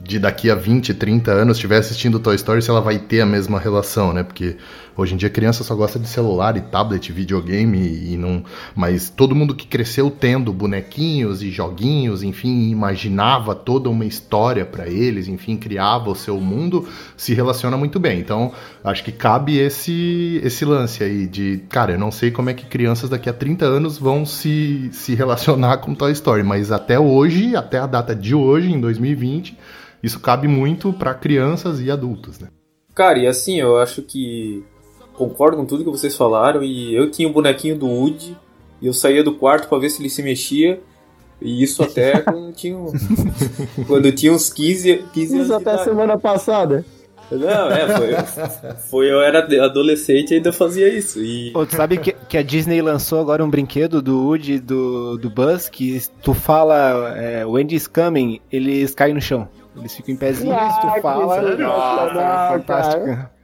de 0.00 0.20
daqui 0.20 0.48
a 0.48 0.54
20, 0.54 0.94
30 0.94 1.32
anos 1.32 1.56
estiver 1.56 1.78
assistindo 1.78 2.20
Toy 2.20 2.36
Story, 2.36 2.62
se 2.62 2.70
ela 2.70 2.80
vai 2.80 3.00
ter 3.00 3.20
a 3.20 3.26
mesma 3.26 3.58
relação, 3.58 4.12
né? 4.12 4.22
Porque 4.22 4.56
hoje 5.00 5.14
em 5.14 5.16
dia 5.16 5.30
criança 5.30 5.64
só 5.64 5.74
gosta 5.74 5.98
de 5.98 6.06
celular 6.06 6.56
e 6.56 6.60
tablet, 6.60 7.10
videogame 7.12 7.78
e 8.12 8.16
não. 8.16 8.44
Mas 8.74 9.08
todo 9.08 9.34
mundo 9.34 9.54
que 9.54 9.66
cresceu 9.66 10.10
tendo 10.10 10.52
bonequinhos 10.52 11.42
e 11.42 11.50
joguinhos, 11.50 12.22
enfim, 12.22 12.70
imaginava 12.70 13.54
toda 13.54 13.88
uma 13.88 14.04
história 14.04 14.64
para 14.64 14.88
eles, 14.88 15.28
enfim, 15.28 15.56
criava 15.56 16.10
o 16.10 16.14
seu 16.14 16.40
mundo, 16.40 16.88
se 17.16 17.34
relaciona 17.34 17.76
muito 17.76 17.98
bem. 17.98 18.20
Então, 18.20 18.52
acho 18.84 19.02
que 19.02 19.12
cabe 19.12 19.58
esse, 19.58 20.40
esse 20.44 20.64
lance 20.64 21.02
aí 21.02 21.26
de, 21.26 21.62
cara, 21.68 21.92
eu 21.92 21.98
não 21.98 22.10
sei 22.10 22.30
como 22.30 22.50
é 22.50 22.54
que 22.54 22.66
crianças 22.66 23.08
daqui 23.08 23.28
a 23.28 23.32
30 23.32 23.64
anos 23.64 23.98
vão 23.98 24.26
se, 24.26 24.90
se 24.92 25.14
relacionar 25.14 25.78
com 25.78 25.94
Toy 25.94 26.12
Story, 26.12 26.42
mas 26.42 26.70
até 26.70 26.98
hoje, 26.98 27.56
até 27.56 27.78
a 27.78 27.86
data 27.86 28.14
de 28.14 28.34
hoje, 28.34 28.70
em 28.70 28.80
2020 28.80 29.56
isso 30.02 30.18
cabe 30.18 30.48
muito 30.48 30.92
para 30.92 31.14
crianças 31.14 31.80
e 31.80 31.90
adultos, 31.90 32.38
né? 32.38 32.48
Cara, 32.94 33.18
e 33.18 33.26
assim, 33.26 33.60
eu 33.60 33.78
acho 33.78 34.02
que 34.02 34.64
concordo 35.20 35.58
com 35.58 35.66
tudo 35.66 35.84
que 35.84 35.90
vocês 35.90 36.16
falaram 36.16 36.62
e 36.62 36.94
eu 36.94 37.10
tinha 37.10 37.28
o 37.28 37.30
um 37.30 37.34
bonequinho 37.34 37.76
do 37.76 37.86
Woody 37.86 38.34
e 38.80 38.86
eu 38.86 38.94
saía 38.94 39.22
do 39.22 39.34
quarto 39.34 39.68
para 39.68 39.78
ver 39.78 39.90
se 39.90 40.00
ele 40.00 40.08
se 40.08 40.22
mexia 40.22 40.80
e 41.42 41.62
isso 41.62 41.82
até 41.82 42.20
quando 42.24 42.52
tinha, 42.52 42.76
quando 43.86 44.10
tinha 44.12 44.32
uns 44.32 44.50
15, 44.50 45.04
15 45.12 45.34
anos. 45.34 45.46
Isso 45.46 45.54
até 45.54 45.84
semana 45.84 46.18
passada. 46.18 46.84
Não, 47.30 47.70
é, 47.70 47.96
foi, 47.96 48.76
foi. 48.88 49.12
Eu 49.12 49.20
era 49.20 49.40
adolescente 49.64 50.32
e 50.32 50.34
ainda 50.36 50.52
fazia 50.52 50.88
isso. 50.88 51.22
E... 51.22 51.52
Pô, 51.52 51.64
tu 51.64 51.76
sabe 51.76 51.98
que, 51.98 52.12
que 52.12 52.36
a 52.36 52.42
Disney 52.42 52.82
lançou 52.82 53.20
agora 53.20 53.44
um 53.44 53.50
brinquedo 53.50 54.02
do 54.02 54.26
Woody 54.26 54.58
do, 54.58 55.16
do 55.16 55.30
Buzz 55.30 55.68
que 55.68 56.02
tu 56.22 56.34
fala 56.34 57.14
é, 57.16 57.44
Wendy's 57.44 57.86
coming, 57.86 58.40
eles 58.50 58.94
caem 58.94 59.14
no 59.14 59.20
chão. 59.20 59.46
Eles 59.76 59.94
ficam 59.94 60.14
em 60.14 60.16
pezinho, 60.16 60.52
ah, 60.52 60.78
tu 60.80 61.00
fala. 61.00 61.56
Nossa, 61.56 62.18
é 62.18 62.58
fantástico. 62.58 63.39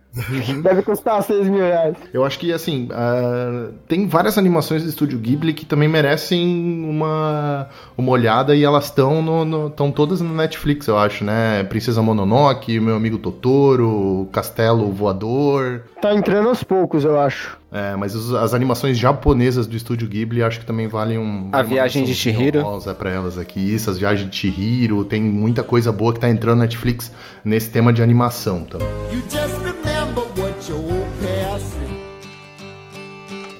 Deve 0.62 0.82
custar 0.82 1.22
6 1.22 1.48
mil 1.48 1.60
reais. 1.60 1.96
Eu 2.12 2.24
acho 2.24 2.38
que, 2.38 2.52
assim, 2.52 2.88
uh, 2.90 3.72
tem 3.86 4.06
várias 4.06 4.38
animações 4.38 4.82
do 4.82 4.88
Estúdio 4.88 5.18
Ghibli 5.18 5.52
que 5.52 5.64
também 5.64 5.88
merecem 5.88 6.84
uma, 6.88 7.68
uma 7.96 8.10
olhada 8.10 8.54
e 8.54 8.64
elas 8.64 8.86
estão 8.86 9.66
estão 9.66 9.90
todas 9.90 10.20
no 10.20 10.34
Netflix, 10.34 10.86
eu 10.86 10.98
acho, 10.98 11.24
né? 11.24 11.64
Princesa 11.64 12.02
Mononoke, 12.02 12.78
Meu 12.80 12.96
Amigo 12.96 13.18
Totoro, 13.18 14.28
Castelo 14.32 14.90
Voador. 14.90 15.82
Tá 16.00 16.14
entrando 16.14 16.48
aos 16.48 16.62
poucos, 16.62 17.04
eu 17.04 17.18
acho. 17.20 17.58
É, 17.72 17.94
mas 17.96 18.14
os, 18.14 18.32
as 18.32 18.54
animações 18.54 18.96
japonesas 18.96 19.66
do 19.66 19.76
Estúdio 19.76 20.08
Ghibli 20.08 20.42
acho 20.42 20.60
que 20.60 20.66
também 20.66 20.88
valem 20.88 21.18
um. 21.18 21.50
A 21.52 21.62
Viagem 21.62 22.04
de 22.04 22.14
Chihiro. 22.14 22.64
É 22.86 22.94
para 22.94 23.10
elas 23.10 23.38
aqui. 23.38 23.60
Isso, 23.60 23.90
as 23.90 23.98
Viagens 23.98 24.30
de 24.30 24.36
Chihiro. 24.36 25.04
Tem 25.04 25.20
muita 25.20 25.62
coisa 25.62 25.92
boa 25.92 26.12
que 26.14 26.20
tá 26.20 26.28
entrando 26.28 26.58
na 26.58 26.64
Netflix 26.64 27.12
nesse 27.44 27.70
tema 27.70 27.92
de 27.92 28.02
animação 28.02 28.64
também. 28.64 28.88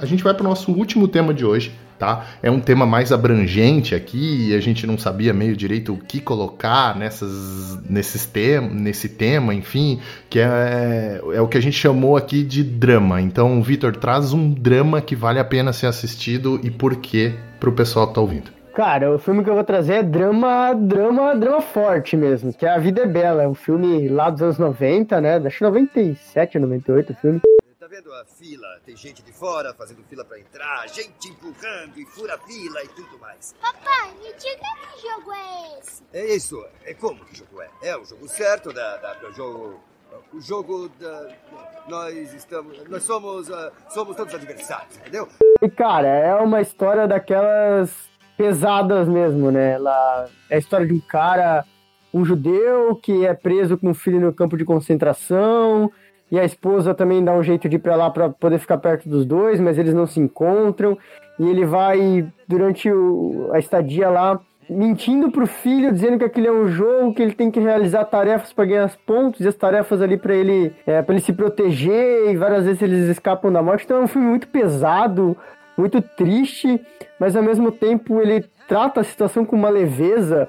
A 0.00 0.06
gente 0.06 0.22
vai 0.22 0.34
para 0.34 0.44
o 0.44 0.48
nosso 0.48 0.72
último 0.72 1.08
tema 1.08 1.32
de 1.32 1.44
hoje, 1.44 1.72
tá? 1.98 2.26
É 2.42 2.50
um 2.50 2.60
tema 2.60 2.84
mais 2.84 3.12
abrangente 3.12 3.94
aqui 3.94 4.48
e 4.48 4.54
a 4.54 4.60
gente 4.60 4.86
não 4.86 4.98
sabia 4.98 5.32
meio 5.32 5.56
direito 5.56 5.94
o 5.94 5.96
que 5.96 6.20
colocar 6.20 6.96
nessas, 6.96 7.78
nesses 7.88 8.26
tem, 8.26 8.60
nesse 8.60 9.08
tema, 9.08 9.54
enfim, 9.54 10.00
que 10.28 10.38
é, 10.38 11.20
é 11.32 11.40
o 11.40 11.48
que 11.48 11.56
a 11.56 11.62
gente 11.62 11.76
chamou 11.76 12.16
aqui 12.16 12.42
de 12.42 12.62
drama. 12.62 13.20
Então, 13.20 13.62
Vitor, 13.62 13.96
traz 13.96 14.32
um 14.32 14.52
drama 14.52 15.00
que 15.00 15.16
vale 15.16 15.38
a 15.38 15.44
pena 15.44 15.72
ser 15.72 15.86
assistido 15.86 16.60
e 16.62 16.70
por 16.70 16.96
quê 16.96 17.32
para 17.58 17.70
o 17.70 17.72
pessoal 17.72 18.08
que 18.08 18.14
tá 18.14 18.20
ouvindo. 18.20 18.56
Cara, 18.74 19.10
o 19.10 19.18
filme 19.18 19.42
que 19.42 19.48
eu 19.48 19.54
vou 19.54 19.64
trazer 19.64 19.94
é 19.94 20.02
drama, 20.02 20.74
drama, 20.74 21.34
drama 21.34 21.62
forte 21.62 22.14
mesmo, 22.14 22.52
que 22.52 22.66
é 22.66 22.74
A 22.74 22.78
Vida 22.78 23.02
é 23.02 23.06
Bela, 23.06 23.42
é 23.42 23.48
um 23.48 23.54
filme 23.54 24.06
lá 24.06 24.28
dos 24.28 24.42
anos 24.42 24.58
90, 24.58 25.18
né? 25.18 25.36
Acho 25.36 25.58
que 25.58 25.64
97, 25.64 26.58
98 26.58 27.12
o 27.14 27.16
filme 27.16 27.40
vendo 27.88 28.12
a 28.12 28.24
fila? 28.24 28.80
Tem 28.84 28.96
gente 28.96 29.22
de 29.22 29.32
fora 29.32 29.72
fazendo 29.72 30.02
fila 30.04 30.24
para 30.24 30.40
entrar, 30.40 30.88
gente 30.88 31.28
empurrando 31.28 31.98
e 31.98 32.04
fura 32.06 32.36
fila 32.38 32.82
e 32.82 32.88
tudo 32.88 33.18
mais. 33.18 33.54
Papai, 33.60 34.10
me 34.14 34.32
diga 34.32 34.66
que 34.92 35.08
jogo 35.08 35.32
é 35.32 35.78
esse? 35.78 36.02
É 36.12 36.34
isso. 36.34 36.66
É 36.84 36.94
como 36.94 37.24
que 37.24 37.36
jogo 37.36 37.62
é? 37.62 37.70
É 37.82 37.96
o 37.96 38.04
jogo 38.04 38.28
certo 38.28 38.72
da, 38.72 38.96
da 38.96 39.14
do 39.14 39.32
jogo 39.32 39.80
o 40.32 40.40
jogo 40.40 40.88
da 41.00 41.28
nós 41.88 42.34
estamos 42.34 42.82
nós 42.88 43.02
somos 43.02 43.48
uh, 43.48 43.70
somos 43.90 44.16
todos 44.16 44.34
adversários, 44.34 44.96
entendeu? 44.96 45.28
E 45.62 45.68
cara, 45.68 46.08
é 46.08 46.34
uma 46.36 46.60
história 46.60 47.06
daquelas 47.06 48.08
pesadas 48.36 49.08
mesmo, 49.08 49.50
né? 49.50 49.72
Ela 49.72 50.28
é 50.50 50.56
a 50.56 50.58
história 50.58 50.86
de 50.86 50.94
um 50.94 51.00
cara, 51.00 51.64
um 52.12 52.24
judeu 52.24 52.96
que 52.96 53.24
é 53.24 53.34
preso 53.34 53.76
com 53.76 53.90
um 53.90 53.94
filho 53.94 54.20
no 54.20 54.32
campo 54.32 54.56
de 54.56 54.64
concentração 54.64 55.92
e 56.30 56.38
a 56.38 56.44
esposa 56.44 56.94
também 56.94 57.24
dá 57.24 57.32
um 57.32 57.42
jeito 57.42 57.68
de 57.68 57.76
ir 57.76 57.78
para 57.78 57.94
lá 57.94 58.10
para 58.10 58.28
poder 58.28 58.58
ficar 58.58 58.78
perto 58.78 59.08
dos 59.08 59.24
dois, 59.24 59.60
mas 59.60 59.78
eles 59.78 59.94
não 59.94 60.06
se 60.06 60.18
encontram. 60.18 60.98
E 61.38 61.48
ele 61.48 61.64
vai, 61.64 62.26
durante 62.48 62.90
o, 62.90 63.50
a 63.52 63.58
estadia 63.58 64.08
lá, 64.08 64.40
mentindo 64.68 65.30
pro 65.30 65.46
filho, 65.46 65.92
dizendo 65.92 66.18
que 66.18 66.24
aquilo 66.24 66.48
é 66.48 66.52
um 66.52 66.66
jogo, 66.66 67.14
que 67.14 67.22
ele 67.22 67.32
tem 67.32 67.50
que 67.50 67.60
realizar 67.60 68.04
tarefas 68.06 68.52
para 68.52 68.64
ganhar 68.64 68.86
os 68.86 68.96
pontos, 68.96 69.40
e 69.40 69.46
as 69.46 69.54
tarefas 69.54 70.02
ali 70.02 70.16
para 70.16 70.34
ele, 70.34 70.74
é, 70.86 71.00
para 71.02 71.14
ele 71.14 71.22
se 71.22 71.32
proteger, 71.32 72.30
e 72.30 72.36
várias 72.36 72.64
vezes 72.64 72.82
eles 72.82 73.08
escapam 73.08 73.52
da 73.52 73.62
morte. 73.62 73.84
Então 73.84 73.98
é 73.98 74.02
um 74.02 74.08
filme 74.08 74.26
muito 74.26 74.48
pesado, 74.48 75.36
muito 75.78 76.02
triste, 76.02 76.80
mas 77.20 77.36
ao 77.36 77.42
mesmo 77.42 77.70
tempo 77.70 78.20
ele 78.20 78.44
trata 78.66 79.00
a 79.00 79.04
situação 79.04 79.44
com 79.44 79.54
uma 79.54 79.68
leveza 79.68 80.48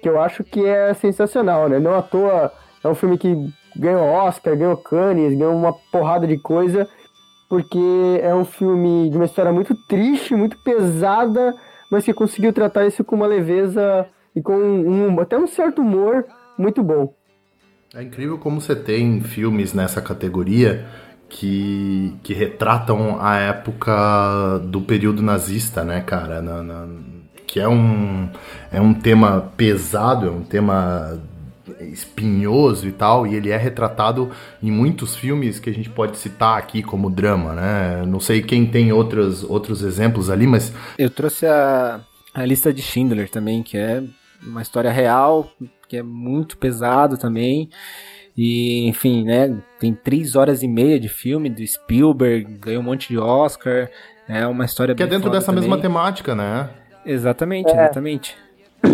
que 0.00 0.08
eu 0.08 0.20
acho 0.20 0.44
que 0.44 0.64
é 0.64 0.94
sensacional, 0.94 1.68
né? 1.68 1.80
Não 1.80 1.96
à 1.96 2.02
toa 2.02 2.52
é 2.84 2.88
um 2.88 2.94
filme 2.94 3.18
que 3.18 3.52
ganhou 3.78 4.02
Oscar, 4.02 4.56
ganhou 4.56 4.76
Cannes, 4.76 5.36
ganhou 5.36 5.54
uma 5.54 5.72
porrada 5.92 6.26
de 6.26 6.38
coisa, 6.38 6.88
porque 7.48 8.20
é 8.22 8.34
um 8.34 8.44
filme 8.44 9.10
de 9.10 9.16
uma 9.16 9.26
história 9.26 9.52
muito 9.52 9.74
triste, 9.86 10.34
muito 10.34 10.56
pesada, 10.64 11.54
mas 11.90 12.04
que 12.04 12.12
conseguiu 12.12 12.52
tratar 12.52 12.86
isso 12.86 13.04
com 13.04 13.16
uma 13.16 13.26
leveza 13.26 14.06
e 14.34 14.42
com 14.42 14.56
um, 14.56 15.20
até 15.20 15.38
um 15.38 15.46
certo 15.46 15.80
humor 15.82 16.24
muito 16.58 16.82
bom. 16.82 17.14
É 17.94 18.02
incrível 18.02 18.36
como 18.38 18.60
você 18.60 18.74
tem 18.74 19.20
filmes 19.20 19.72
nessa 19.72 20.02
categoria 20.02 20.84
que, 21.28 22.14
que 22.22 22.34
retratam 22.34 23.18
a 23.20 23.36
época 23.36 24.58
do 24.64 24.80
período 24.80 25.22
nazista, 25.22 25.84
né, 25.84 26.00
cara? 26.00 26.42
Na, 26.42 26.62
na, 26.62 26.88
que 27.46 27.60
é 27.60 27.68
um, 27.68 28.28
é 28.72 28.80
um 28.80 28.92
tema 28.92 29.52
pesado, 29.56 30.26
é 30.26 30.30
um 30.30 30.42
tema 30.42 31.18
espinhoso 31.80 32.86
e 32.86 32.92
tal, 32.92 33.26
e 33.26 33.34
ele 33.34 33.50
é 33.50 33.56
retratado 33.56 34.30
em 34.62 34.70
muitos 34.70 35.16
filmes 35.16 35.58
que 35.58 35.70
a 35.70 35.74
gente 35.74 35.90
pode 35.90 36.16
citar 36.18 36.58
aqui 36.58 36.82
como 36.82 37.10
drama, 37.10 37.52
né? 37.54 38.04
Não 38.06 38.20
sei 38.20 38.42
quem 38.42 38.66
tem 38.66 38.92
outros, 38.92 39.42
outros 39.44 39.82
exemplos 39.82 40.30
ali, 40.30 40.46
mas. 40.46 40.72
Eu 40.98 41.10
trouxe 41.10 41.46
a, 41.46 42.00
a 42.34 42.44
lista 42.44 42.72
de 42.72 42.82
Schindler 42.82 43.28
também, 43.30 43.62
que 43.62 43.76
é 43.76 44.02
uma 44.42 44.62
história 44.62 44.90
real, 44.90 45.50
que 45.88 45.96
é 45.96 46.02
muito 46.02 46.56
pesado 46.58 47.16
também. 47.16 47.68
E, 48.36 48.86
enfim, 48.86 49.24
né? 49.24 49.56
Tem 49.80 49.94
três 49.94 50.36
horas 50.36 50.62
e 50.62 50.68
meia 50.68 51.00
de 51.00 51.08
filme 51.08 51.48
do 51.48 51.66
Spielberg, 51.66 52.58
ganhou 52.58 52.82
um 52.82 52.84
monte 52.84 53.08
de 53.08 53.18
Oscar. 53.18 53.88
É 54.28 54.46
uma 54.46 54.64
história 54.64 54.94
Que 54.94 55.02
é 55.02 55.06
dentro 55.06 55.30
dessa 55.30 55.46
também. 55.46 55.62
mesma 55.62 55.78
temática, 55.80 56.34
né? 56.34 56.68
Exatamente, 57.04 57.70
É. 57.70 57.72
exatamente. 57.72 58.36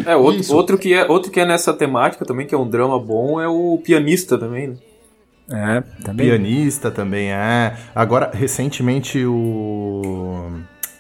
É, 0.07 0.17
outro, 0.17 0.41
Isso. 0.41 0.55
outro, 0.55 0.79
que 0.79 0.95
é, 0.95 1.07
outro 1.11 1.31
que 1.31 1.41
é 1.41 1.45
nessa 1.45 1.73
temática 1.73 2.25
também, 2.25 2.47
que 2.47 2.55
é 2.55 2.59
um 2.59 2.69
drama 2.69 2.99
bom, 2.99 3.41
é 3.41 3.49
o 3.49 3.79
pianista 3.83 4.39
também, 4.39 4.69
né? 4.69 4.77
É, 5.51 6.03
também. 6.03 6.27
Pianista 6.27 6.91
também 6.91 7.33
é. 7.33 7.77
Agora, 7.95 8.31
recentemente, 8.33 9.25
o. 9.25 10.51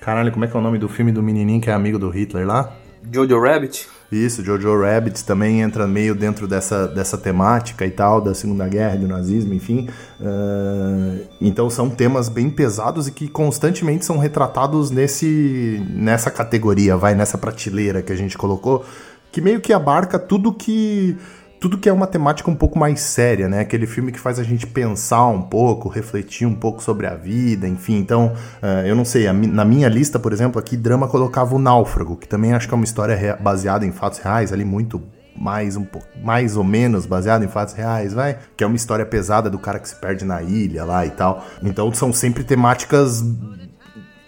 Caralho, 0.01 0.33
como 0.33 0.45
é 0.45 0.49
que 0.49 0.57
é 0.57 0.59
o 0.59 0.63
nome 0.63 0.79
do 0.79 0.89
filme 0.89 1.13
do 1.13 1.23
menininho 1.23 1.61
que 1.61 1.71
é 1.71 1.73
amigo 1.73 1.99
do 1.99 2.11
Hitler 2.11 2.47
lá? 2.47 2.73
Jojo 3.11 3.41
Rabbit. 3.41 3.89
Isso, 4.13 4.45
Jojo 4.45 4.79
Rabbit 4.79 5.25
também 5.25 5.63
entra 5.63 5.87
meio 5.87 6.15
dentro 6.15 6.47
dessa, 6.47 6.87
dessa 6.87 7.17
temática 7.17 7.87
e 7.87 7.91
tal, 7.91 8.21
da 8.21 8.35
Segunda 8.35 8.69
Guerra, 8.69 8.97
do 8.97 9.09
nazismo, 9.09 9.55
enfim. 9.55 9.89
Ah, 10.21 11.17
então 11.41 11.71
são 11.71 11.89
temas 11.89 12.29
bem 12.29 12.51
pesados 12.51 13.09
e 13.09 13.13
que 13.13 13.27
constantemente 13.27 14.05
são 14.05 14.19
retratados 14.19 14.91
nesse, 14.91 15.83
nessa 15.89 16.31
categoria, 16.31 16.97
vai, 16.97 17.15
nessa 17.15 17.39
prateleira 17.39 18.03
que 18.03 18.13
a 18.13 18.17
gente 18.17 18.37
colocou, 18.37 18.85
que 19.33 19.41
meio 19.41 19.61
que 19.61 19.73
abarca 19.73 20.19
tudo 20.19 20.53
que. 20.53 21.17
Tudo 21.63 21.79
que 21.79 21.89
é 21.89 21.93
uma 21.93 22.09
temática 22.09 22.51
um 22.51 22.57
pouco 22.57 22.77
mais 22.77 22.99
séria, 22.99 23.49
né? 23.49 23.61
Aquele 23.61 23.87
filme 23.87 24.11
que 24.11 24.19
faz 24.19 24.37
a 24.37 24.43
gente 24.43 24.67
pensar 24.67 25.29
um 25.29 25.41
pouco, 25.41 25.89
refletir 25.89 26.45
um 26.45 26.57
pouco 26.57 26.83
sobre 26.83 27.07
a 27.07 27.15
vida, 27.15 27.69
enfim. 27.69 27.99
Então, 27.99 28.33
ah, 28.61 28.83
eu 28.85 28.97
não 28.97 29.05
sei, 29.05 29.29
a 29.29 29.33
na 29.33 29.65
minha 29.65 29.89
lista, 29.89 30.19
por 30.19 30.33
exemplo, 30.33 30.59
aqui, 30.59 30.77
drama 30.77 31.07
colocava 31.07 31.55
o 31.55 31.61
Náufrago, 31.61 32.17
que 32.17 32.27
também 32.27 32.53
acho 32.53 32.67
que 32.67 32.75
é 32.75 32.77
uma 32.77 32.83
história 32.83 33.39
baseada 33.41 33.87
em 33.87 33.93
fatos 33.93 34.19
reais, 34.19 34.53
ali 34.53 34.65
muito 34.65 35.01
mais 35.37 35.77
um 35.77 35.85
pouco, 35.85 36.09
mais 36.21 36.57
ou 36.57 36.65
menos 36.65 37.07
baseada 37.07 37.45
em 37.45 37.49
fatos 37.49 37.75
reais, 37.75 38.13
vai, 38.13 38.39
que 38.57 38.65
é 38.65 38.67
uma 38.67 38.75
história 38.75 39.07
pesada 39.07 39.49
do 39.49 39.57
cara 39.57 39.79
que 39.79 39.89
se 39.89 39.95
perde 39.95 40.25
na 40.25 40.43
ilha 40.43 40.85
lá 40.85 41.07
e 41.07 41.11
tal. 41.11 41.47
Então 41.63 41.95
são 41.95 42.13
sempre 42.13 42.43
temáticas 42.43 43.23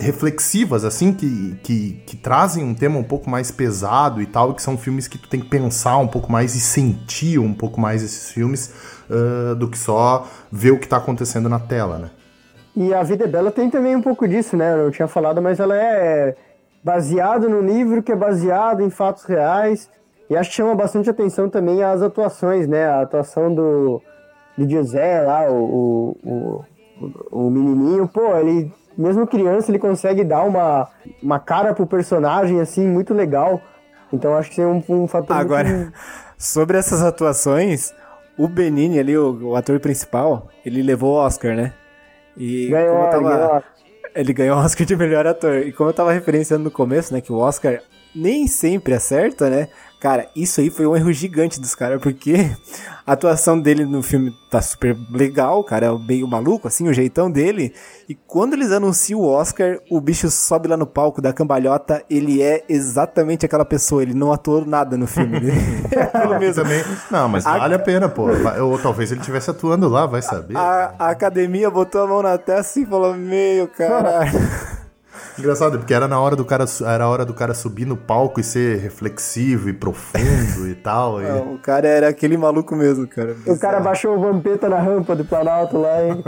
reflexivas, 0.05 0.85
assim, 0.85 1.13
que, 1.13 1.57
que, 1.63 2.03
que 2.07 2.17
trazem 2.17 2.63
um 2.63 2.75
tema 2.75 2.99
um 2.99 3.03
pouco 3.03 3.29
mais 3.29 3.51
pesado 3.51 4.21
e 4.21 4.27
tal, 4.27 4.55
que 4.55 4.63
são 4.63 4.77
filmes 4.77 5.09
que 5.09 5.19
tu 5.19 5.29
tem 5.29 5.41
que 5.41 5.49
pensar 5.49 5.97
um 5.99 6.07
pouco 6.07 6.31
mais 6.31 6.55
e 6.55 6.61
sentir 6.61 7.39
um 7.39 7.55
pouco 7.55 7.81
mais 7.81 8.03
esses 8.03 8.31
filmes 8.31 8.73
ah, 9.11 9.55
do 9.55 9.69
que 9.69 9.79
só 9.79 10.27
ver 10.51 10.73
o 10.73 10.79
que 10.79 10.89
tá 10.89 10.97
acontecendo 10.97 11.49
na 11.49 11.59
tela, 11.59 11.99
né? 11.99 12.11
E 12.77 12.93
A 12.93 13.03
Vida 13.03 13.25
é 13.25 13.29
Bela 13.29 13.53
tem 13.53 13.71
também 13.71 13.95
um 13.95 14.03
pouco 14.03 14.27
disso, 14.27 14.57
né? 14.57 14.75
Eu 14.75 14.91
tinha 14.91 15.07
falado, 15.07 15.41
mas 15.41 15.61
ela 15.61 15.77
é 15.77 16.35
baseada 16.83 17.49
no 17.49 17.61
livro 17.61 18.03
que 18.03 18.11
é 18.11 18.17
baseado 18.17 18.83
em 18.83 18.91
fatos 18.91 19.25
reais. 19.25 19.89
E 20.29 20.37
acho 20.37 20.51
que 20.51 20.57
chama 20.57 20.75
bastante 20.75 21.09
atenção 21.09 21.49
também 21.49 21.83
as 21.83 22.03
atuações, 22.03 22.67
né? 22.67 22.87
A 22.87 23.03
atuação 23.03 23.55
do, 23.55 24.03
do 24.59 24.69
José 24.69 25.21
lá, 25.23 25.49
o, 25.51 26.17
o, 26.25 26.65
o, 27.01 27.47
o 27.47 27.51
menininho. 27.51 28.09
Pô, 28.09 28.37
ele, 28.37 28.73
mesmo 28.97 29.27
criança, 29.27 29.71
ele 29.71 29.79
consegue 29.79 30.25
dar 30.25 30.43
uma, 30.45 30.89
uma 31.23 31.39
cara 31.39 31.75
pro 31.75 31.87
personagem, 31.87 32.61
assim, 32.61 32.87
muito 32.87 33.13
legal. 33.15 33.61
Então 34.13 34.37
acho 34.37 34.51
que 34.51 34.61
é 34.61 34.67
um, 34.67 34.83
um 34.89 35.09
fator 35.09 35.37
Agora, 35.37 35.69
muito... 35.69 35.93
sobre 36.39 36.79
essas 36.79 37.03
atuações, 37.03 37.93
o 38.39 38.47
Benini 38.49 38.99
ali, 38.99 39.17
o, 39.17 39.51
o 39.51 39.57
ator 39.57 39.81
principal, 39.81 40.49
ele 40.65 40.83
levou 40.83 41.15
o 41.15 41.19
Oscar, 41.19 41.57
né? 41.57 41.73
E 42.37 42.69
Ganhou, 42.69 42.97
como 42.97 43.11
tava- 43.11 43.37
ganhou. 43.37 43.63
Ele 44.15 44.33
ganhou 44.33 44.57
o 44.57 44.61
Oscar 44.61 44.87
de 44.87 44.97
melhor 44.97 45.27
ator. 45.27 45.59
E 45.59 45.73
como 45.73 45.91
eu 45.91 45.95
tava 45.95 46.13
referenciando 46.13 46.65
no 46.65 46.71
começo, 46.71 47.13
né, 47.13 47.21
que 47.21 47.33
o 47.33 47.37
Oscar 47.39 47.81
nem 48.15 48.47
sempre 48.47 48.95
acerta, 48.95 49.51
né? 49.51 49.69
Cara, 50.05 50.29
isso 50.37 50.61
aí 50.61 50.69
foi 50.69 50.87
um 50.87 50.95
erro 50.95 51.11
gigante 51.15 51.59
dos 51.59 51.75
caras, 51.75 51.99
porque 51.99 52.35
a 53.07 53.13
atuação 53.15 53.59
dele 53.59 53.87
no 53.87 54.03
filme 54.03 54.37
tá 54.51 54.61
super 54.61 54.95
legal, 55.11 55.65
cara 55.65 55.87
é 55.87 55.99
meio 55.99 56.29
maluco, 56.29 56.69
assim, 56.69 56.87
o 56.87 56.93
jeitão 56.93 57.31
dele. 57.31 57.73
E 58.07 58.15
quando 58.15 58.53
eles 58.53 58.71
anunciam 58.71 59.21
o 59.21 59.27
Oscar, 59.27 59.79
o 59.91 59.99
bicho 60.03 60.31
sobe 60.31 60.69
lá 60.69 60.77
no 60.77 60.85
palco 60.87 61.23
da 61.23 61.33
cambalhota, 61.33 62.05
ele 62.11 62.43
é 62.43 62.63
exatamente 62.69 63.47
aquela 63.47 63.65
pessoa, 63.65 64.03
ele 64.03 64.13
não 64.13 64.31
atuou 64.31 64.67
nada 64.67 64.95
no 64.95 65.07
filme. 65.07 65.41
É 65.91 66.03
aquilo 66.03 66.39
mesmo. 66.39 66.63
Também, 66.63 66.85
não, 67.11 67.27
mas 67.27 67.47
A- 67.47 67.57
vale 67.57 67.75
a 67.75 67.79
pena, 67.79 68.07
pô. 68.07 68.27
Ou 68.63 68.79
talvez 68.79 69.11
ele 69.11 69.21
estivesse 69.21 69.49
atuando 69.49 69.89
lá, 69.89 70.05
vai 70.05 70.21
saber. 70.21 70.55
A, 70.55 70.95
a 70.99 71.09
academia 71.09 71.71
botou 71.71 72.03
a 72.03 72.07
mão 72.07 72.21
na 72.23 72.37
testa 72.37 72.79
e 72.79 72.85
falou: 72.85 73.15
Meu, 73.15 73.69
caralho. 73.69 74.33
Engraçado, 75.39 75.79
porque 75.79 75.93
era 75.95 76.07
na 76.07 76.21
hora 76.21 76.37
do 76.37 76.45
cara, 76.45 76.65
era 76.87 77.05
a 77.05 77.09
hora 77.09 77.25
do 77.25 77.35
cara 77.35 77.55
subir 77.55 77.85
no 77.87 77.97
palco 77.97 78.41
e 78.41 78.45
ser 78.45 78.79
reflexivo 78.79 79.69
e 79.69 79.73
profundo 79.73 80.69
e 80.69 80.75
tal. 80.75 81.21
e- 81.21 81.25
Não, 81.27 81.55
o 81.55 81.59
cara 81.59 81.89
era 81.89 82.09
aquele 82.09 82.37
maluco 82.37 82.75
mesmo, 82.77 83.07
cara. 83.07 83.35
O 83.47 83.59
cara 83.59 83.81
baixou 83.81 84.17
o 84.17 84.21
Vampeta 84.21 84.69
na 84.69 84.79
rampa 84.79 85.15
do 85.17 85.25
Planalto 85.25 85.79
lá, 85.79 86.05
hein? 86.05 86.23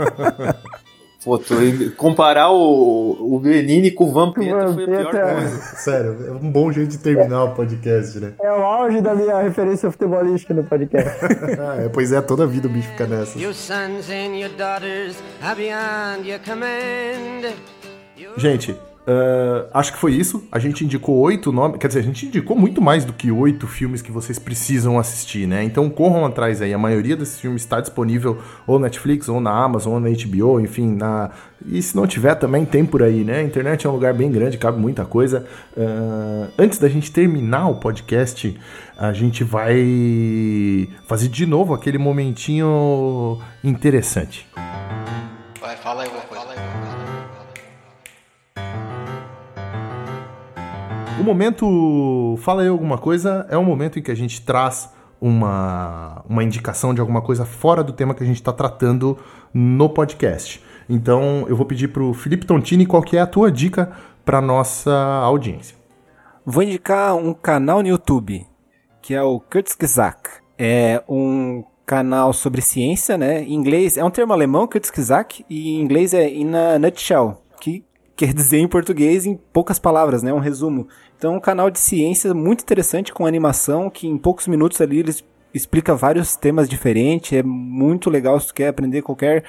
Pô, 1.25 1.37
tô- 1.37 1.55
comparar 1.97 2.51
o, 2.51 3.35
o 3.35 3.39
Benini 3.39 3.91
com 3.91 4.05
o 4.05 4.11
Vampeta 4.13 4.71
foi 4.73 4.83
a 4.83 4.87
pior 4.87 5.11
coisa. 5.11 5.61
Sério, 5.75 6.17
é 6.27 6.31
um 6.31 6.49
bom 6.51 6.71
jeito 6.71 6.91
de 6.91 6.99
terminar 6.99 7.43
o 7.45 7.53
podcast, 7.53 8.17
né? 8.19 8.33
É 8.39 8.49
o 8.51 8.61
auge 8.63 9.01
da 9.01 9.13
minha 9.13 9.41
referência 9.41 9.91
futebolística 9.91 10.53
no 10.53 10.63
podcast. 10.63 11.17
Ah, 11.59 11.83
é, 11.83 11.89
pois 11.89 12.13
é, 12.13 12.21
toda 12.21 12.43
a 12.43 12.47
vida 12.47 12.67
o 12.67 12.71
bicho 12.71 12.87
fica 12.89 13.05
nessa. 13.07 13.37
Your 13.37 13.53
sons 13.53 14.09
and 14.09 14.37
your 14.37 14.51
daughters 14.57 15.17
are 15.43 15.55
beyond 15.55 16.29
your 16.29 16.39
command. 16.39 17.51
Gente, 18.37 18.75
ah, 19.09 19.67
acho 19.73 19.93
que 19.93 19.97
foi 19.97 20.13
isso. 20.13 20.45
A 20.51 20.59
gente 20.59 20.83
indicou 20.83 21.15
oito 21.19 21.49
nomes. 21.49 21.77
Quer 21.79 21.87
dizer, 21.87 21.99
a 21.99 22.03
gente 22.03 22.25
indicou 22.25 22.57
muito 22.57 22.81
mais 22.81 23.05
do 23.05 23.13
que 23.13 23.31
oito 23.31 23.65
filmes 23.65 24.01
que 24.01 24.11
vocês 24.11 24.37
precisam 24.37 24.99
assistir, 24.99 25.47
né? 25.47 25.63
Então 25.63 25.89
corram 25.89 26.25
atrás 26.25 26.61
aí. 26.61 26.73
A 26.73 26.77
maioria 26.77 27.15
desses 27.15 27.39
filmes 27.39 27.61
está 27.61 27.79
disponível 27.79 28.37
ou 28.65 28.77
na 28.77 28.87
Netflix, 28.87 29.29
ou 29.29 29.39
na 29.39 29.51
Amazon, 29.51 29.93
ou 29.93 29.99
na 30.01 30.09
HBO, 30.09 30.59
enfim, 30.59 30.93
na. 30.93 31.31
E 31.65 31.81
se 31.81 31.95
não 31.95 32.05
tiver, 32.05 32.35
também 32.35 32.65
tem 32.65 32.85
por 32.85 33.01
aí, 33.01 33.23
né? 33.23 33.39
A 33.39 33.43
internet 33.43 33.87
é 33.87 33.89
um 33.89 33.93
lugar 33.93 34.13
bem 34.13 34.29
grande, 34.29 34.57
cabe 34.57 34.77
muita 34.77 35.05
coisa. 35.05 35.47
Ah, 35.77 36.49
antes 36.59 36.77
da 36.77 36.89
gente 36.89 37.09
terminar 37.09 37.69
o 37.69 37.75
podcast, 37.75 38.59
a 38.97 39.13
gente 39.13 39.43
vai 39.43 40.89
fazer 41.05 41.29
de 41.29 41.45
novo 41.45 41.73
aquele 41.73 41.97
momentinho 41.97 43.39
interessante. 43.63 44.45
Vai, 45.61 45.77
fala 45.77 46.01
aí 46.03 46.07
alguma 46.07 46.25
coisa. 46.25 46.46
O 51.19 51.23
momento 51.23 52.37
Fala 52.41 52.61
aí 52.61 52.67
alguma 52.67 52.97
coisa 52.97 53.45
é 53.49 53.57
um 53.57 53.63
momento 53.63 53.97
em 53.97 54.01
que 54.01 54.11
a 54.11 54.15
gente 54.15 54.41
traz 54.41 54.89
uma, 55.19 56.23
uma 56.29 56.43
indicação 56.43 56.93
de 56.93 57.01
alguma 57.01 57.21
coisa 57.21 57.45
fora 57.45 57.83
do 57.83 57.91
tema 57.91 58.13
que 58.13 58.23
a 58.23 58.25
gente 58.25 58.35
está 58.35 58.53
tratando 58.53 59.17
no 59.53 59.89
podcast. 59.89 60.63
Então 60.87 61.45
eu 61.49 61.55
vou 61.55 61.65
pedir 61.65 61.89
para 61.89 62.03
o 62.03 62.13
Felipe 62.13 62.45
Tontini 62.45 62.85
qual 62.85 63.01
que 63.01 63.17
é 63.17 63.21
a 63.21 63.27
tua 63.27 63.51
dica 63.51 63.91
para 64.23 64.39
nossa 64.39 64.93
audiência. 65.23 65.75
Vou 66.45 66.63
indicar 66.63 67.15
um 67.15 67.33
canal 67.33 67.81
no 67.81 67.89
YouTube, 67.89 68.45
que 69.01 69.13
é 69.13 69.21
o 69.21 69.39
Kurzgesagt. 69.39 70.41
É 70.57 71.03
um 71.09 71.63
canal 71.85 72.31
sobre 72.33 72.61
ciência, 72.61 73.17
né? 73.17 73.43
Em 73.43 73.53
inglês, 73.53 73.97
é 73.97 74.03
um 74.03 74.09
termo 74.09 74.33
alemão, 74.33 74.67
Kurzgesagt, 74.67 75.45
e 75.49 75.71
em 75.71 75.81
inglês 75.81 76.13
é 76.13 76.29
in 76.29 76.53
a 76.53 76.79
nutshell, 76.79 77.41
que 77.59 77.83
quer 78.15 78.31
dizer 78.33 78.59
em 78.59 78.67
português 78.67 79.25
em 79.25 79.35
poucas 79.35 79.79
palavras, 79.79 80.23
né? 80.23 80.33
Um 80.33 80.39
resumo. 80.39 80.87
Então, 81.17 81.35
um 81.35 81.39
canal 81.39 81.69
de 81.71 81.79
ciência 81.79 82.33
muito 82.33 82.61
interessante 82.61 83.11
com 83.11 83.25
animação, 83.25 83.89
que 83.89 84.07
em 84.07 84.17
poucos 84.17 84.47
minutos 84.47 84.79
ali 84.81 84.99
eles 84.99 85.23
explica 85.53 85.95
vários 85.95 86.35
temas 86.35 86.69
diferentes, 86.69 87.33
é 87.33 87.41
muito 87.41 88.09
legal 88.09 88.39
se 88.39 88.47
tu 88.47 88.53
quer 88.53 88.67
aprender 88.67 89.01
qualquer 89.01 89.43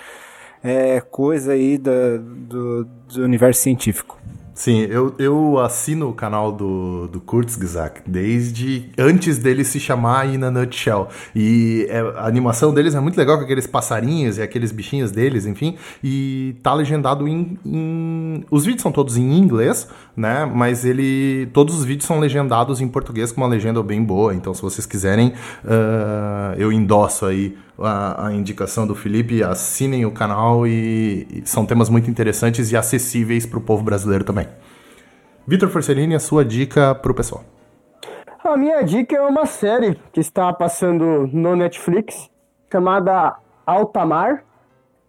é, 0.64 1.00
coisa 1.00 1.52
aí 1.52 1.76
da- 1.76 2.16
do, 2.18 2.84
do 2.84 3.22
universo 3.22 3.60
científico. 3.60 4.18
Sim, 4.58 4.80
eu, 4.90 5.14
eu 5.20 5.60
assino 5.60 6.08
o 6.08 6.12
canal 6.12 6.50
do, 6.50 7.06
do 7.06 7.20
Kurzgesagt 7.20 8.02
desde 8.04 8.90
antes 8.98 9.38
dele 9.38 9.62
se 9.62 9.78
chamar 9.78 10.26
In 10.34 10.42
a 10.42 10.50
Nutshell. 10.50 11.06
E 11.32 11.86
é, 11.88 12.00
a 12.00 12.26
animação 12.26 12.74
deles 12.74 12.92
é 12.96 12.98
muito 12.98 13.16
legal 13.16 13.38
com 13.38 13.44
aqueles 13.44 13.68
passarinhos 13.68 14.36
e 14.36 14.42
aqueles 14.42 14.72
bichinhos 14.72 15.12
deles, 15.12 15.46
enfim. 15.46 15.76
E 16.02 16.56
tá 16.60 16.74
legendado 16.74 17.28
em, 17.28 17.56
em. 17.64 18.44
Os 18.50 18.64
vídeos 18.64 18.82
são 18.82 18.90
todos 18.90 19.16
em 19.16 19.38
inglês, 19.38 19.86
né? 20.16 20.44
Mas 20.44 20.84
ele. 20.84 21.46
Todos 21.52 21.78
os 21.78 21.84
vídeos 21.84 22.08
são 22.08 22.18
legendados 22.18 22.80
em 22.80 22.88
português 22.88 23.30
com 23.30 23.40
uma 23.40 23.48
legenda 23.48 23.80
bem 23.80 24.02
boa. 24.02 24.34
Então, 24.34 24.52
se 24.52 24.60
vocês 24.60 24.84
quiserem, 24.84 25.34
uh, 25.64 26.58
eu 26.58 26.72
endosso 26.72 27.26
aí 27.26 27.56
a, 27.78 28.26
a, 28.26 28.32
indicação 28.32 28.86
do 28.86 28.94
Felipe, 28.94 29.42
assinem 29.42 30.04
o 30.04 30.10
canal 30.10 30.66
e, 30.66 31.26
e 31.30 31.42
são 31.48 31.64
temas 31.64 31.88
muito 31.88 32.10
interessantes 32.10 32.72
e 32.72 32.76
acessíveis 32.76 33.46
para 33.46 33.58
o 33.58 33.62
povo 33.62 33.82
brasileiro 33.82 34.24
também. 34.24 34.48
Vitor 35.46 35.68
Forcellini, 35.68 36.14
a 36.14 36.20
sua 36.20 36.44
dica 36.44 36.94
para 36.94 37.10
o 37.10 37.14
pessoal. 37.14 37.42
A 38.44 38.56
minha 38.56 38.82
dica 38.82 39.16
é 39.16 39.20
uma 39.20 39.46
série 39.46 39.98
que 40.12 40.20
está 40.20 40.52
passando 40.52 41.28
no 41.32 41.56
Netflix, 41.56 42.30
chamada 42.70 43.36
Altamar. 43.66 44.44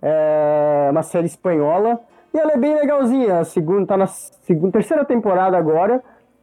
É 0.01 0.87
uma 0.91 1.03
série 1.03 1.27
espanhola 1.27 1.99
e 2.33 2.37
ela 2.37 2.53
é 2.53 2.57
bem 2.57 2.73
legalzinha. 2.73 3.39
A 3.39 3.43
segunda, 3.43 3.87
tá 3.87 3.97
na 3.97 4.07
segunda, 4.07 4.73
terceira 4.73 5.05
temporada 5.05 5.57
agora 5.57 6.01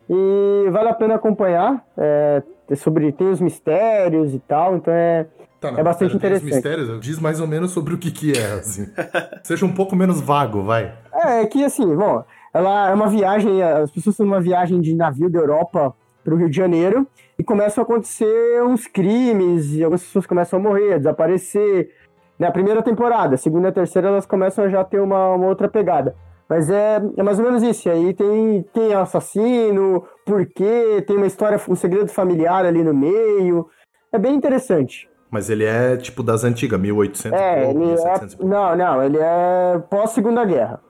e 0.09 0.69
vale 0.71 0.89
a 0.89 0.95
pena 0.95 1.15
acompanhar. 1.15 1.85
É, 1.97 2.43
sobre 2.75 3.13
tem 3.13 3.29
os 3.29 3.41
mistérios 3.41 4.35
e 4.35 4.39
tal, 4.41 4.77
então 4.77 4.93
é 4.93 5.27
Tá, 5.75 5.81
é 5.81 5.85
bastante 5.85 6.17
interessante. 6.17 6.55
mistérios, 6.55 7.01
diz 7.01 7.19
mais 7.19 7.41
ou 7.41 7.47
menos 7.47 7.71
sobre 7.71 7.95
o 7.95 7.99
que 7.99 8.11
que 8.11 8.33
é, 8.33 8.53
assim. 8.53 8.87
Seja 9.43 9.65
um 9.65 9.73
pouco 9.73 9.97
menos 9.97 10.21
vago, 10.21 10.63
vai. 10.63 10.93
É, 11.13 11.43
é 11.43 11.47
que 11.47 11.65
assim, 11.65 11.95
bom, 11.95 12.25
ela 12.53 12.91
é 12.91 12.95
uma 12.95 13.09
viagem, 13.09 13.63
as 13.63 13.91
pessoas 13.91 14.15
estão 14.15 14.27
numa 14.27 14.41
viagem 14.41 14.81
de 14.81 14.95
navio 14.95 15.29
da 15.29 15.39
Europa 15.39 15.95
para 16.25 16.35
o 16.35 16.37
Rio 16.37 16.51
de 16.51 16.57
Janeiro 16.57 17.07
e 17.39 17.45
começam 17.45 17.83
a 17.83 17.85
acontecer 17.85 18.63
uns 18.63 18.87
crimes 18.87 19.75
e 19.75 19.85
algumas 19.85 20.03
pessoas 20.03 20.27
começam 20.27 20.59
a 20.59 20.63
morrer, 20.63 20.95
a 20.95 20.99
desaparecer. 20.99 21.91
Na 22.39 22.51
primeira 22.51 22.83
temporada, 22.83 23.37
segunda 23.37 23.69
e 23.69 23.73
terceira 23.73 24.09
elas 24.09 24.27
começam 24.27 24.65
a 24.65 24.69
já 24.69 24.85
ter 24.85 25.01
uma, 25.01 25.35
uma 25.35 25.47
outra 25.47 25.69
pegada. 25.69 26.15
Mas 26.49 26.71
é, 26.71 27.01
é 27.17 27.23
mais 27.23 27.39
ou 27.39 27.45
menos 27.45 27.63
isso. 27.63 27.89
E 27.89 27.91
aí 27.91 28.15
tem 28.15 28.65
quem 28.73 28.93
é 28.93 28.97
o 28.97 29.01
assassino, 29.01 30.05
por 30.25 30.47
quê, 30.47 31.03
tem 31.07 31.17
uma 31.17 31.27
história, 31.27 31.61
um 31.69 31.75
segredo 31.75 32.09
familiar 32.09 32.65
ali 32.65 32.83
no 32.83 32.95
meio. 32.95 33.69
É 34.13 34.19
bem 34.19 34.35
interessante. 34.35 35.09
Mas 35.37 35.51
ele 35.51 35.67
é 35.67 35.99
tipo 35.99 36.23
das 36.23 36.45
antigas, 36.45 36.81
1800 36.81 37.39
é, 37.39 37.61
e 37.61 37.65
pouco, 37.67 37.79
ele 37.79 37.89
1700 37.89 38.33
é, 38.33 38.37
pouco. 38.39 38.51
Não, 38.51 38.75
não, 38.75 39.03
ele 39.03 39.19
é 39.19 39.83
pós-segunda 39.91 40.43
guerra. 40.47 40.81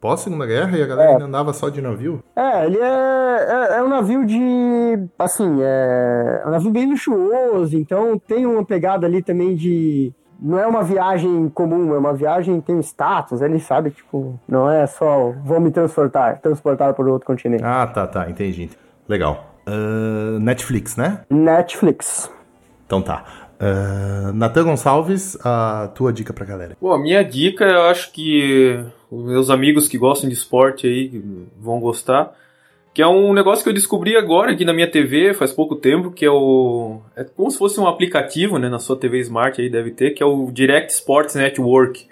Pós-segunda 0.00 0.44
guerra 0.44 0.76
e 0.76 0.82
a 0.82 0.86
galera 0.86 1.10
é. 1.10 1.12
ainda 1.12 1.26
andava 1.26 1.52
só 1.52 1.68
de 1.68 1.80
navio? 1.80 2.20
É, 2.34 2.66
ele 2.66 2.78
é, 2.78 2.82
é, 2.82 3.76
é, 3.76 3.82
um 3.84 3.88
navio 3.88 4.26
de. 4.26 4.98
Assim, 5.16 5.60
é, 5.62 6.40
é 6.42 6.48
um 6.48 6.50
navio 6.50 6.72
bem 6.72 6.90
luxuoso, 6.90 7.78
então 7.78 8.18
tem 8.18 8.44
uma 8.44 8.64
pegada 8.64 9.06
ali 9.06 9.22
também 9.22 9.54
de. 9.54 10.12
Não 10.40 10.58
é 10.58 10.66
uma 10.66 10.82
viagem 10.82 11.48
comum, 11.50 11.94
é 11.94 11.98
uma 11.98 12.12
viagem 12.12 12.60
que 12.60 12.66
tem 12.66 12.80
status, 12.80 13.42
ele 13.42 13.60
sabe, 13.60 13.92
tipo, 13.92 14.40
não 14.48 14.68
é 14.68 14.88
só 14.88 15.32
vou 15.44 15.60
me 15.60 15.70
transportar, 15.70 16.40
transportar 16.40 16.92
para 16.94 17.04
outro 17.08 17.28
continente. 17.28 17.62
Ah, 17.64 17.86
tá, 17.86 18.08
tá, 18.08 18.28
entendi. 18.28 18.70
Legal. 19.08 19.54
Uh, 19.68 20.40
Netflix, 20.40 20.96
né? 20.96 21.20
Netflix. 21.30 22.28
Então 22.86 23.00
tá. 23.00 23.43
Uh, 23.64 24.30
Natan 24.34 24.64
Gonçalves, 24.64 25.38
a 25.42 25.90
tua 25.94 26.12
dica 26.12 26.34
pra 26.34 26.44
galera. 26.44 26.76
Bom, 26.78 26.92
a 26.92 26.98
minha 26.98 27.22
dica, 27.22 27.64
eu 27.64 27.84
acho 27.84 28.12
que 28.12 28.78
os 29.10 29.24
meus 29.24 29.48
amigos 29.48 29.88
que 29.88 29.96
gostam 29.96 30.28
de 30.28 30.34
esporte 30.34 30.86
aí 30.86 31.22
vão 31.58 31.80
gostar. 31.80 32.36
Que 32.92 33.00
é 33.00 33.06
um 33.06 33.32
negócio 33.32 33.64
que 33.64 33.70
eu 33.70 33.74
descobri 33.74 34.16
agora 34.16 34.52
aqui 34.52 34.64
na 34.64 34.74
minha 34.74 34.88
TV, 34.88 35.32
faz 35.32 35.50
pouco 35.50 35.76
tempo, 35.76 36.10
que 36.10 36.24
é 36.26 36.30
o. 36.30 37.00
É 37.16 37.24
como 37.24 37.50
se 37.50 37.58
fosse 37.58 37.80
um 37.80 37.88
aplicativo, 37.88 38.58
né? 38.58 38.68
Na 38.68 38.78
sua 38.78 38.96
TV 38.96 39.18
Smart 39.20 39.60
aí 39.60 39.70
deve 39.70 39.90
ter, 39.90 40.10
que 40.10 40.22
é 40.22 40.26
o 40.26 40.50
Direct 40.52 40.92
Sports 40.92 41.34
Network. 41.34 42.06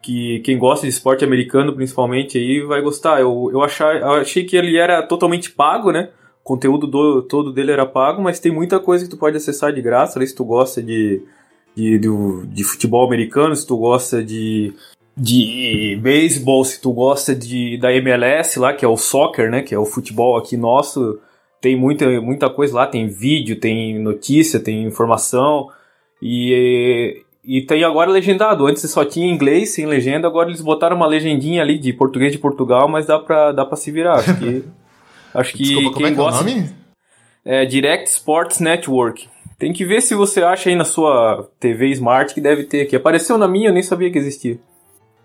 Que 0.00 0.40
quem 0.40 0.58
gosta 0.58 0.86
de 0.86 0.92
esporte 0.92 1.24
americano, 1.24 1.74
principalmente, 1.74 2.38
aí 2.38 2.62
vai 2.62 2.80
gostar. 2.80 3.20
Eu, 3.20 3.50
eu, 3.52 3.62
achar, 3.62 3.96
eu 3.96 4.12
achei 4.12 4.44
que 4.44 4.56
ele 4.56 4.78
era 4.78 5.02
totalmente 5.02 5.50
pago, 5.50 5.90
né? 5.90 6.08
Conteúdo 6.44 6.86
do, 6.86 7.22
todo 7.22 7.50
dele 7.50 7.72
era 7.72 7.86
pago, 7.86 8.22
mas 8.22 8.38
tem 8.38 8.52
muita 8.52 8.78
coisa 8.78 9.06
que 9.06 9.10
tu 9.10 9.16
pode 9.16 9.34
acessar 9.34 9.72
de 9.72 9.80
graça, 9.80 10.18
ali, 10.18 10.26
se 10.26 10.34
tu 10.34 10.44
gosta 10.44 10.82
de, 10.82 11.22
de, 11.74 11.98
de, 11.98 12.46
de 12.48 12.64
futebol 12.64 13.06
americano, 13.06 13.56
se 13.56 13.66
tu 13.66 13.78
gosta 13.78 14.22
de, 14.22 14.74
de 15.16 15.98
beisebol, 16.02 16.62
se 16.62 16.82
tu 16.82 16.92
gosta 16.92 17.34
de, 17.34 17.78
da 17.78 17.90
MLS 17.94 18.58
lá, 18.58 18.74
que 18.74 18.84
é 18.84 18.88
o 18.88 18.98
soccer, 18.98 19.50
né, 19.50 19.62
que 19.62 19.74
é 19.74 19.78
o 19.78 19.86
futebol 19.86 20.36
aqui 20.36 20.54
nosso, 20.54 21.18
tem 21.62 21.74
muita, 21.74 22.20
muita 22.20 22.50
coisa 22.50 22.74
lá, 22.74 22.86
tem 22.86 23.08
vídeo, 23.08 23.58
tem 23.58 23.98
notícia, 23.98 24.60
tem 24.60 24.84
informação, 24.84 25.70
e, 26.20 27.24
e 27.42 27.62
tem 27.62 27.84
agora 27.84 28.10
legendado, 28.10 28.66
antes 28.66 28.82
só 28.90 29.02
tinha 29.02 29.32
inglês, 29.32 29.70
sem 29.70 29.86
legenda, 29.86 30.28
agora 30.28 30.50
eles 30.50 30.60
botaram 30.60 30.94
uma 30.94 31.06
legendinha 31.06 31.62
ali 31.62 31.78
de 31.78 31.90
português 31.94 32.32
de 32.32 32.38
Portugal, 32.38 32.86
mas 32.86 33.06
dá 33.06 33.18
pra, 33.18 33.50
dá 33.50 33.64
pra 33.64 33.76
se 33.76 33.90
virar, 33.90 34.16
acho 34.16 34.38
que... 34.38 34.62
Acho 35.34 35.52
que 35.52 35.62
Desculpa, 35.64 35.88
como 35.90 35.96
quem 35.98 36.06
é 36.06 36.10
que 36.10 36.16
gosta. 36.16 36.38
é 36.38 36.42
o 36.42 36.46
nome? 36.56 36.70
É 37.44 37.64
Direct 37.66 38.08
Sports 38.10 38.60
Network. 38.60 39.28
Tem 39.58 39.72
que 39.72 39.84
ver 39.84 40.00
se 40.00 40.14
você 40.14 40.42
acha 40.42 40.68
aí 40.70 40.76
na 40.76 40.84
sua 40.84 41.48
TV 41.60 41.88
Smart 41.90 42.32
que 42.34 42.40
deve 42.40 42.64
ter 42.64 42.82
aqui. 42.82 42.96
Apareceu 42.96 43.36
na 43.38 43.46
minha, 43.48 43.68
eu 43.68 43.72
nem 43.74 43.82
sabia 43.82 44.10
que 44.10 44.18
existia. 44.18 44.58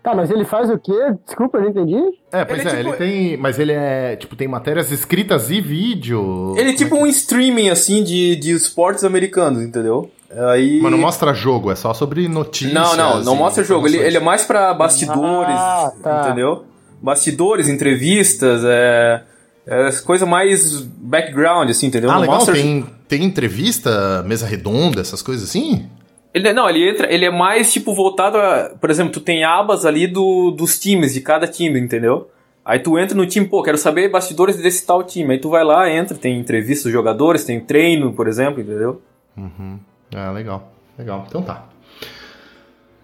Tá, 0.02 0.14
mas 0.14 0.30
ele 0.30 0.44
faz 0.46 0.70
o 0.70 0.78
quê? 0.78 0.92
Desculpa, 1.26 1.58
eu 1.58 1.62
não 1.64 1.70
entendi. 1.70 1.96
É, 2.32 2.42
pois 2.44 2.60
Ele 2.60 2.68
é, 2.68 2.72
é 2.72 2.76
tipo- 2.76 2.88
ele 2.88 2.96
tem. 2.96 3.36
Mas 3.36 3.58
ele 3.58 3.72
é. 3.72 4.16
Tipo, 4.16 4.34
tem 4.34 4.48
matérias 4.48 4.90
escritas 4.90 5.50
e 5.50 5.60
vídeo. 5.60 6.54
Ele 6.56 6.70
é 6.70 6.74
tipo 6.74 6.96
um 6.96 7.06
streaming 7.06 7.68
assim 7.68 8.02
de, 8.02 8.34
de 8.36 8.52
esportes 8.52 9.04
americanos, 9.04 9.62
entendeu? 9.62 10.10
Aí... 10.52 10.80
Mas 10.80 10.92
não 10.92 10.98
mostra 10.98 11.34
jogo, 11.34 11.70
é 11.72 11.74
só 11.74 11.92
sobre 11.92 12.28
notícias. 12.28 12.72
Não, 12.72 12.96
não, 12.96 13.22
não 13.24 13.36
mostra 13.36 13.62
jogo. 13.64 13.88
Ele, 13.88 13.98
ele 13.98 14.16
é 14.16 14.20
mais 14.20 14.44
pra 14.44 14.72
bastidores, 14.72 15.54
Ah, 15.54 15.92
tá. 16.02 16.22
entendeu? 16.26 16.64
Bastidores, 17.02 17.68
entrevistas, 17.68 18.62
é. 18.64 19.22
É 19.70 19.88
coisa 20.04 20.26
mais 20.26 20.80
background, 20.82 21.70
assim, 21.70 21.86
entendeu? 21.86 22.10
Ah, 22.10 22.14
Não 22.14 22.20
legal, 22.22 22.36
mostra- 22.36 22.54
tem, 22.54 22.84
tem 23.06 23.22
entrevista, 23.24 24.22
mesa 24.26 24.44
redonda, 24.44 25.00
essas 25.00 25.22
coisas 25.22 25.48
assim? 25.48 25.86
Ele, 26.34 26.52
não, 26.52 26.68
ele 26.68 26.88
entra, 26.88 27.12
ele 27.12 27.24
é 27.24 27.30
mais 27.30 27.72
tipo 27.72 27.94
voltado 27.94 28.36
a. 28.36 28.70
Por 28.80 28.90
exemplo, 28.90 29.12
tu 29.12 29.20
tem 29.20 29.44
abas 29.44 29.86
ali 29.86 30.06
do, 30.08 30.50
dos 30.50 30.78
times, 30.78 31.14
de 31.14 31.20
cada 31.20 31.46
time, 31.46 31.78
entendeu? 31.78 32.28
Aí 32.64 32.78
tu 32.80 32.98
entra 32.98 33.16
no 33.16 33.26
time, 33.26 33.46
pô, 33.46 33.62
quero 33.62 33.78
saber 33.78 34.08
bastidores 34.10 34.56
desse 34.56 34.84
tal 34.84 35.02
time. 35.02 35.32
Aí 35.34 35.38
tu 35.40 35.48
vai 35.48 35.64
lá, 35.64 35.88
entra, 35.90 36.16
tem 36.16 36.38
entrevista 36.38 36.84
dos 36.84 36.92
jogadores, 36.92 37.44
tem 37.44 37.58
treino, 37.60 38.12
por 38.12 38.28
exemplo, 38.28 38.60
entendeu? 38.60 39.00
Uhum. 39.36 39.78
Ah, 40.14 40.30
legal. 40.32 40.72
Legal. 40.98 41.24
Então 41.28 41.42
tá. 41.42 41.64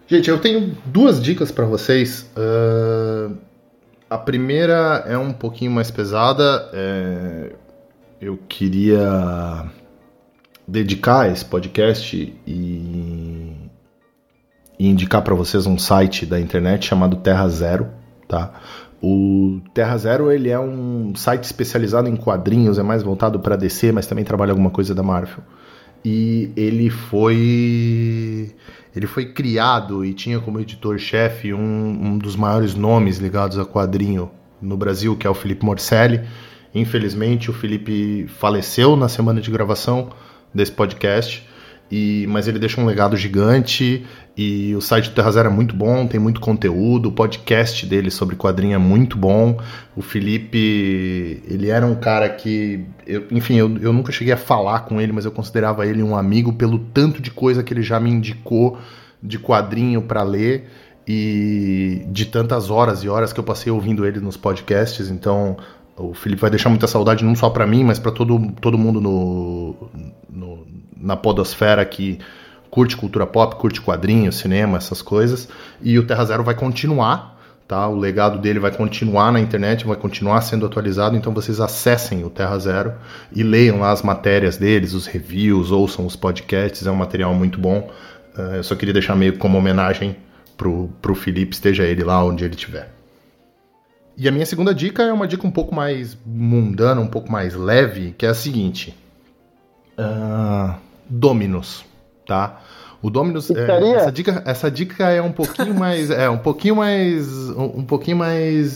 Gente, 0.07 0.29
eu 0.29 0.39
tenho 0.39 0.77
duas 0.85 1.21
dicas 1.21 1.51
pra 1.51 1.65
vocês. 1.65 2.29
Ah, 2.35 3.06
a 4.09 4.17
primeira 4.17 5.03
é 5.07 5.17
um 5.17 5.31
pouquinho 5.31 5.71
mais 5.71 5.91
pesada. 5.91 6.69
É, 6.73 7.55
Eu 8.19 8.37
queria 8.47 9.65
dedicar 10.67 11.31
esse 11.31 11.45
podcast 11.45 12.15
e, 12.45 13.53
e 14.79 14.87
indicar 14.87 15.21
pra 15.21 15.35
vocês 15.35 15.65
um 15.65 15.77
site 15.77 16.25
da 16.25 16.39
internet 16.39 16.87
chamado 16.87 17.17
Terra 17.17 17.47
Zero, 17.47 17.87
tá? 18.27 18.53
O 19.01 19.61
Terra 19.73 19.97
Zero 19.97 20.31
ele 20.31 20.49
é 20.49 20.59
um 20.59 21.13
site 21.15 21.43
especializado 21.43 22.09
em 22.09 22.15
quadrinhos, 22.15 22.79
é 22.79 22.83
mais 22.83 23.03
voltado 23.03 23.39
para 23.39 23.55
DC, 23.55 23.91
mas 23.91 24.07
também 24.07 24.25
trabalha 24.25 24.51
alguma 24.51 24.71
coisa 24.71 24.95
da 24.95 25.03
Marvel. 25.03 25.43
E 26.03 26.51
ele 26.55 26.89
foi 26.89 28.55
ele 28.97 29.05
foi 29.05 29.27
criado 29.27 30.03
e 30.03 30.11
tinha 30.11 30.39
como 30.39 30.59
editor-chefe 30.59 31.53
um, 31.53 31.59
um 31.59 32.17
dos 32.17 32.35
maiores 32.35 32.73
nomes 32.73 33.19
ligados 33.19 33.59
a 33.59 33.63
quadrinho 33.63 34.31
no 34.59 34.75
Brasil, 34.75 35.15
que 35.15 35.27
é 35.27 35.29
o 35.29 35.35
Felipe 35.35 35.63
Morcelli. 35.63 36.27
Infelizmente, 36.73 37.51
o 37.51 37.53
Felipe 37.53 38.25
faleceu 38.27 38.95
na 38.95 39.07
semana 39.07 39.39
de 39.39 39.51
gravação 39.51 40.09
desse 40.51 40.71
podcast, 40.71 41.46
e, 41.91 42.25
mas 42.29 42.47
ele 42.47 42.59
deixa 42.59 42.79
um 42.81 42.85
legado 42.85 43.15
gigante. 43.15 44.05
E 44.35 44.75
o 44.75 44.81
site 44.81 45.09
do 45.09 45.15
Terra 45.15 45.31
Zero 45.31 45.49
é 45.49 45.51
muito 45.51 45.75
bom, 45.75 46.05
tem 46.05 46.19
muito 46.19 46.39
conteúdo. 46.39 47.09
O 47.09 47.11
podcast 47.11 47.85
dele 47.85 48.11
sobre 48.11 48.35
quadrinho 48.35 48.75
é 48.75 48.77
muito 48.77 49.17
bom. 49.17 49.59
O 49.95 50.01
Felipe, 50.01 51.41
ele 51.47 51.69
era 51.69 51.85
um 51.85 51.95
cara 51.95 52.29
que, 52.29 52.85
eu- 53.05 53.25
enfim, 53.31 53.55
eu, 53.55 53.77
eu 53.79 53.91
nunca 53.91 54.11
cheguei 54.11 54.33
a 54.33 54.37
falar 54.37 54.81
com 54.81 55.01
ele, 55.01 55.11
mas 55.11 55.25
eu 55.25 55.31
considerava 55.31 55.87
ele 55.87 56.03
um 56.03 56.15
amigo 56.15 56.53
pelo 56.53 56.77
tanto 56.79 57.21
de 57.21 57.31
coisa 57.31 57.63
que 57.63 57.73
ele 57.73 57.81
já 57.81 57.99
me 57.99 58.11
indicou 58.11 58.77
de 59.23 59.39
quadrinho 59.39 60.01
para 60.03 60.21
ler 60.23 60.69
e 61.07 62.03
de 62.09 62.25
tantas 62.25 62.69
horas 62.69 63.03
e 63.03 63.09
horas 63.09 63.31
que 63.31 63.39
eu 63.39 63.43
passei 63.43 63.71
ouvindo 63.71 64.05
ele 64.05 64.19
nos 64.19 64.35
podcasts. 64.37 65.09
Então, 65.09 65.57
o 65.97 66.13
Felipe 66.13 66.41
vai 66.41 66.49
deixar 66.49 66.69
muita 66.69 66.87
saudade 66.87 67.25
não 67.25 67.35
só 67.35 67.49
para 67.49 67.65
mim, 67.65 67.83
mas 67.83 67.97
para 67.99 68.11
todo, 68.11 68.51
todo 68.61 68.77
mundo 68.77 69.01
no, 69.01 69.75
no- 70.29 70.67
na 70.95 71.15
podosfera 71.15 71.83
que 71.85 72.19
curte 72.69 72.95
cultura 72.95 73.25
pop, 73.25 73.55
curte 73.55 73.81
quadrinhos, 73.81 74.35
cinema, 74.37 74.77
essas 74.77 75.01
coisas. 75.01 75.47
E 75.81 75.97
o 75.97 76.05
Terra 76.05 76.25
Zero 76.25 76.43
vai 76.43 76.53
continuar, 76.55 77.39
tá? 77.67 77.87
O 77.87 77.95
legado 77.97 78.37
dele 78.39 78.59
vai 78.59 78.71
continuar 78.71 79.31
na 79.31 79.39
internet, 79.39 79.85
vai 79.85 79.95
continuar 79.97 80.41
sendo 80.41 80.65
atualizado, 80.65 81.15
então 81.15 81.33
vocês 81.33 81.59
acessem 81.59 82.23
o 82.23 82.29
Terra 82.29 82.57
Zero 82.59 82.93
e 83.33 83.41
leiam 83.43 83.79
lá 83.79 83.91
as 83.91 84.01
matérias 84.01 84.57
deles, 84.57 84.93
os 84.93 85.07
reviews, 85.07 85.71
ouçam 85.71 86.05
os 86.05 86.15
podcasts, 86.15 86.85
é 86.85 86.91
um 86.91 86.95
material 86.95 87.33
muito 87.33 87.59
bom. 87.59 87.89
Uh, 88.37 88.55
eu 88.55 88.63
só 88.63 88.75
queria 88.75 88.93
deixar 88.93 89.15
meio 89.15 89.37
como 89.37 89.57
homenagem 89.57 90.15
pro, 90.55 90.89
pro 91.01 91.15
Felipe, 91.15 91.53
esteja 91.55 91.83
ele 91.83 92.03
lá 92.03 92.23
onde 92.23 92.43
ele 92.43 92.53
estiver. 92.55 92.96
E 94.17 94.27
a 94.27 94.31
minha 94.31 94.45
segunda 94.47 94.73
dica 94.73 95.03
é 95.03 95.13
uma 95.13 95.27
dica 95.27 95.45
um 95.45 95.51
pouco 95.51 95.75
mais 95.75 96.17
mundana, 96.25 96.99
um 96.99 97.07
pouco 97.07 97.31
mais 97.31 97.53
leve, 97.53 98.15
que 98.17 98.25
é 98.25 98.29
a 98.29 98.33
seguinte: 98.33 98.97
uh, 99.97 100.75
Dominus, 101.07 101.85
tá? 102.25 102.59
O 102.99 103.11
Dominus, 103.11 103.51
é, 103.51 103.95
essa 103.95 104.11
dica, 104.11 104.41
essa 104.43 104.71
dica 104.71 105.07
é 105.09 105.21
um 105.21 105.31
pouquinho 105.31 105.75
mais, 105.75 106.09
é 106.09 106.27
um 106.27 106.39
pouquinho 106.39 106.77
mais, 106.77 107.27
um, 107.51 107.79
um 107.79 107.83
pouquinho 107.83 108.17
mais, 108.17 108.73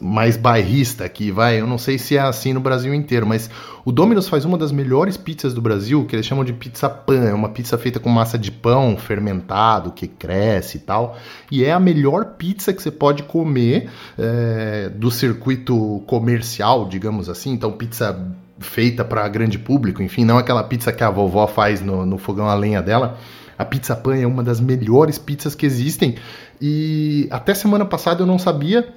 mais 0.00 0.36
bairrista 0.36 1.04
aqui, 1.04 1.30
vai. 1.30 1.60
Eu 1.60 1.66
não 1.66 1.78
sei 1.78 1.98
se 1.98 2.16
é 2.16 2.20
assim 2.20 2.52
no 2.52 2.60
Brasil 2.60 2.94
inteiro, 2.94 3.26
mas 3.26 3.50
o 3.84 3.92
Dominus 3.92 4.28
faz 4.28 4.44
uma 4.44 4.56
das 4.56 4.72
melhores 4.72 5.16
pizzas 5.16 5.52
do 5.54 5.60
Brasil, 5.60 6.04
que 6.04 6.16
eles 6.16 6.26
chamam 6.26 6.44
de 6.44 6.52
pizza 6.52 6.88
pan. 6.88 7.28
É 7.28 7.34
uma 7.34 7.48
pizza 7.48 7.76
feita 7.76 7.98
com 7.98 8.08
massa 8.08 8.38
de 8.38 8.50
pão 8.50 8.96
fermentado 8.96 9.92
que 9.92 10.06
cresce 10.06 10.78
e 10.78 10.80
tal, 10.80 11.16
e 11.50 11.64
é 11.64 11.72
a 11.72 11.80
melhor 11.80 12.36
pizza 12.36 12.72
que 12.72 12.82
você 12.82 12.90
pode 12.90 13.22
comer 13.24 13.90
é, 14.18 14.88
do 14.88 15.10
circuito 15.10 16.02
comercial, 16.06 16.88
digamos 16.88 17.28
assim. 17.28 17.52
Então 17.52 17.72
pizza 17.72 18.16
feita 18.58 19.04
para 19.04 19.28
grande 19.28 19.58
público, 19.58 20.02
enfim, 20.02 20.24
não 20.24 20.38
aquela 20.38 20.62
pizza 20.62 20.92
que 20.92 21.02
a 21.02 21.10
vovó 21.10 21.46
faz 21.46 21.80
no, 21.80 22.06
no 22.06 22.18
fogão 22.18 22.48
a 22.48 22.54
lenha 22.54 22.80
dela. 22.80 23.18
A 23.58 23.64
Pizza 23.64 23.94
Pan 23.94 24.16
é 24.16 24.26
uma 24.26 24.42
das 24.42 24.60
melhores 24.60 25.18
pizzas 25.18 25.54
que 25.54 25.64
existem. 25.64 26.16
E 26.60 27.28
até 27.30 27.54
semana 27.54 27.84
passada 27.84 28.22
eu 28.22 28.26
não 28.26 28.38
sabia 28.38 28.92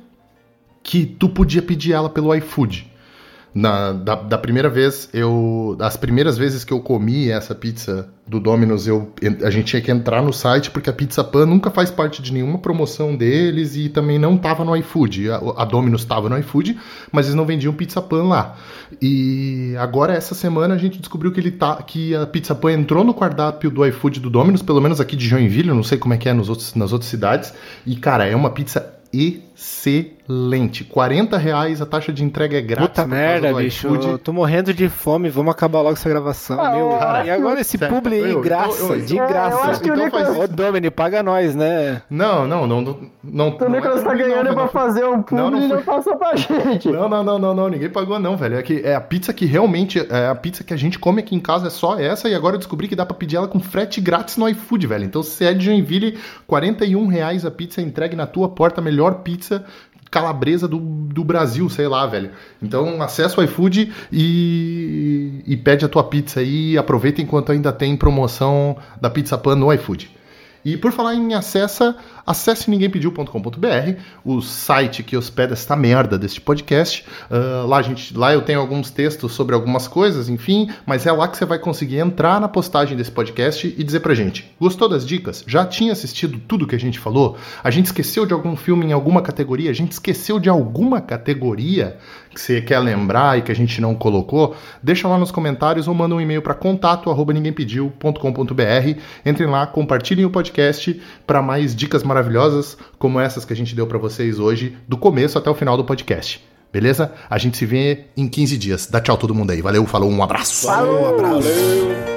que 0.86 1.04
tu 1.04 1.28
podia 1.28 1.64
pedir 1.64 1.94
ela 1.94 2.08
pelo 2.08 2.34
iFood. 2.36 2.92
Na, 3.56 3.94
da, 3.94 4.16
da, 4.16 4.38
primeira 4.38 4.70
vez, 4.70 5.10
eu. 5.14 5.76
Das 5.80 5.96
primeiras 5.96 6.38
vezes 6.38 6.66
que 6.66 6.74
eu 6.74 6.80
comi 6.82 7.30
essa 7.30 7.56
pizza 7.56 8.10
do 8.28 8.38
Domino's, 8.38 8.86
eu, 8.86 9.14
a 9.44 9.50
gente 9.50 9.68
tinha 9.68 9.82
que 9.82 9.90
entrar 9.90 10.22
no 10.22 10.34
site, 10.34 10.70
porque 10.70 10.90
a 10.90 10.94
Pizza 10.94 11.24
Pan 11.24 11.46
nunca 11.46 11.72
faz 11.72 11.90
parte 11.90 12.22
de 12.22 12.34
nenhuma 12.34 12.58
promoção 12.58 13.16
deles 13.16 13.78
e 13.78 13.88
também 13.88 14.20
não 14.20 14.36
estava 14.36 14.66
no 14.66 14.76
iFood. 14.76 15.32
A, 15.32 15.38
a 15.56 15.66
Domino's 15.66 16.02
estava 16.02 16.28
no 16.28 16.38
iFood, 16.38 16.78
mas 17.14 17.28
eles 17.28 17.36
não 17.36 17.46
vendiam 17.46 17.74
Pizza 17.74 18.02
Pan 18.02 18.24
lá. 18.24 18.58
E 19.02 19.74
agora, 19.80 20.14
essa 20.14 20.36
semana, 20.36 20.76
a 20.76 20.78
gente 20.78 21.00
descobriu 21.00 21.32
que, 21.32 21.40
ele 21.40 21.52
tá, 21.52 21.82
que 21.82 22.14
a 22.14 22.28
Pizza 22.28 22.54
Pan 22.54 22.74
entrou 22.74 23.06
no 23.06 23.14
cardápio 23.14 23.72
do 23.72 23.86
iFood 23.86 24.20
do 24.20 24.30
Domino's, 24.30 24.62
pelo 24.62 24.82
menos 24.82 25.00
aqui 25.00 25.16
de 25.16 25.26
Joinville, 25.26 25.70
eu 25.70 25.76
não 25.76 25.84
sei 25.84 25.98
como 25.98 26.14
é 26.14 26.18
que 26.18 26.28
é 26.28 26.34
nos 26.34 26.50
outros, 26.50 26.76
nas 26.76 26.92
outras 26.92 27.10
cidades. 27.10 27.54
E, 27.86 27.96
cara, 27.96 28.26
é 28.28 28.36
uma 28.36 28.50
pizza 28.50 28.94
excelente. 29.56 30.84
40 30.84 31.38
reais, 31.38 31.82
a 31.82 31.86
taxa 31.86 32.12
de 32.12 32.24
entrega 32.24 32.58
é 32.58 32.62
grátis. 32.62 32.90
Puta 32.90 33.08
merda, 33.08 33.54
bicho. 33.54 33.88
Eu 33.88 34.18
tô 34.18 34.34
morrendo 34.34 34.74
de 34.74 34.90
fome, 34.90 35.30
vamos 35.30 35.52
acabar 35.52 35.80
logo 35.82 35.94
essa 35.94 36.10
gravação. 36.10 36.60
Ah, 36.60 36.72
meu. 36.76 36.90
cara, 36.90 37.26
e 37.26 37.30
agora 37.30 37.62
esse 37.62 37.78
sério, 37.78 37.96
publi 37.96 38.16
aí, 38.24 38.32
eu- 38.32 38.42
graça, 38.42 38.82
eu- 38.84 38.96
eu- 38.96 39.06
de 39.06 39.18
eu- 39.18 39.28
graça. 39.28 39.56
eu 39.58 39.64
acho 39.64 39.82
que 39.82 39.90
o 39.90 39.94
então 39.94 40.06
Nicolas- 40.06 40.28
faz... 40.38 40.40
Ô, 40.40 40.48
Domini, 40.54 40.90
paga 40.92 41.24
nós, 41.24 41.56
né? 41.56 42.02
Não, 42.10 42.48
não, 42.48 42.68
não, 42.68 42.82
não. 42.82 43.00
não 43.24 43.58
O 43.60 43.70
Nicolas 43.70 44.04
tá 44.04 44.14
ganhando 44.14 44.54
pra 44.54 44.68
fazer 44.68 45.06
um 45.06 45.22
publi 45.22 45.42
Não, 45.44 45.52
não 45.52 45.62
e 45.64 45.68
não 45.68 45.82
passou 45.84 46.16
pra 46.18 46.36
gente. 46.36 46.90
Não, 46.90 47.08
não, 47.08 47.24
não, 47.24 47.40
não, 47.40 47.54
não, 47.56 47.70
ninguém 47.70 47.90
pagou 47.90 48.20
não, 48.20 48.36
velho. 48.36 48.58
É, 48.58 48.64
que 48.64 48.82
é 48.84 48.96
a 48.96 49.02
pizza 49.02 49.32
que 49.34 49.46
realmente, 49.46 50.00
é 50.10 50.28
a 50.28 50.36
pizza 50.36 50.64
que 50.64 50.74
a 50.74 50.78
gente 50.78 50.98
come 51.00 51.20
aqui 51.22 51.36
em 51.36 51.40
casa 51.40 51.68
é 51.68 51.70
só 51.70 52.00
essa, 52.00 52.28
e 52.28 52.36
agora 52.36 52.56
eu 52.56 52.60
descobri 52.60 52.88
que 52.88 52.96
dá 52.96 53.06
pra 53.06 53.16
pedir 53.16 53.36
ela 53.38 53.48
com 53.48 53.60
frete 53.60 54.02
grátis 54.02 54.38
no 54.38 54.48
iFood, 54.50 54.88
velho. 54.88 55.04
Então 55.06 55.22
se 55.24 55.46
é 55.46 55.54
de 55.54 55.66
Joinville, 55.66 56.18
41 56.48 57.08
reais 57.08 57.46
a 57.46 57.52
pizza 57.52 57.82
entregue 57.82 58.16
na 58.16 58.26
tua 58.26 58.50
porta, 58.50 58.82
a 58.82 58.84
melhor 58.84 59.16
pizza 59.16 59.45
calabresa 60.10 60.68
do, 60.68 60.80
do 60.80 61.24
Brasil, 61.24 61.70
sei 61.70 61.88
lá, 61.88 62.06
velho. 62.06 62.32
Então 62.62 63.02
acessa 63.02 63.40
o 63.40 63.44
iFood 63.44 63.92
e, 64.12 65.42
e 65.46 65.58
pede 65.58 65.84
a 65.84 65.90
tua 65.90 66.04
pizza 66.04 66.40
aí, 66.40 66.78
aproveita 66.78 67.22
enquanto 67.22 67.52
ainda 67.52 67.74
tem 67.74 67.98
promoção 67.98 68.78
da 69.02 69.10
Pizza 69.10 69.38
Pan 69.38 69.56
no 69.56 69.74
iFood. 69.74 70.10
E 70.64 70.78
por 70.78 70.92
falar 70.92 71.14
em 71.14 71.34
acessa, 71.34 71.96
acesse 72.26 72.70
ninguémpediu.com.br, 72.70 74.00
o 74.24 74.42
site 74.42 75.04
que 75.04 75.16
hospeda 75.16 75.54
esta 75.54 75.76
merda 75.76 76.18
deste 76.18 76.42
podcast. 76.42 77.06
Ah, 77.30 77.64
lá, 77.68 77.80
gente, 77.82 78.18
lá 78.18 78.34
eu 78.34 78.42
tenho 78.42 78.60
alguns 78.60 78.90
textos 78.90 79.34
sobre 79.34 79.54
algumas 79.54 79.88
coisas, 79.88 80.28
enfim, 80.28 80.72
mas 80.86 81.06
é 81.06 81.12
lá 81.12 81.28
que 81.28 81.38
você 81.38 81.46
vai 81.46 81.60
conseguir 81.60 82.00
entrar 82.00 82.42
na 82.42 82.48
postagem 82.48 82.98
desse 82.98 83.12
podcast 83.12 83.76
e 83.78 83.84
dizer 83.84 84.00
pra 84.00 84.16
gente: 84.16 84.52
gostou 84.60 84.90
das 84.90 85.06
dicas? 85.06 85.44
Já 85.46 85.64
tinha 85.66 85.92
assistido 85.92 86.40
tudo 86.48 86.66
que 86.66 86.76
a 86.76 86.80
gente 86.80 86.98
falou? 86.98 87.38
A 87.64 87.70
gente 87.70 87.86
esqueceu 87.86 88.26
de 88.26 88.34
algum 88.34 88.56
filme 88.56 88.88
em 88.88 88.92
alguma 88.92 89.22
categoria? 89.22 89.70
A 89.70 89.74
gente 89.74 89.92
esqueceu 89.92 90.40
de 90.40 90.50
alguma 90.50 91.00
categoria 91.02 91.98
que 92.34 92.42
você 92.42 92.60
quer 92.62 92.80
lembrar 92.80 93.38
e 93.38 93.44
que 93.44 93.52
a 93.52 93.56
gente 93.56 93.80
não 93.80 93.94
colocou? 93.96 94.56
Deixa 94.84 95.08
lá 95.08 95.18
nos 95.18 95.32
comentários 95.32 95.88
ou 95.88 95.94
manda 95.94 96.14
um 96.16 96.22
e-mail 96.22 96.42
para 96.42 96.54
contato@ninguémpediu.com.br. 96.54 99.00
Entrem 99.26 99.50
lá, 99.50 99.66
compartilhem 99.68 100.26
o 100.26 100.30
podcast 100.30 101.02
para 101.26 101.42
mais 101.42 101.74
dicas 101.76 102.04
maravilhosas 102.04 102.15
como 102.98 103.20
essas 103.20 103.46
que 103.46 103.54
a 103.54 103.56
gente 103.56 103.76
deu 103.76 103.88
para 103.88 103.98
vocês 103.98 104.40
hoje, 104.40 104.78
do 104.88 104.98
começo 104.98 105.38
até 105.38 105.50
o 105.50 105.56
final 105.56 105.78
do 105.78 105.84
podcast. 105.84 106.44
Beleza? 106.72 107.14
A 107.30 107.38
gente 107.38 107.58
se 107.58 107.66
vê 107.66 108.08
em 108.18 108.28
15 108.28 108.58
dias. 108.58 108.88
Dá 108.88 109.00
tchau 109.00 109.18
todo 109.18 109.34
mundo 109.34 109.52
aí. 109.52 109.62
Valeu, 109.62 109.86
falou, 109.86 110.12
um 110.12 110.22
abraço. 110.22 110.68
Falou, 110.68 111.04
um 111.04 111.10
abraço. 111.10 111.48
Isso 111.48 112.15